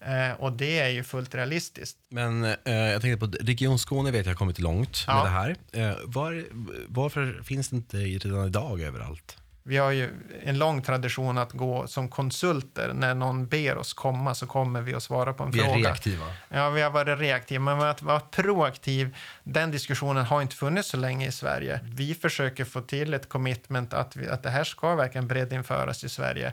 Eh, 0.00 0.40
och 0.40 0.52
det 0.52 0.78
är 0.78 0.88
ju 0.88 1.04
fullt 1.04 1.34
realistiskt. 1.34 1.98
Men 2.08 2.44
eh, 2.44 2.74
jag 2.74 3.02
tänkte 3.02 3.26
på 3.26 3.36
Region 3.40 3.78
Skåne 3.78 4.10
vet 4.10 4.26
jag 4.26 4.32
har 4.32 4.36
kommit 4.36 4.58
långt 4.58 5.04
ja. 5.06 5.14
med 5.14 5.24
det 5.24 5.30
här. 5.30 5.56
Eh, 5.72 5.96
var, 6.04 6.44
varför 6.88 7.42
finns 7.44 7.68
det 7.68 7.76
inte 7.76 7.96
redan 7.96 8.46
idag 8.46 8.80
överallt? 8.80 9.36
Vi 9.66 9.76
har 9.76 9.90
ju 9.90 10.10
en 10.42 10.58
lång 10.58 10.82
tradition 10.82 11.38
att 11.38 11.52
gå 11.52 11.86
som 11.86 12.08
konsulter. 12.08 12.92
När 12.92 13.14
någon 13.14 13.46
ber 13.46 13.76
oss 13.76 13.92
komma 13.92 14.34
så 14.34 14.46
kommer 14.46 14.80
vi 14.80 14.94
att 14.94 15.02
svara 15.02 15.32
på 15.32 15.42
en 15.42 15.50
vi 15.50 15.58
fråga. 15.58 15.74
Vi 15.74 15.80
är 15.80 15.84
reaktiva. 15.84 16.24
Ja, 16.48 16.70
vi 16.70 16.82
har 16.82 16.90
varit 16.90 17.18
reaktiva. 17.18 17.64
Men 17.64 17.80
att 17.80 18.02
vara 18.02 18.20
proaktiv, 18.20 19.16
den 19.42 19.70
diskussionen 19.70 20.24
har 20.24 20.42
inte 20.42 20.56
funnits 20.56 20.88
så 20.88 20.96
länge 20.96 21.28
i 21.28 21.32
Sverige. 21.32 21.80
Vi 21.82 22.14
försöker 22.14 22.64
få 22.64 22.80
till 22.80 23.14
ett 23.14 23.28
commitment 23.28 23.94
att, 23.94 24.16
vi, 24.16 24.28
att 24.28 24.42
det 24.42 24.50
här 24.50 24.64
ska 24.64 24.94
verkligen 24.94 25.28
breddinföras 25.28 26.04
i 26.04 26.08
Sverige. 26.08 26.52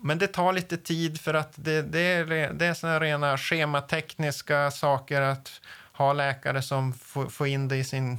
Men 0.00 0.18
det 0.18 0.26
tar 0.26 0.52
lite 0.52 0.76
tid 0.76 1.20
för 1.20 1.34
att 1.34 1.52
det, 1.54 1.82
det 1.82 2.00
är, 2.00 2.52
det 2.52 2.66
är 2.66 2.74
såna 2.74 3.00
rena 3.00 3.38
schematekniska 3.38 4.70
saker 4.70 5.20
att 5.20 5.60
ha 5.98 6.12
läkare 6.12 6.62
som 6.62 6.92
får, 7.30 7.46
in 7.46 7.68
det 7.68 7.76
i 7.76 7.84
sin, 7.84 8.18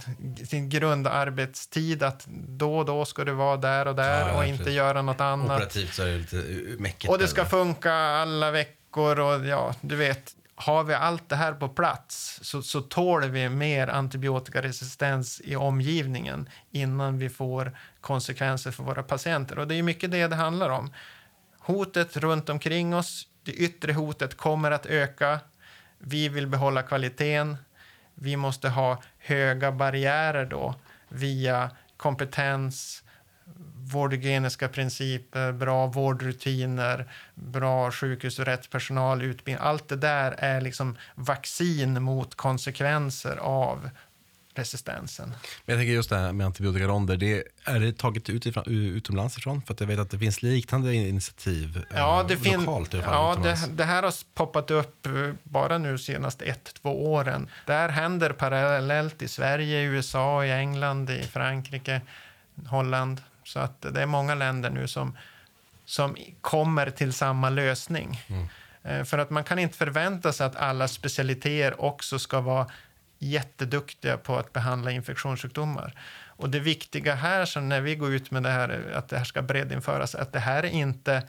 sin 0.49 0.69
grundarbetstid 0.69 2.03
att 2.03 2.25
då 2.47 2.77
och 2.77 2.85
då 2.85 3.05
ska 3.05 3.23
du 3.23 3.31
vara 3.31 3.57
där 3.57 3.87
och 3.87 3.95
där 3.95 4.29
ja, 4.29 4.37
och 4.37 4.45
inte 4.45 4.57
precis. 4.57 4.75
göra 4.75 5.01
något 5.01 5.21
annat. 5.21 5.57
Operativt 5.57 5.93
så 5.93 6.03
är 6.03 6.07
det 6.07 6.17
lite 6.17 6.35
mäckigt. 6.81 7.11
Och 7.11 7.19
det 7.19 7.27
ska 7.27 7.45
funka 7.45 7.93
alla 7.93 8.51
veckor 8.51 9.19
och 9.19 9.45
ja, 9.45 9.75
du 9.81 9.95
vet. 9.95 10.35
Har 10.55 10.83
vi 10.83 10.93
allt 10.93 11.29
det 11.29 11.35
här 11.35 11.53
på 11.53 11.69
plats 11.69 12.39
så, 12.41 12.61
så 12.61 12.81
tål 12.81 13.29
vi 13.29 13.49
mer 13.49 13.87
antibiotikaresistens 13.87 15.41
i 15.43 15.55
omgivningen 15.55 16.49
innan 16.71 17.17
vi 17.17 17.29
får 17.29 17.77
konsekvenser 18.01 18.71
för 18.71 18.83
våra 18.83 19.03
patienter. 19.03 19.59
Och 19.59 19.67
det 19.67 19.75
är 19.75 19.83
mycket 19.83 20.11
det 20.11 20.27
det 20.27 20.35
handlar 20.35 20.69
om. 20.69 20.91
Hotet 21.59 22.17
runt 22.17 22.49
omkring 22.49 22.95
oss, 22.95 23.27
det 23.43 23.51
yttre 23.51 23.93
hotet 23.93 24.37
kommer 24.37 24.71
att 24.71 24.85
öka. 24.85 25.39
Vi 25.97 26.29
vill 26.29 26.47
behålla 26.47 26.81
kvaliteten 26.81 27.57
vi 28.21 28.37
måste 28.37 28.69
ha 28.69 29.01
höga 29.17 29.71
barriärer 29.71 30.45
då 30.45 30.75
via 31.09 31.71
kompetens, 31.97 33.03
vårdhygieniska 33.93 34.67
principer, 34.67 35.51
bra 35.51 35.87
vårdrutiner, 35.87 37.11
bra 37.35 37.91
sjukhus 37.91 38.39
och 38.39 38.45
rätt 38.45 38.69
personal, 38.69 39.21
utbildning. 39.21 39.65
Allt 39.67 39.87
det 39.87 39.95
där 39.95 40.31
är 40.31 40.61
liksom 40.61 40.97
vaccin 41.15 42.03
mot 42.03 42.35
konsekvenser 42.35 43.37
av 43.37 43.89
resistensen. 44.59 45.29
Men 45.29 45.73
jag 45.73 45.79
tänker 45.79 45.93
just 45.93 46.09
det 46.09 46.17
här 46.17 46.33
med 46.33 46.45
antibiotikaronder, 46.45 47.17
det, 47.17 47.43
är 47.63 47.79
det 47.79 47.97
taget 47.97 48.29
utifrån, 48.29 48.63
utomlands 48.67 49.37
ifrån? 49.37 49.61
För 49.61 49.73
att 49.73 49.79
jag 49.79 49.87
vet 49.87 49.99
att 49.99 50.09
det 50.09 50.19
finns 50.19 50.41
liknande 50.41 50.93
initiativ 50.93 51.85
ja, 51.95 52.25
det 52.27 52.47
eh, 52.47 52.59
lokalt. 52.59 52.91
Fin, 52.91 53.01
ja, 53.05 53.37
det, 53.43 53.57
det, 53.71 53.83
här 53.83 54.03
har 54.03 54.13
poppat 54.33 54.71
upp 54.71 55.05
eh, 55.05 55.11
bara 55.43 55.77
nu 55.77 55.97
senaste 55.97 56.45
ett, 56.45 56.73
två 56.81 57.13
åren. 57.13 57.49
Det 57.65 57.73
här 57.73 57.89
händer 57.89 58.29
parallellt 58.29 59.21
i 59.21 59.27
Sverige, 59.27 59.81
i 59.81 59.83
USA, 59.83 60.45
i 60.45 60.51
England, 60.51 61.09
i 61.09 61.23
Frankrike, 61.23 62.01
Holland. 62.67 63.21
Så 63.43 63.59
att 63.59 63.81
det 63.81 64.01
är 64.01 64.05
många 64.05 64.35
länder 64.35 64.69
nu 64.69 64.87
som, 64.87 65.17
som 65.85 66.15
kommer 66.41 66.89
till 66.89 67.13
samma 67.13 67.49
lösning. 67.49 68.23
Mm. 68.27 68.47
Eh, 68.83 69.03
för 69.03 69.17
att 69.17 69.29
man 69.29 69.43
kan 69.43 69.59
inte 69.59 69.77
förvänta 69.77 70.33
sig 70.33 70.45
att 70.45 70.55
alla 70.55 70.87
specialiteter 70.87 71.81
också 71.81 72.19
ska 72.19 72.41
vara 72.41 72.67
jätteduktiga 73.19 74.17
på 74.17 74.37
att 74.37 74.53
behandla 74.53 74.91
infektionssjukdomar. 74.91 75.99
Och 76.27 76.49
det 76.49 76.59
viktiga 76.59 77.15
här, 77.15 77.45
så 77.45 77.59
när 77.59 77.81
vi 77.81 77.95
går 77.95 78.13
ut 78.13 78.31
med 78.31 78.43
det 78.43 78.49
här, 78.49 78.91
att 78.95 79.09
det 79.09 79.17
här 79.17 79.25
ska 79.25 79.41
breddinföras, 79.41 80.15
att 80.15 80.33
det 80.33 80.39
här 80.39 80.65
är 80.65 80.69
inte 80.69 81.23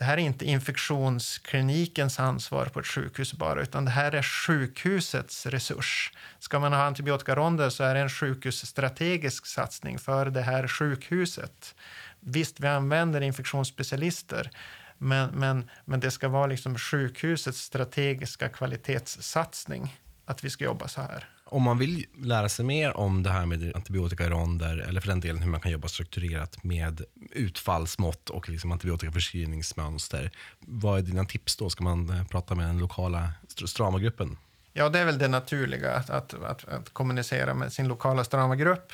det 0.00 0.04
här 0.04 0.16
är 0.16 0.22
inte 0.22 0.44
infektionsklinikens 0.44 2.20
ansvar 2.20 2.66
på 2.66 2.80
ett 2.80 2.86
sjukhus 2.86 3.32
bara, 3.32 3.62
utan 3.62 3.84
det 3.84 3.90
här 3.90 4.12
är 4.12 4.22
sjukhusets 4.22 5.46
resurs. 5.46 6.12
Ska 6.38 6.58
man 6.58 6.72
ha 6.72 6.82
antibiotikaronder 6.82 7.70
så 7.70 7.84
är 7.84 7.94
det 7.94 8.00
en 8.00 8.10
sjukhusstrategisk 8.10 9.46
satsning 9.46 9.98
för 9.98 10.26
det 10.26 10.40
här 10.42 10.68
sjukhuset. 10.68 11.74
Visst, 12.20 12.60
vi 12.60 12.68
använder 12.68 13.20
infektionsspecialister, 13.20 14.50
men, 14.98 15.30
men, 15.30 15.70
men 15.84 16.00
det 16.00 16.10
ska 16.10 16.28
vara 16.28 16.46
liksom 16.46 16.78
sjukhusets 16.78 17.60
strategiska 17.60 18.48
kvalitetssatsning 18.48 19.96
att 20.30 20.44
vi 20.44 20.50
ska 20.50 20.64
jobba 20.64 20.88
så 20.88 21.00
här. 21.00 21.28
Om 21.44 21.62
man 21.62 21.78
vill 21.78 22.06
lära 22.14 22.48
sig 22.48 22.64
mer 22.64 22.96
om 22.96 23.22
det 23.22 23.30
här 23.30 23.46
med 23.46 23.72
antibiotikaronder 23.74 24.76
eller 24.88 25.00
för 25.00 25.08
den 25.08 25.20
delen 25.20 25.42
hur 25.42 25.50
man 25.50 25.60
kan 25.60 25.72
jobba 25.72 25.88
strukturerat 25.88 26.64
med 26.64 27.04
utfallsmått 27.30 28.30
och 28.30 28.48
liksom 28.48 28.72
antibiotikaförskrivningsmönster. 28.72 30.30
Vad 30.58 30.98
är 30.98 31.02
dina 31.02 31.24
tips 31.24 31.56
då? 31.56 31.70
Ska 31.70 31.84
man 31.84 32.10
eh, 32.10 32.24
prata 32.24 32.54
med 32.54 32.66
den 32.66 32.78
lokala 32.78 33.32
Strama-gruppen? 33.66 34.38
Ja, 34.72 34.88
det 34.88 34.98
är 34.98 35.04
väl 35.04 35.18
det 35.18 35.28
naturliga, 35.28 35.94
att, 35.94 36.10
att, 36.10 36.34
att, 36.34 36.68
att 36.68 36.90
kommunicera 36.92 37.54
med 37.54 37.72
sin 37.72 37.88
lokala 37.88 38.24
Strama-grupp. 38.24 38.92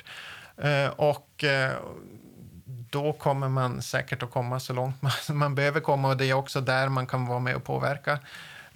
Eh, 0.56 0.88
och 0.88 1.44
eh, 1.44 1.72
då 2.90 3.12
kommer 3.12 3.48
man 3.48 3.82
säkert 3.82 4.22
att 4.22 4.30
komma 4.30 4.60
så 4.60 4.72
långt 4.72 5.02
man, 5.02 5.12
man 5.38 5.54
behöver 5.54 5.80
komma 5.80 6.08
och 6.08 6.16
det 6.16 6.30
är 6.30 6.34
också 6.34 6.60
där 6.60 6.88
man 6.88 7.06
kan 7.06 7.26
vara 7.26 7.40
med 7.40 7.56
och 7.56 7.64
påverka. 7.64 8.18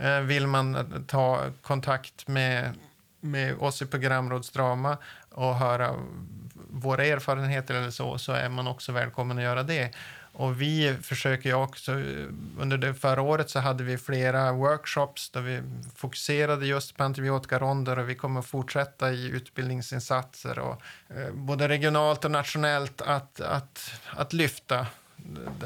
Eh, 0.01 0.21
vill 0.21 0.47
man 0.47 1.05
ta 1.09 1.51
kontakt 1.63 2.29
med, 2.29 2.73
med 3.21 3.59
oss 3.59 3.83
i 3.83 3.87
programrådsdrama 3.87 4.97
och 5.31 5.55
höra 5.57 5.95
våra 6.71 7.05
erfarenheter 7.05 7.75
eller 7.75 7.91
så, 7.91 8.19
så 8.19 8.33
är 8.33 8.49
man 8.49 8.67
också 8.67 8.93
välkommen 8.93 9.39
att 9.39 9.45
göra 9.45 9.63
det. 9.63 9.95
Och 10.33 10.63
vi 10.63 10.97
försöker 11.03 11.49
ju 11.49 11.55
också, 11.55 11.93
under 12.59 12.79
det 12.79 12.95
förra 12.95 13.23
året 13.23 13.51
så 13.51 13.59
hade 13.59 13.85
vi 13.85 13.99
flera 13.99 14.53
workshops 14.53 15.31
där 15.31 15.41
vi 15.41 15.63
fokuserade 15.97 16.67
just 16.67 16.97
på 16.97 17.05
antibiotikaronder 17.05 17.99
och 17.99 18.09
vi 18.09 18.15
kommer 18.15 18.41
att 18.41 18.47
fortsätta 18.47 19.13
i 19.13 19.29
utbildningsinsatser 19.29 20.59
och 20.59 20.83
eh, 21.09 21.33
både 21.33 21.69
regionalt 21.69 22.25
och 22.25 22.31
nationellt 22.31 23.03
att, 23.03 23.41
att, 23.41 24.01
att 24.11 24.33
lyfta 24.33 24.87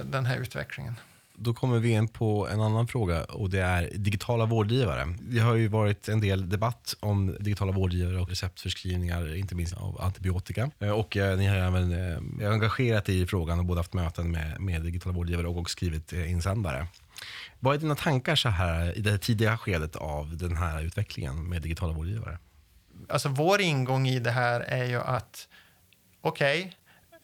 den 0.04 0.26
här 0.26 0.36
utvecklingen. 0.36 0.96
Då 1.36 1.54
kommer 1.54 1.78
vi 1.78 1.90
in 1.90 2.08
på 2.08 2.48
en 2.48 2.60
annan 2.60 2.86
fråga 2.86 3.24
och 3.24 3.50
det 3.50 3.60
är 3.60 3.90
digitala 3.94 4.46
vårdgivare. 4.46 5.14
Det 5.20 5.38
har 5.38 5.54
ju 5.54 5.68
varit 5.68 6.08
en 6.08 6.20
del 6.20 6.48
debatt 6.48 6.94
om 7.00 7.36
digitala 7.40 7.72
vårdgivare 7.72 8.20
och 8.20 8.28
receptförskrivningar, 8.28 9.36
inte 9.36 9.54
minst 9.54 9.74
av 9.76 10.00
antibiotika. 10.00 10.70
Eh, 10.78 10.90
och 10.90 11.16
eh, 11.16 11.38
ni 11.38 11.46
har 11.46 11.56
även 11.56 11.92
eh, 12.40 12.50
engagerat 12.50 13.08
i 13.08 13.26
frågan 13.26 13.58
och 13.58 13.64
både 13.64 13.80
haft 13.80 13.92
möten 13.92 14.30
med, 14.30 14.60
med 14.60 14.82
digitala 14.82 15.16
vårdgivare 15.16 15.46
och 15.46 15.70
skrivit 15.70 16.12
eh, 16.12 16.30
insändare. 16.30 16.86
Vad 17.60 17.74
är 17.74 17.78
dina 17.78 17.94
tankar 17.94 18.36
så 18.36 18.48
här 18.48 18.98
i 18.98 19.00
det 19.00 19.18
tidiga 19.18 19.58
skedet 19.58 19.96
av 19.96 20.36
den 20.36 20.56
här 20.56 20.82
utvecklingen 20.82 21.48
med 21.48 21.62
digitala 21.62 21.92
vårdgivare? 21.92 22.38
Alltså 23.08 23.28
vår 23.28 23.60
ingång 23.60 24.08
i 24.08 24.18
det 24.18 24.30
här 24.30 24.60
är 24.60 24.84
ju 24.84 25.00
att 25.00 25.48
okej, 26.20 26.60
okay, 26.60 26.72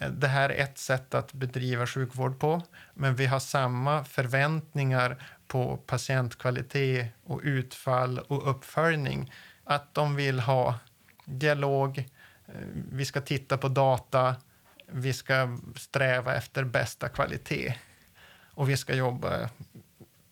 det 0.08 0.28
här 0.28 0.48
är 0.48 0.62
ett 0.62 0.78
sätt 0.78 1.14
att 1.14 1.32
bedriva 1.32 1.86
sjukvård 1.86 2.38
på, 2.38 2.62
men 2.94 3.14
vi 3.14 3.26
har 3.26 3.40
samma 3.40 4.04
förväntningar 4.04 5.22
på 5.46 5.76
patientkvalitet 5.76 7.06
och 7.24 7.40
utfall 7.42 8.18
och 8.18 8.50
uppföljning. 8.50 9.32
Att 9.64 9.94
de 9.94 10.16
vill 10.16 10.40
ha 10.40 10.78
dialog, 11.24 11.98
eh, 11.98 12.54
vi 12.92 13.04
ska 13.04 13.20
titta 13.20 13.58
på 13.58 13.68
data, 13.68 14.36
vi 14.86 15.12
ska 15.12 15.58
sträva 15.76 16.34
efter 16.34 16.64
bästa 16.64 17.08
kvalitet 17.08 17.74
och 18.54 18.68
vi 18.68 18.76
ska 18.76 18.94
jobba 18.94 19.48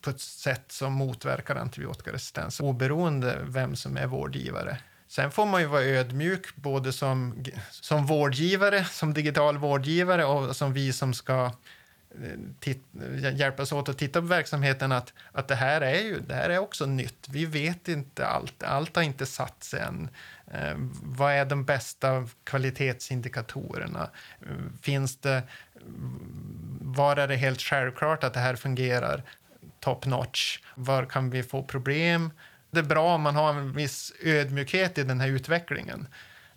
på 0.01 0.09
ett 0.09 0.21
sätt 0.21 0.71
som 0.71 0.93
motverkar 0.93 1.55
antibiotikaresistens 1.55 2.59
oberoende 2.59 3.39
vem 3.43 3.75
som 3.75 3.97
är 3.97 4.07
vårdgivare. 4.07 4.77
Sen 5.09 5.31
får 5.31 5.45
man 5.45 5.61
ju 5.61 5.67
vara 5.67 5.83
ödmjuk 5.83 6.55
både 6.55 6.93
som, 6.93 7.43
som 7.69 8.05
vårdgivare, 8.05 8.85
som 8.85 9.13
digital 9.13 9.57
vårdgivare 9.57 10.25
och 10.25 10.55
som 10.55 10.73
vi 10.73 10.93
som 10.93 11.13
ska 11.13 11.45
eh, 12.11 12.39
titt, 12.59 12.83
hjälpas 13.33 13.71
åt 13.71 13.89
att 13.89 13.97
titta 13.97 14.21
på 14.21 14.27
verksamheten 14.27 14.91
att, 14.91 15.13
att 15.31 15.47
det, 15.47 15.55
här 15.55 15.81
är 15.81 16.01
ju, 16.01 16.19
det 16.19 16.33
här 16.33 16.49
är 16.49 16.59
också 16.59 16.85
nytt. 16.85 17.29
Vi 17.29 17.45
vet 17.45 17.87
inte 17.87 18.27
allt. 18.27 18.63
Allt 18.63 18.95
har 18.95 19.03
inte 19.03 19.25
satt 19.25 19.63
sig 19.63 19.79
än. 19.79 20.09
Eh, 20.51 20.75
vad 21.01 21.33
är 21.33 21.45
de 21.45 21.65
bästa 21.65 22.27
kvalitetsindikatorerna? 22.43 24.09
Eh, 24.41 24.81
finns 24.81 25.17
det... 25.17 25.43
Var 26.81 27.17
är 27.17 27.27
det 27.27 27.35
helt 27.35 27.61
självklart 27.61 28.23
att 28.23 28.33
det 28.33 28.39
här 28.39 28.55
fungerar 28.55 29.23
top 29.79 30.05
notch? 30.05 30.59
Var 30.75 31.05
kan 31.05 31.29
vi 31.29 31.43
få 31.43 31.63
problem? 31.63 32.31
Det 32.71 32.79
är 32.79 32.83
bra 32.83 33.15
om 33.15 33.21
man 33.21 33.35
har 33.35 33.49
en 33.49 33.73
viss 33.73 34.13
ödmjukhet 34.21 34.97
i 34.97 35.03
den 35.03 35.19
här 35.19 35.27
utvecklingen 35.27 36.07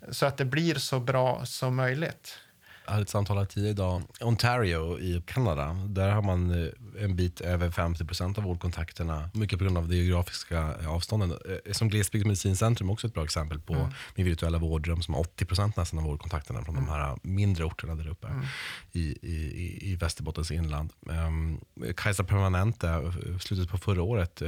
så 0.09 0.25
att 0.25 0.37
det 0.37 0.45
blir 0.45 0.75
så 0.75 0.99
bra 0.99 1.45
som 1.45 1.75
möjligt. 1.75 2.37
Jag 2.85 2.91
hade 2.91 3.03
ett 3.03 3.09
samtal 3.09 3.37
här 3.37 3.45
tidigare 3.45 3.71
idag. 3.71 4.01
Ontario 4.21 4.99
i 4.99 5.23
Kanada, 5.25 5.73
där 5.87 6.11
har 6.11 6.21
man 6.21 6.63
eh, 6.63 7.03
en 7.03 7.15
bit 7.15 7.41
över 7.41 7.71
50 7.71 8.05
procent 8.05 8.37
av 8.37 8.43
vårdkontakterna, 8.43 9.29
mycket 9.33 9.59
på 9.59 9.65
grund 9.65 9.77
av 9.77 9.87
de 9.87 9.95
geografiska 9.95 10.87
avstånden. 10.87 11.31
Eh, 11.31 11.71
som 11.71 11.89
Glesbygdsmedicincentrum 11.89 12.89
är 12.89 12.93
också 12.93 13.07
ett 13.07 13.13
bra 13.13 13.23
exempel 13.23 13.59
på 13.59 13.73
mm. 13.73 13.89
med 14.15 14.25
virtuella 14.25 14.57
vårdrum 14.57 15.01
som 15.01 15.13
har 15.13 15.21
80 15.21 15.45
procent 15.45 15.77
nästan 15.77 15.99
av 15.99 16.05
vårdkontakterna 16.05 16.65
från 16.65 16.75
mm. 16.75 16.87
de 16.87 16.93
här 16.93 17.17
mindre 17.21 17.63
orterna 17.65 17.95
där 17.95 18.07
uppe 18.07 18.27
mm. 18.27 18.45
i, 18.91 19.17
i, 19.21 19.79
i 19.81 19.95
Västerbottens 19.95 20.51
inland. 20.51 20.93
Um, 21.01 21.59
Kaiser 21.97 22.23
Permanente, 22.23 22.89
eh, 22.89 23.37
slutet 23.39 23.69
på 23.69 23.77
förra 23.77 24.03
året, 24.03 24.41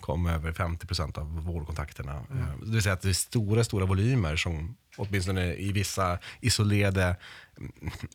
kom 0.00 0.26
över 0.26 0.52
50 0.52 0.86
procent 0.86 1.18
av 1.18 1.44
vårdkontakterna. 1.44 2.12
Mm. 2.30 2.44
Det 2.60 2.70
vill 2.72 2.82
säga 2.82 2.92
att 2.92 3.02
det 3.02 3.08
är 3.08 3.12
stora, 3.12 3.64
stora 3.64 3.86
volymer 3.86 4.36
som 4.36 4.76
åtminstone 5.00 5.54
i 5.54 5.72
vissa 5.72 6.18
isolerade 6.40 7.16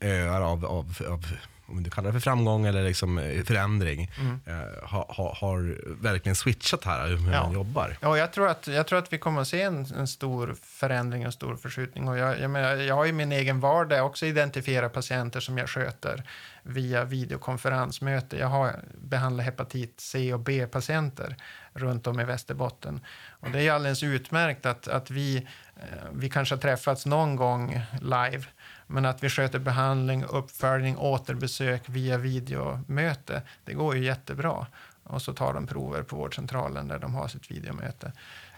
öar 0.02 0.42
av, 0.42 0.66
av, 0.66 0.98
av 1.10 1.26
om 1.68 1.84
du 1.84 1.90
kallar 1.90 2.08
det 2.08 2.14
för 2.14 2.20
framgång 2.20 2.66
eller 2.66 2.84
liksom 2.84 3.18
eh, 3.18 3.44
förändring, 3.44 4.12
mm. 4.20 4.40
eh, 4.46 4.84
har, 4.84 5.06
har, 5.10 5.36
har, 5.36 5.78
verkligen 6.02 6.36
switchat 6.36 6.84
här 6.84 7.08
hur 7.08 7.32
ja. 7.32 7.44
man 7.44 7.54
jobbar. 7.54 7.98
Ja, 8.02 8.18
jag 8.18 8.34
tror, 8.34 8.48
att, 8.48 8.68
jag 8.68 8.88
tror 8.88 9.00
att 9.00 9.14
vi 9.14 9.18
kommer 9.18 9.42
att 9.42 9.48
se 9.48 9.62
en, 9.62 9.86
en 9.86 10.08
stor 10.08 10.56
förändring, 10.62 11.24
en 11.24 11.32
stor 11.32 11.56
förskjutning. 11.56 12.08
Och 12.08 12.18
jag, 12.18 12.40
jag, 12.40 12.52
menar, 12.52 12.76
jag 12.76 12.96
har 12.96 13.06
i 13.06 13.12
min 13.12 13.32
egen 13.32 13.60
vardag 13.60 14.06
också 14.06 14.26
identifierat 14.26 14.94
patienter 14.94 15.40
som 15.40 15.58
jag 15.58 15.70
sköter 15.70 16.24
via 16.64 17.04
videokonferensmöte. 17.04 18.38
Jag 18.38 18.48
har 18.48 18.80
behandlat 18.98 19.46
hepatit 19.46 19.94
C 19.98 20.34
och 20.34 20.40
B-patienter 20.40 21.36
runt 21.74 22.08
om 22.08 22.20
i 22.20 22.24
Västerbotten. 22.24 23.00
Och 23.40 23.52
det 23.52 23.68
är 23.68 23.72
alldeles 23.72 24.04
utmärkt 24.04 24.66
att, 24.66 24.88
att 24.88 25.12
vi, 25.12 25.48
Eh, 25.76 26.10
vi 26.14 26.30
kanske 26.30 26.56
har 26.56 26.60
träffats 26.62 27.06
någon 27.06 27.36
gång 27.36 27.82
live 28.02 28.44
men 28.88 29.06
att 29.06 29.24
vi 29.24 29.30
sköter 29.30 29.60
behandling, 29.60 30.24
uppföljning, 30.24 30.98
återbesök 30.98 31.82
via 31.86 32.18
videomöte, 32.18 33.42
det 33.66 33.74
går 33.74 33.96
ju 33.96 34.06
jättebra. 34.06 34.68
Och 35.04 35.22
så 35.22 35.34
tar 35.34 35.54
de 35.54 35.68
prover 35.68 36.04
på 36.04 36.16
vårdcentralen 36.16 36.88
där 36.88 37.00
de 37.00 37.16
har 37.16 37.28
sitt 37.28 37.52
videomöte. 37.52 38.12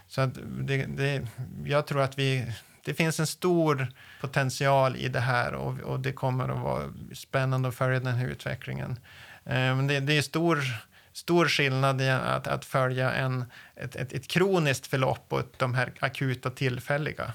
Så 0.08 0.26
det, 0.60 0.86
det, 0.86 1.26
jag 1.64 1.86
tror 1.86 2.02
att 2.02 2.18
vi, 2.18 2.52
det 2.84 2.94
finns 2.94 3.20
en 3.20 3.26
stor 3.26 3.92
potential 4.20 4.96
i 4.96 5.08
det 5.08 5.20
här 5.20 5.54
och, 5.54 5.80
och 5.80 6.00
det 6.00 6.12
kommer 6.12 6.48
att 6.48 6.60
vara 6.60 6.92
spännande 7.14 7.68
att 7.68 7.74
följa 7.74 8.00
den 8.00 8.14
här 8.14 8.26
utvecklingen. 8.26 8.90
Eh, 9.44 9.54
men 9.54 9.86
det, 9.86 10.00
det 10.00 10.18
är 10.18 10.22
stor, 10.22 10.58
stor 11.18 11.48
skillnad 11.48 12.00
i 12.00 12.08
att, 12.10 12.46
att 12.46 12.64
följa 12.64 13.12
en, 13.12 13.44
ett, 13.76 13.96
ett, 13.96 14.12
ett 14.12 14.28
kroniskt 14.28 14.86
förlopp 14.86 15.32
och 15.32 15.42
de 15.56 15.74
här 15.74 15.92
akuta 16.00 16.50
tillfälliga. 16.50 17.32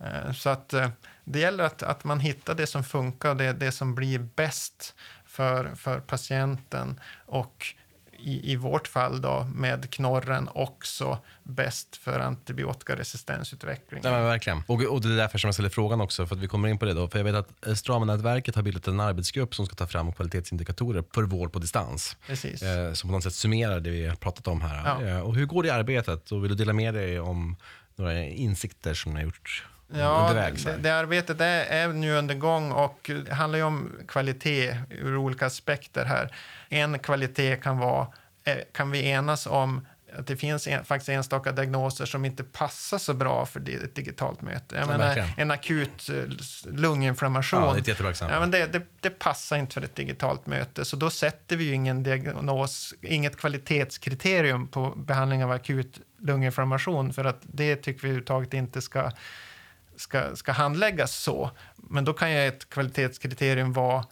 Eh, 0.00 0.32
så 0.32 0.50
att 0.50 0.72
eh, 0.72 0.90
det 1.24 1.38
gäller 1.38 1.64
att, 1.64 1.82
att 1.82 2.04
man 2.04 2.20
hittar 2.20 2.54
det 2.54 2.66
som 2.66 2.84
funkar 2.84 3.30
och 3.30 3.36
det, 3.36 3.52
det 3.52 3.72
som 3.72 3.94
blir 3.94 4.18
bäst 4.18 4.94
för, 5.24 5.74
för 5.74 6.00
patienten 6.00 7.00
och 7.26 7.74
i, 8.22 8.52
i 8.52 8.56
vårt 8.56 8.88
fall 8.88 9.20
då 9.20 9.46
med 9.54 9.90
knorren 9.90 10.48
också 10.54 11.18
bäst 11.42 11.96
för 11.96 12.20
antibiotikaresistensutveckling. 12.20 14.00
Ja, 14.04 14.10
men 14.10 14.24
verkligen. 14.24 14.62
Och, 14.66 14.82
och 14.82 15.00
det 15.00 15.08
är 15.08 15.16
därför 15.16 15.38
som 15.38 15.48
jag 15.48 15.54
ställer 15.54 15.68
frågan 15.68 16.00
också, 16.00 16.26
för 16.26 16.36
att 16.36 16.42
vi 16.42 16.48
kommer 16.48 16.68
in 16.68 16.78
på 16.78 16.84
det 16.84 16.94
då. 16.94 17.08
För 17.08 17.18
jag 17.18 17.24
vet 17.24 17.34
att 17.34 17.78
Strama-nätverket 17.78 18.54
har 18.54 18.62
bildat 18.62 18.86
en 18.86 19.00
arbetsgrupp 19.00 19.54
som 19.54 19.66
ska 19.66 19.74
ta 19.74 19.86
fram 19.86 20.12
kvalitetsindikatorer 20.12 21.04
för 21.14 21.22
vård 21.22 21.52
på 21.52 21.58
distans. 21.58 22.16
Precis. 22.26 22.62
Eh, 22.62 22.92
som 22.92 23.10
på 23.10 23.14
något 23.14 23.24
sätt 23.24 23.34
summerar 23.34 23.80
det 23.80 23.90
vi 23.90 24.06
har 24.06 24.16
pratat 24.16 24.48
om 24.48 24.60
här. 24.60 24.82
Ja. 24.84 25.08
Eh, 25.08 25.20
och 25.20 25.34
hur 25.34 25.46
går 25.46 25.62
det 25.62 25.70
arbetet? 25.70 26.32
Och 26.32 26.44
vill 26.44 26.50
du 26.50 26.56
dela 26.56 26.72
med 26.72 26.94
dig 26.94 27.20
om 27.20 27.56
några 27.96 28.24
insikter 28.24 28.94
som 28.94 29.12
ni 29.12 29.18
har 29.18 29.24
gjort 29.24 29.66
Ja, 29.94 30.32
det, 30.32 30.76
det, 30.76 30.90
arbetet 30.90 31.40
är, 31.40 31.64
är 31.64 31.88
nu 31.88 32.12
under 32.12 32.34
gång 32.34 32.72
och 32.72 33.10
det 33.26 33.34
handlar 33.34 33.58
ju 33.58 33.64
om 33.64 33.92
kvalitet 34.08 34.76
ur 34.90 35.16
olika 35.16 35.46
aspekter 35.46 36.04
här. 36.04 36.34
En 36.68 36.98
kvalitet 36.98 37.56
kan 37.56 37.78
vara, 37.78 38.06
eh, 38.44 38.58
kan 38.72 38.90
vi 38.90 39.08
enas 39.08 39.46
om 39.46 39.86
att 40.18 40.26
det 40.26 40.36
finns 40.36 40.66
en, 40.66 40.84
faktiskt 40.84 41.08
enstaka 41.08 41.52
diagnoser 41.52 42.06
som 42.06 42.24
inte 42.24 42.44
passar 42.44 42.98
så 42.98 43.14
bra 43.14 43.46
för 43.46 43.60
ett 43.60 43.94
digitalt 43.94 44.42
möte. 44.42 44.74
Jag 44.74 44.82
ja, 44.82 44.86
menar, 44.86 45.24
en 45.36 45.50
akut 45.50 46.08
eh, 46.08 46.14
lunginflammation. 46.72 47.62
Ja, 47.62 47.76
det, 47.84 48.00
är 48.00 48.30
ja, 48.30 48.40
men 48.40 48.50
det, 48.50 48.66
det, 48.66 48.82
det, 49.00 49.10
passar 49.10 49.56
inte 49.56 49.74
för 49.74 49.82
ett 49.82 49.96
digitalt 49.96 50.46
möte, 50.46 50.84
så 50.84 50.96
då 50.96 51.10
sätter 51.10 51.56
vi 51.56 51.64
ju 51.64 51.74
ingen 51.74 52.02
diagnos, 52.02 52.94
inget 53.00 53.36
kvalitetskriterium 53.36 54.68
på 54.68 54.90
behandling 54.96 55.44
av 55.44 55.50
akut 55.50 56.00
lunginflammation, 56.18 57.12
för 57.12 57.24
att 57.24 57.40
det 57.42 57.76
tycker 57.76 58.02
vi 58.02 58.08
överhuvudtaget 58.08 58.54
inte 58.54 58.82
ska 58.82 59.10
ska, 60.02 60.36
ska 60.36 60.52
handläggas 60.52 61.14
så. 61.14 61.50
Men 61.76 62.04
då 62.04 62.12
kan 62.12 62.32
ju 62.32 62.48
ett 62.48 62.70
kvalitetskriterium 62.70 63.72
vara 63.72 64.04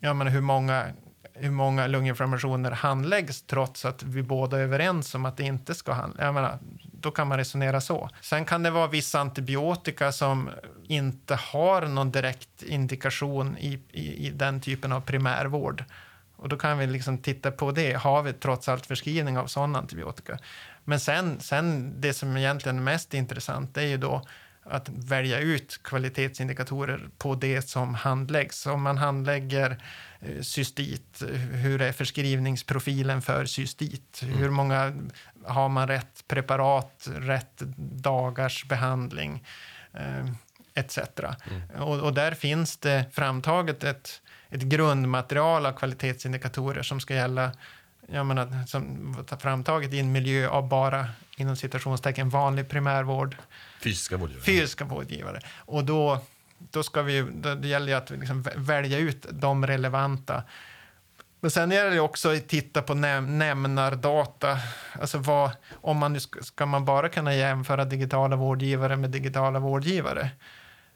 ja, 0.00 0.14
men 0.14 0.26
hur, 0.26 0.40
många, 0.40 0.86
hur 1.34 1.50
många 1.50 1.86
lunginflammationer 1.86 2.70
handläggs 2.70 3.42
trots 3.42 3.84
att 3.84 4.02
vi 4.02 4.22
båda 4.22 4.58
är 4.58 4.62
överens 4.62 5.14
om 5.14 5.24
att 5.24 5.36
det 5.36 5.44
inte 5.44 5.74
ska 5.74 5.92
handläggas. 5.92 6.60
Då 7.00 7.10
kan 7.10 7.28
man 7.28 7.38
resonera 7.38 7.80
så. 7.80 8.10
Sen 8.20 8.44
kan 8.44 8.62
det 8.62 8.70
vara 8.70 8.86
vissa 8.86 9.20
antibiotika 9.20 10.12
som 10.12 10.50
inte 10.84 11.34
har 11.34 11.82
någon 11.86 12.10
direkt 12.10 12.62
indikation 12.62 13.58
i, 13.58 13.78
i, 13.92 14.26
i 14.26 14.30
den 14.30 14.60
typen 14.60 14.92
av 14.92 15.00
primärvård. 15.00 15.84
Och 16.36 16.48
då 16.48 16.56
kan 16.56 16.78
vi 16.78 16.86
liksom 16.86 17.18
titta 17.18 17.50
på 17.50 17.70
det. 17.70 17.92
Har 17.92 18.22
vi 18.22 18.32
trots 18.32 18.68
allt 18.68 18.86
förskrivning 18.86 19.38
av 19.38 19.46
sån 19.46 19.76
antibiotika? 19.76 20.38
Men 20.84 21.00
sen, 21.00 21.40
sen 21.40 21.94
det 22.00 22.14
som 22.14 22.36
egentligen 22.36 22.78
är 22.78 22.82
mest 22.82 23.14
intressant 23.14 23.76
är 23.76 23.82
ju 23.82 23.96
då 23.96 24.22
att 24.70 24.88
välja 24.88 25.40
ut 25.40 25.82
kvalitetsindikatorer 25.82 27.08
på 27.18 27.34
det 27.34 27.62
som 27.62 27.94
handläggs. 27.94 28.66
Om 28.66 28.82
man 28.82 28.98
handlägger 28.98 29.82
eh, 30.20 30.42
cystit, 30.42 31.22
hur 31.52 31.82
är 31.82 31.92
förskrivningsprofilen 31.92 33.22
för 33.22 33.44
cystit? 33.44 34.20
Mm. 34.22 34.38
Hur 34.38 34.50
många 34.50 34.92
har 35.44 35.68
man 35.68 35.88
rätt 35.88 36.24
preparat, 36.28 37.08
rätt 37.16 37.58
dagars 37.76 38.64
behandling, 38.64 39.44
eh, 39.94 40.26
etc. 40.74 40.98
Mm. 40.98 41.82
Och, 41.82 42.00
och, 42.00 42.14
där 42.14 42.32
finns 42.32 42.76
det 42.76 43.04
framtaget 43.12 43.84
ett, 43.84 44.22
ett 44.48 44.62
grundmaterial 44.62 45.66
av 45.66 45.72
kvalitetsindikatorer 45.72 46.82
som 46.82 47.00
ska 47.00 47.14
gälla 47.14 47.52
jag 48.12 48.26
menar, 48.26 48.66
som 48.66 49.14
framtaget 49.40 49.92
i 49.92 49.98
en 50.00 50.12
miljö 50.12 50.48
av 50.48 50.68
bara 50.68 51.06
inom 51.36 51.56
citationstecken 51.56 52.28
vanlig 52.28 52.68
primärvård. 52.68 53.36
Fysiska 53.80 54.16
vårdgivare. 54.16 54.44
Fysiska 54.44 54.84
vårdgivare. 54.84 55.40
Och 55.56 55.84
då, 55.84 56.20
då 56.58 56.82
ska 56.82 57.02
vi, 57.02 57.20
då, 57.20 57.54
det 57.54 57.68
gäller 57.68 57.96
att 57.96 58.10
liksom 58.10 58.44
välja 58.56 58.98
ut 58.98 59.26
de 59.30 59.66
relevanta. 59.66 60.42
Men 61.40 61.50
sen 61.50 61.72
är 61.72 61.90
det 61.90 62.00
också 62.00 62.34
att 62.34 62.48
titta 62.48 62.82
på 62.82 62.94
näm 62.94 63.38
nämnardata. 63.38 64.58
Alltså 65.00 65.18
vad, 65.18 65.50
om 65.74 65.96
man 65.96 66.12
nu 66.12 66.20
ska, 66.20 66.42
ska 66.42 66.66
man 66.66 66.84
bara 66.84 67.08
kunna 67.08 67.34
jämföra 67.34 67.84
digitala 67.84 68.36
vårdgivare 68.36 68.96
med 68.96 69.10
digitala 69.10 69.58
vårdgivare? 69.58 70.30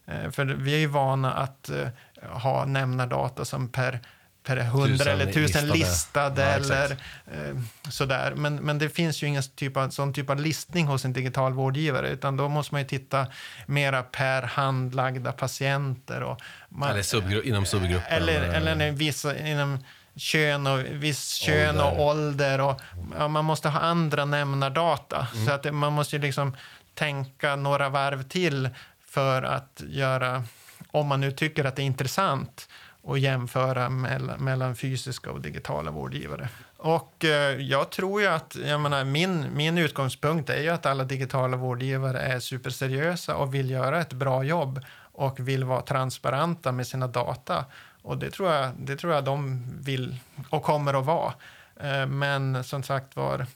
Eh, 0.06 0.30
för 0.30 0.44
vi 0.44 0.74
är 0.74 0.78
ju 0.78 0.86
vana 0.86 1.32
att 1.32 1.68
eh, 1.68 1.88
ha 2.22 2.64
nämnardata 2.64 3.44
som 3.44 3.68
per 3.68 4.00
per 4.44 4.56
hundra 4.56 5.12
eller 5.12 5.32
tusen 5.32 5.68
listade, 5.68 5.72
listade 5.72 6.42
ja, 6.42 6.48
eller 6.48 6.90
eh, 7.26 7.56
sådär. 7.90 8.34
Men, 8.36 8.56
men 8.56 8.78
det 8.78 8.88
finns 8.88 9.22
ju 9.22 9.26
ingen 9.26 9.42
typ 9.42 9.76
av, 9.76 9.90
sån 9.90 10.12
typ 10.12 10.30
av 10.30 10.40
listning 10.40 10.86
hos 10.86 11.04
en 11.04 11.12
digital 11.12 11.52
vårdgivare 11.52 12.10
utan 12.10 12.36
då 12.36 12.48
måste 12.48 12.74
man 12.74 12.82
ju 12.82 12.88
titta 12.88 13.26
mera 13.66 14.02
per 14.02 14.42
handlagda 14.42 15.32
patienter. 15.32 16.20
Och 16.22 16.40
man, 16.68 16.90
eller 16.90 17.02
subgru 17.02 17.42
inom 17.42 17.66
subgrupper. 17.66 18.16
Eller, 18.16 18.40
eller, 18.40 18.72
eller 18.72 18.90
vissa, 18.90 19.38
inom 19.38 19.78
kön 20.16 20.66
och 20.66 20.78
viss 20.78 21.34
kön 21.34 21.80
ålder. 21.80 21.92
och 21.92 22.06
ålder. 22.06 22.60
Och, 22.60 22.80
ja, 23.18 23.28
man 23.28 23.44
måste 23.44 23.68
ha 23.68 23.80
andra 23.80 24.24
nämnardata. 24.24 25.26
Mm. 25.34 25.46
Så 25.46 25.52
att 25.52 25.74
man 25.74 25.92
måste 25.92 26.16
ju 26.16 26.22
liksom 26.22 26.56
tänka 26.94 27.56
några 27.56 27.88
varv 27.88 28.22
till 28.22 28.70
för 29.06 29.42
att 29.42 29.82
göra, 29.88 30.44
om 30.90 31.06
man 31.06 31.20
nu 31.20 31.32
tycker 31.32 31.64
att 31.64 31.76
det 31.76 31.82
är 31.82 31.86
intressant, 31.86 32.68
och 33.02 33.18
jämföra 33.18 33.88
mellan, 33.88 34.44
mellan 34.44 34.76
fysiska 34.76 35.30
och 35.30 35.40
digitala 35.40 35.90
vårdgivare. 35.90 36.48
Och 36.76 37.24
eh, 37.24 37.60
jag 37.60 37.90
tror 37.90 38.20
ju 38.20 38.26
att, 38.26 38.56
jag 38.64 38.80
menar, 38.80 39.04
min, 39.04 39.56
min 39.56 39.78
utgångspunkt 39.78 40.50
är 40.50 40.62
ju 40.62 40.68
att 40.68 40.86
alla 40.86 41.04
digitala 41.04 41.56
vårdgivare 41.56 42.20
är 42.20 42.40
superseriösa 42.40 43.36
och 43.36 43.54
vill 43.54 43.70
göra 43.70 44.00
ett 44.00 44.12
bra 44.12 44.44
jobb 44.44 44.80
och 45.12 45.48
vill 45.48 45.64
vara 45.64 45.82
transparenta 45.82 46.72
med 46.72 46.86
sina 46.86 47.06
data. 47.06 47.64
Och 48.02 48.18
det 48.18 48.30
tror 48.30 48.52
jag, 48.52 48.70
det 48.78 48.96
tror 48.96 49.12
jag 49.12 49.24
de 49.24 49.64
vill 49.80 50.16
och 50.50 50.62
kommer 50.62 50.94
att 50.94 51.06
vara. 51.06 51.34
Eh, 51.80 52.06
men 52.06 52.64
som 52.64 52.82
sagt 52.82 53.16
var, 53.16 53.46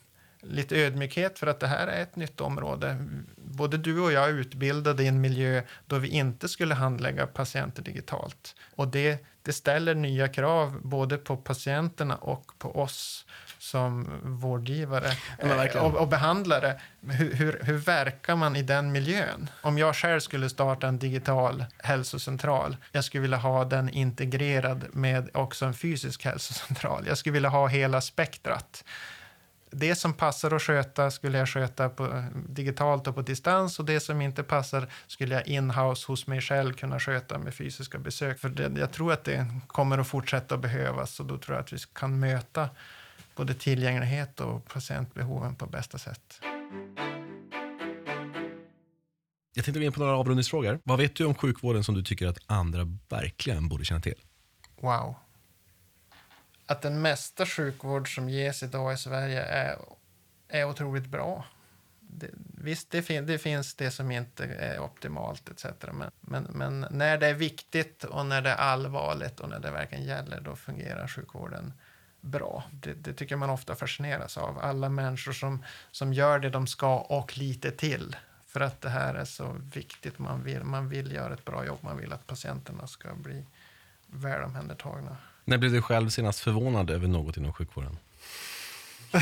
lite 0.48 0.76
ödmjukhet 0.76 1.38
för 1.38 1.46
att 1.46 1.60
det 1.60 1.66
här 1.66 1.86
är 1.86 2.02
ett 2.02 2.16
nytt 2.16 2.40
område. 2.40 2.96
Både 3.36 3.78
du 3.78 4.00
och 4.00 4.12
jag 4.12 4.28
är 4.28 4.32
utbildade 4.32 5.02
i 5.02 5.06
en 5.06 5.20
miljö 5.20 5.62
då 5.86 5.98
vi 5.98 6.08
inte 6.08 6.48
skulle 6.48 6.74
handlägga 6.74 7.26
patienter 7.26 7.82
digitalt. 7.82 8.54
Och 8.74 8.88
det, 8.88 9.26
det 9.46 9.52
ställer 9.52 9.94
nya 9.94 10.28
krav 10.28 10.80
både 10.82 11.18
på 11.18 11.36
patienterna 11.36 12.16
och 12.16 12.52
på 12.58 12.80
oss 12.80 13.26
som 13.58 14.08
vårdgivare 14.22 15.10
eh, 15.38 15.76
och, 15.76 15.94
och, 15.94 16.08
behandlare. 16.08 16.80
Hur, 17.00 17.34
hur, 17.34 17.60
hur, 17.62 17.76
verkar 17.76 18.36
man 18.36 18.56
i 18.56 18.62
den 18.62 18.92
miljön? 18.92 19.50
Om 19.62 19.78
jag 19.78 19.96
själv 19.96 20.20
skulle 20.20 20.48
starta 20.48 20.88
en 20.88 20.98
digital 20.98 21.64
hälsocentral, 21.78 22.76
jag 22.92 23.04
skulle 23.04 23.22
vilja 23.22 23.36
ha 23.36 23.64
den 23.64 23.88
integrerad 23.88 24.84
med 24.92 25.30
också 25.34 25.64
en 25.64 25.74
fysisk 25.74 26.24
hälsocentral. 26.24 27.04
Jag 27.08 27.18
skulle 27.18 27.32
vilja 27.32 27.48
ha 27.48 27.66
hela 27.66 28.00
spektrat 28.00 28.84
det 29.78 29.94
som 29.94 30.12
passar 30.12 30.54
att 30.54 30.62
sköta 30.62 31.10
skulle 31.10 31.38
jag 31.38 31.48
sköta 31.48 31.88
på, 31.88 32.24
digitalt 32.48 33.06
och 33.06 33.14
på 33.14 33.22
distans 33.22 33.78
och 33.78 33.84
det 33.84 34.00
som 34.00 34.20
inte 34.20 34.42
passar 34.42 34.88
skulle 35.06 35.34
jag 35.34 35.46
in-house 35.46 36.06
hos 36.06 36.26
mig 36.26 36.40
själv 36.40 36.72
kunna 36.72 37.00
sköta 37.00 37.38
med 37.38 37.54
fysiska 37.54 37.98
besök. 37.98 38.38
För 38.38 38.48
det, 38.48 38.80
jag 38.80 38.92
tror 38.92 39.12
att 39.12 39.24
det 39.24 39.46
kommer 39.66 39.98
att 39.98 40.08
fortsätta 40.08 40.56
behövas 40.56 41.20
och 41.20 41.26
då 41.26 41.38
tror 41.38 41.56
jag 41.56 41.62
att 41.62 41.72
vi 41.72 41.78
kan 41.92 42.20
möta 42.20 42.68
både 43.36 43.54
tillgänglighet 43.54 44.40
och 44.40 44.68
patientbehoven 44.68 45.54
på 45.54 45.66
bästa 45.66 45.98
sätt. 45.98 46.40
Jag 49.54 49.64
tänkte 49.64 49.80
gå 49.80 49.86
in 49.86 49.92
på 49.92 50.00
några 50.00 50.16
avrundningsfrågor. 50.16 50.80
Vad 50.84 50.98
vet 50.98 51.16
du 51.16 51.24
om 51.24 51.34
sjukvården 51.34 51.84
som 51.84 51.94
du 51.94 52.02
tycker 52.02 52.26
att 52.26 52.38
andra 52.46 52.84
verkligen 53.08 53.68
borde 53.68 53.84
känna 53.84 54.00
till? 54.00 54.20
Wow 54.80 55.25
att 56.66 56.82
den 56.82 57.02
mesta 57.02 57.46
sjukvård 57.46 58.14
som 58.14 58.28
ges 58.28 58.62
idag 58.62 58.92
i 58.92 58.96
Sverige 58.96 59.42
är, 59.42 59.78
är 60.48 60.64
otroligt 60.64 61.06
bra. 61.06 61.44
Det, 62.00 62.30
visst, 62.60 62.90
det, 62.90 63.02
fin 63.02 63.26
det 63.26 63.38
finns 63.38 63.74
det 63.74 63.90
som 63.90 64.10
inte 64.10 64.44
är 64.44 64.78
optimalt 64.78 65.48
etc. 65.48 65.64
Men, 65.92 66.10
men, 66.20 66.42
men, 66.42 66.86
när 66.90 67.18
det 67.18 67.26
är 67.26 67.34
viktigt 67.34 68.04
och 68.04 68.26
när 68.26 68.42
det 68.42 68.50
är 68.50 68.56
allvarligt 68.56 69.40
och 69.40 69.48
när 69.48 69.60
det 69.60 69.70
verkligen 69.70 70.04
gäller, 70.04 70.40
då 70.40 70.56
fungerar 70.56 71.08
sjukvården 71.08 71.72
bra. 72.20 72.64
Det, 72.70 72.94
det 72.94 73.12
tycker 73.12 73.36
man 73.36 73.50
ofta 73.50 73.74
fascineras 73.74 74.38
av. 74.38 74.58
Alla 74.58 74.88
människor 74.88 75.32
som, 75.32 75.64
som 75.90 76.12
gör 76.12 76.38
det 76.38 76.50
de 76.50 76.66
ska 76.66 76.98
och 76.98 77.38
lite 77.38 77.70
till. 77.70 78.16
För 78.46 78.60
att 78.60 78.80
det 78.80 78.88
här 78.88 79.14
är 79.14 79.24
så 79.24 79.56
viktigt. 79.74 80.18
Man 80.18 80.42
vill, 80.42 80.64
man 80.64 80.88
vill 80.88 81.12
göra 81.12 81.34
ett 81.34 81.44
bra 81.44 81.66
jobb. 81.66 81.78
Man 81.80 81.96
vill 81.96 82.12
att 82.12 82.26
patienterna 82.26 82.86
ska 82.86 83.14
bli 83.14 83.46
väl 84.06 84.42
omhändertagna. 84.42 85.16
När 85.48 85.58
blev 85.58 85.72
du 85.72 85.82
själv 85.82 86.08
senast 86.08 86.40
förvånad 86.40 86.90
över 86.90 87.08
något 87.08 87.36
inom 87.36 87.52
sjukvården? 87.52 87.98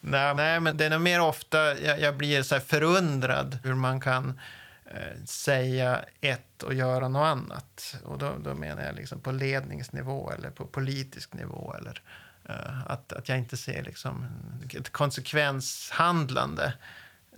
nej, 0.00 0.34
nej, 0.34 0.60
men 0.60 0.76
det 0.76 0.84
är 0.84 0.90
nog 0.90 1.00
mer 1.00 1.20
ofta 1.20 1.78
jag, 1.80 2.00
jag 2.00 2.16
blir 2.16 2.42
så 2.42 2.60
förundrad 2.60 3.58
hur 3.64 3.74
man 3.74 4.00
kan 4.00 4.40
eh, 4.84 5.24
säga 5.24 6.04
ett 6.20 6.62
och 6.62 6.74
göra 6.74 7.08
något 7.08 7.26
annat. 7.26 7.96
Och 8.04 8.18
då, 8.18 8.34
då 8.44 8.54
menar 8.54 8.84
jag 8.84 8.94
liksom 8.94 9.20
på 9.20 9.32
ledningsnivå 9.32 10.30
eller 10.30 10.50
på 10.50 10.66
politisk 10.66 11.34
nivå. 11.34 11.74
Eller, 11.78 12.02
eh, 12.48 12.90
att, 12.90 13.12
att 13.12 13.28
jag 13.28 13.38
inte 13.38 13.56
ser 13.56 13.82
liksom 13.82 14.26
ett 14.74 14.92
konsekvenshandlande 14.92 16.72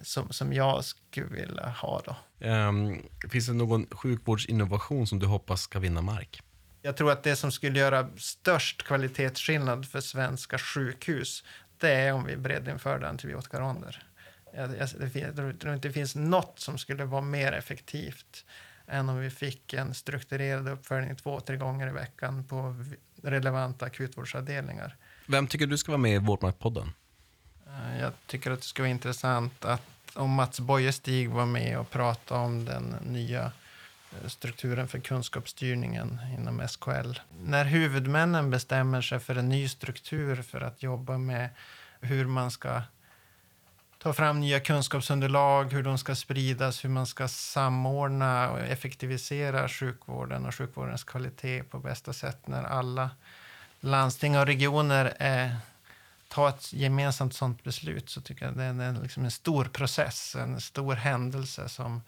som, 0.03 0.33
som 0.33 0.53
jag 0.53 0.85
skulle 0.85 1.27
vilja 1.27 1.69
ha. 1.69 2.03
Då. 2.05 2.17
Um, 2.41 3.03
finns 3.31 3.47
det 3.47 3.53
någon 3.53 3.87
sjukvårdsinnovation 3.91 5.07
som 5.07 5.19
du 5.19 5.27
hoppas 5.27 5.63
ska 5.63 5.79
vinna 5.79 6.03
mark? 6.03 6.43
Jag 6.83 6.97
tror 6.97 7.13
att 7.13 7.23
det 7.23 7.37
som 7.37 7.53
skulle 7.53 7.79
göra 7.79 8.09
störst 8.17 8.83
kvalitetsskillnad 8.83 9.89
för 9.89 10.01
svenska 10.01 10.59
sjukhus 10.59 11.45
det 11.79 11.93
är 11.93 12.13
om 12.13 12.25
vi 12.25 12.37
breddinförde 12.37 13.09
antibiotikaronder. 13.09 14.03
Jag, 14.55 14.71
jag, 14.79 14.89
jag 15.15 15.61
tror 15.61 15.75
inte 15.75 15.89
det 15.89 15.93
finns 15.93 16.15
något 16.15 16.59
som 16.59 16.79
skulle 16.79 17.05
vara 17.05 17.23
mer 17.23 17.53
effektivt 17.53 18.45
än 18.87 19.09
om 19.09 19.19
vi 19.19 19.31
fick 19.31 19.73
en 19.73 19.95
strukturerad 19.95 20.69
uppföljning 20.69 21.17
två, 21.17 21.41
tre 21.41 21.57
gånger 21.57 21.89
i 21.89 21.93
veckan 21.93 22.45
på 22.45 22.85
relevanta 23.23 23.87
akutvårdsavdelningar. 23.87 24.97
Vem 25.27 25.47
tycker 25.47 25.67
du 25.67 25.79
ska 25.79 25.93
vara 25.93 26.03
med 26.03 26.15
i 26.15 26.19
Vårdmarkpodden? 26.19 26.93
Eh, 27.67 28.01
jag 28.01 28.13
tycker 28.27 28.51
att 28.51 28.61
det 28.61 28.67
skulle 28.67 28.83
vara 28.83 28.91
intressant 28.91 29.65
att 29.65 29.83
om 30.15 30.35
Mats 30.35 30.61
Bojestig 30.61 31.31
var 31.31 31.47
med 31.47 31.79
och 31.79 31.91
pratade 31.91 32.41
om 32.41 32.65
den 32.65 32.97
nya 33.03 33.53
eh, 34.13 34.29
strukturen 34.29 34.89
för 34.89 34.99
kunskapsstyrningen 34.99 36.19
inom 36.39 36.69
SKL. 36.69 37.13
När 37.45 37.65
huvudmännen 37.65 38.51
bestämmer 38.51 39.03
sig 39.03 39.21
för 39.21 39.37
en 39.37 39.49
ny 39.49 39.69
struktur 39.69 40.43
för 40.43 40.61
att 40.61 40.83
jobba 40.83 41.19
med 41.19 41.49
hur 42.01 42.27
man 42.27 42.51
ska 42.51 42.83
ta 43.99 44.13
fram 44.13 44.41
nya 44.41 44.61
kunskapsunderlag, 44.61 45.73
hur 45.73 45.83
de 45.83 45.99
ska 45.99 46.15
spridas, 46.15 46.85
hur 46.85 46.89
man 46.89 47.07
ska 47.07 47.29
samordna 47.29 48.51
och 48.51 48.59
effektivisera 48.59 49.69
sjukvården 49.69 50.47
och 50.47 50.55
sjukvårdens 50.55 51.05
kvalitet 51.05 51.63
på 51.63 51.79
bästa 51.79 52.13
sätt 52.13 52.47
när 52.47 52.65
alla 52.65 53.11
landsting 53.81 54.39
och 54.39 54.47
regioner 54.47 55.15
är 55.19 55.57
ta 56.29 56.49
ett 56.49 56.73
gemensamt 56.73 57.35
sånt 57.35 57.65
beslut 57.65 58.11
så 58.11 58.21
tycker 58.21 58.47
jag 58.47 58.57
det 58.57 58.65
är 58.65 58.69
en, 58.69 59.01
liksom 59.03 59.25
en 59.25 59.31
stor 59.31 59.65
process, 59.65 60.37
en 60.37 60.61
stor 60.61 60.95
händelse 60.95 61.69
som, 61.69 62.03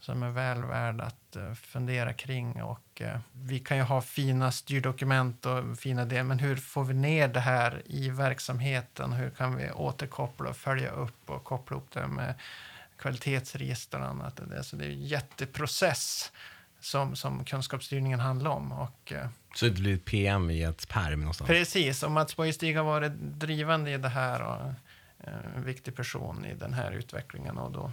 som 0.00 0.22
är 0.22 0.30
väl 0.30 0.64
värd 0.64 1.00
att 1.00 1.36
eh, 1.36 1.54
fundera 1.54 2.12
kring. 2.12 2.62
Och, 2.62 3.02
eh, 3.02 3.18
vi 3.32 3.58
kan 3.58 3.76
ju 3.76 3.82
ha 3.82 4.00
fina 4.00 4.52
styrdokument 4.52 5.46
och 5.46 5.78
fina 5.78 6.04
det, 6.04 6.24
men 6.24 6.38
hur 6.38 6.56
får 6.56 6.84
vi 6.84 6.94
ner 6.94 7.28
det 7.28 7.40
här 7.40 7.82
i 7.86 8.10
verksamheten? 8.10 9.12
Hur 9.12 9.30
kan 9.30 9.56
vi 9.56 9.70
återkoppla 9.70 10.50
och 10.50 10.56
följa 10.56 10.90
upp 10.90 11.30
och 11.30 11.44
koppla 11.44 11.76
upp 11.76 11.90
det 11.92 12.06
med 12.06 12.34
kvalitetsregister 12.98 14.00
och 14.00 14.06
annat? 14.06 14.40
Det, 14.48 14.64
så 14.64 14.76
det 14.76 14.84
är 14.84 14.90
en 14.90 15.04
jätteprocess 15.04 16.32
som, 16.80 17.16
som 17.16 17.44
kunskapsstyrningen 17.44 18.20
handlar 18.20 18.50
om. 18.50 18.72
Och, 18.72 19.12
uh, 19.12 19.26
så 19.54 19.64
det 19.64 19.70
blir 19.70 19.94
ett 19.94 20.04
PM 20.04 20.50
i 20.50 20.62
ett 20.62 20.88
pärm 20.88 21.20
någonstans? 21.20 21.48
Precis, 21.48 22.02
och 22.02 22.10
Mats 22.10 22.36
Borgstig 22.36 22.76
har 22.76 22.84
varit 22.84 23.12
drivande 23.14 23.90
i 23.90 23.98
det 23.98 24.08
här 24.08 24.42
och 24.42 24.66
eh, 25.26 25.56
en 25.56 25.64
viktig 25.64 25.96
person 25.96 26.44
i 26.44 26.54
den 26.54 26.74
här 26.74 26.92
utvecklingen. 26.92 27.58
Och 27.58 27.72
då 27.72 27.92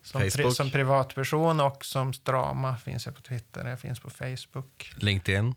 Som, 0.02 0.20
pri, 0.20 0.50
som 0.50 0.70
privatperson 0.70 1.60
och 1.60 1.84
som 1.84 2.12
Strama 2.12 2.76
finns 2.76 3.06
jag 3.06 3.14
på 3.14 3.22
Twitter. 3.22 3.68
Jag 3.68 3.80
finns 3.80 4.00
på 4.00 4.10
Facebook. 4.10 4.92
LinkedIn? 4.96 5.54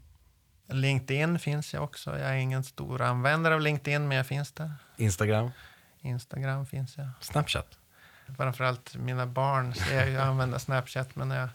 LinkedIn 0.67 1.39
finns 1.39 1.73
jag 1.73 1.83
också. 1.83 2.19
Jag 2.19 2.29
är 2.29 2.35
ingen 2.35 2.63
stor 2.63 3.01
användare 3.01 3.55
av 3.55 3.61
LinkedIn, 3.61 4.07
men 4.07 4.17
jag 4.17 4.27
finns 4.27 4.51
där. 4.51 4.71
Instagram? 4.97 5.51
Instagram 6.01 6.65
finns 6.65 6.97
jag. 6.97 7.09
Snapchat? 7.21 7.77
Framförallt 8.37 8.95
mina 8.95 9.25
barn 9.25 9.73
ser 9.73 9.95
jag 9.95 10.09
ju 10.09 10.17
använda 10.17 10.59
Snapchat, 10.59 11.15
men 11.15 11.31
jag, 11.31 11.49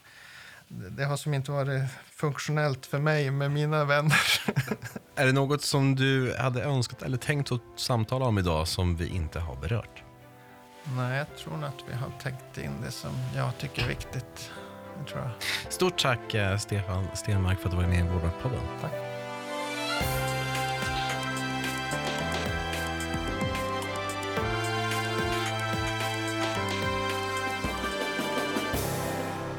det 0.68 1.04
har 1.04 1.16
som 1.16 1.34
inte 1.34 1.50
varit 1.50 1.90
funktionellt 2.10 2.86
för 2.86 2.98
mig 2.98 3.30
med 3.30 3.50
mina 3.50 3.84
vänner. 3.84 4.40
Är 5.14 5.26
det 5.26 5.32
något 5.32 5.62
som 5.62 5.96
du 5.96 6.36
hade 6.38 6.62
önskat 6.62 7.02
eller 7.02 7.18
tänkt 7.18 7.52
att 7.52 7.62
samtala 7.76 8.24
om 8.24 8.38
idag 8.38 8.68
som 8.68 8.96
vi 8.96 9.08
inte 9.08 9.40
har 9.40 9.56
berört? 9.56 10.02
Nej, 10.96 11.18
jag 11.18 11.36
tror 11.36 11.56
nog 11.56 11.64
att 11.64 11.84
vi 11.88 11.94
har 11.94 12.10
täckt 12.22 12.58
in 12.58 12.80
det 12.84 12.90
som 12.90 13.10
jag 13.36 13.58
tycker 13.58 13.82
är 13.82 13.88
viktigt. 13.88 14.52
Stort 15.68 15.98
tack 15.98 16.34
eh, 16.34 16.56
Stefan 16.56 17.06
Stenmark 17.14 17.58
för 17.58 17.68
att 17.68 17.70
du 17.70 17.76
var 17.76 17.88
med 17.88 17.98
i 17.98 18.08
Vårdmarkpodden. 18.08 18.60
Tack. 18.80 18.92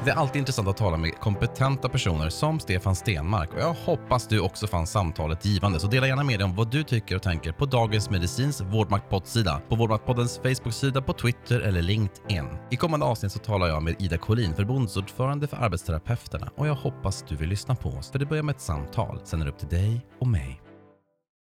Det 0.05 0.11
är 0.11 0.15
alltid 0.15 0.39
intressant 0.39 0.67
att 0.67 0.77
tala 0.77 0.97
med 0.97 1.19
kompetenta 1.19 1.89
personer 1.89 2.29
som 2.29 2.59
Stefan 2.59 2.95
Stenmark 2.95 3.53
och 3.53 3.59
jag 3.59 3.73
hoppas 3.73 4.27
du 4.27 4.39
också 4.39 4.67
fann 4.67 4.87
samtalet 4.87 5.45
givande. 5.45 5.79
Så 5.79 5.87
dela 5.87 6.07
gärna 6.07 6.23
med 6.23 6.39
dig 6.39 6.45
om 6.45 6.55
vad 6.55 6.71
du 6.71 6.83
tycker 6.83 7.15
och 7.15 7.21
tänker 7.21 7.51
på 7.51 7.65
Dagens 7.65 8.09
Medicins 8.09 8.61
Vårdmaktpodd-sida, 8.61 9.61
på 9.69 9.75
Vårdmaktpoddens 9.75 10.37
Facebook-sida, 10.43 11.01
på 11.01 11.13
Twitter 11.13 11.59
eller 11.59 11.81
LinkedIn. 11.81 12.45
I 12.69 12.75
kommande 12.75 13.05
avsnitt 13.05 13.31
så 13.31 13.39
talar 13.39 13.67
jag 13.67 13.83
med 13.83 13.95
Ida 13.99 14.17
Collin, 14.17 14.55
förbundsordförande 14.55 15.47
för 15.47 15.57
arbetsterapeuterna 15.57 16.51
och 16.55 16.67
jag 16.67 16.75
hoppas 16.75 17.25
du 17.27 17.35
vill 17.35 17.49
lyssna 17.49 17.75
på 17.75 17.89
oss 17.89 18.11
för 18.11 18.19
det 18.19 18.25
börjar 18.25 18.43
med 18.43 18.55
ett 18.55 18.61
samtal, 18.61 19.19
sen 19.23 19.41
är 19.41 19.45
det 19.45 19.51
upp 19.51 19.59
till 19.59 19.67
dig 19.67 20.05
och 20.19 20.27
mig. 20.27 20.70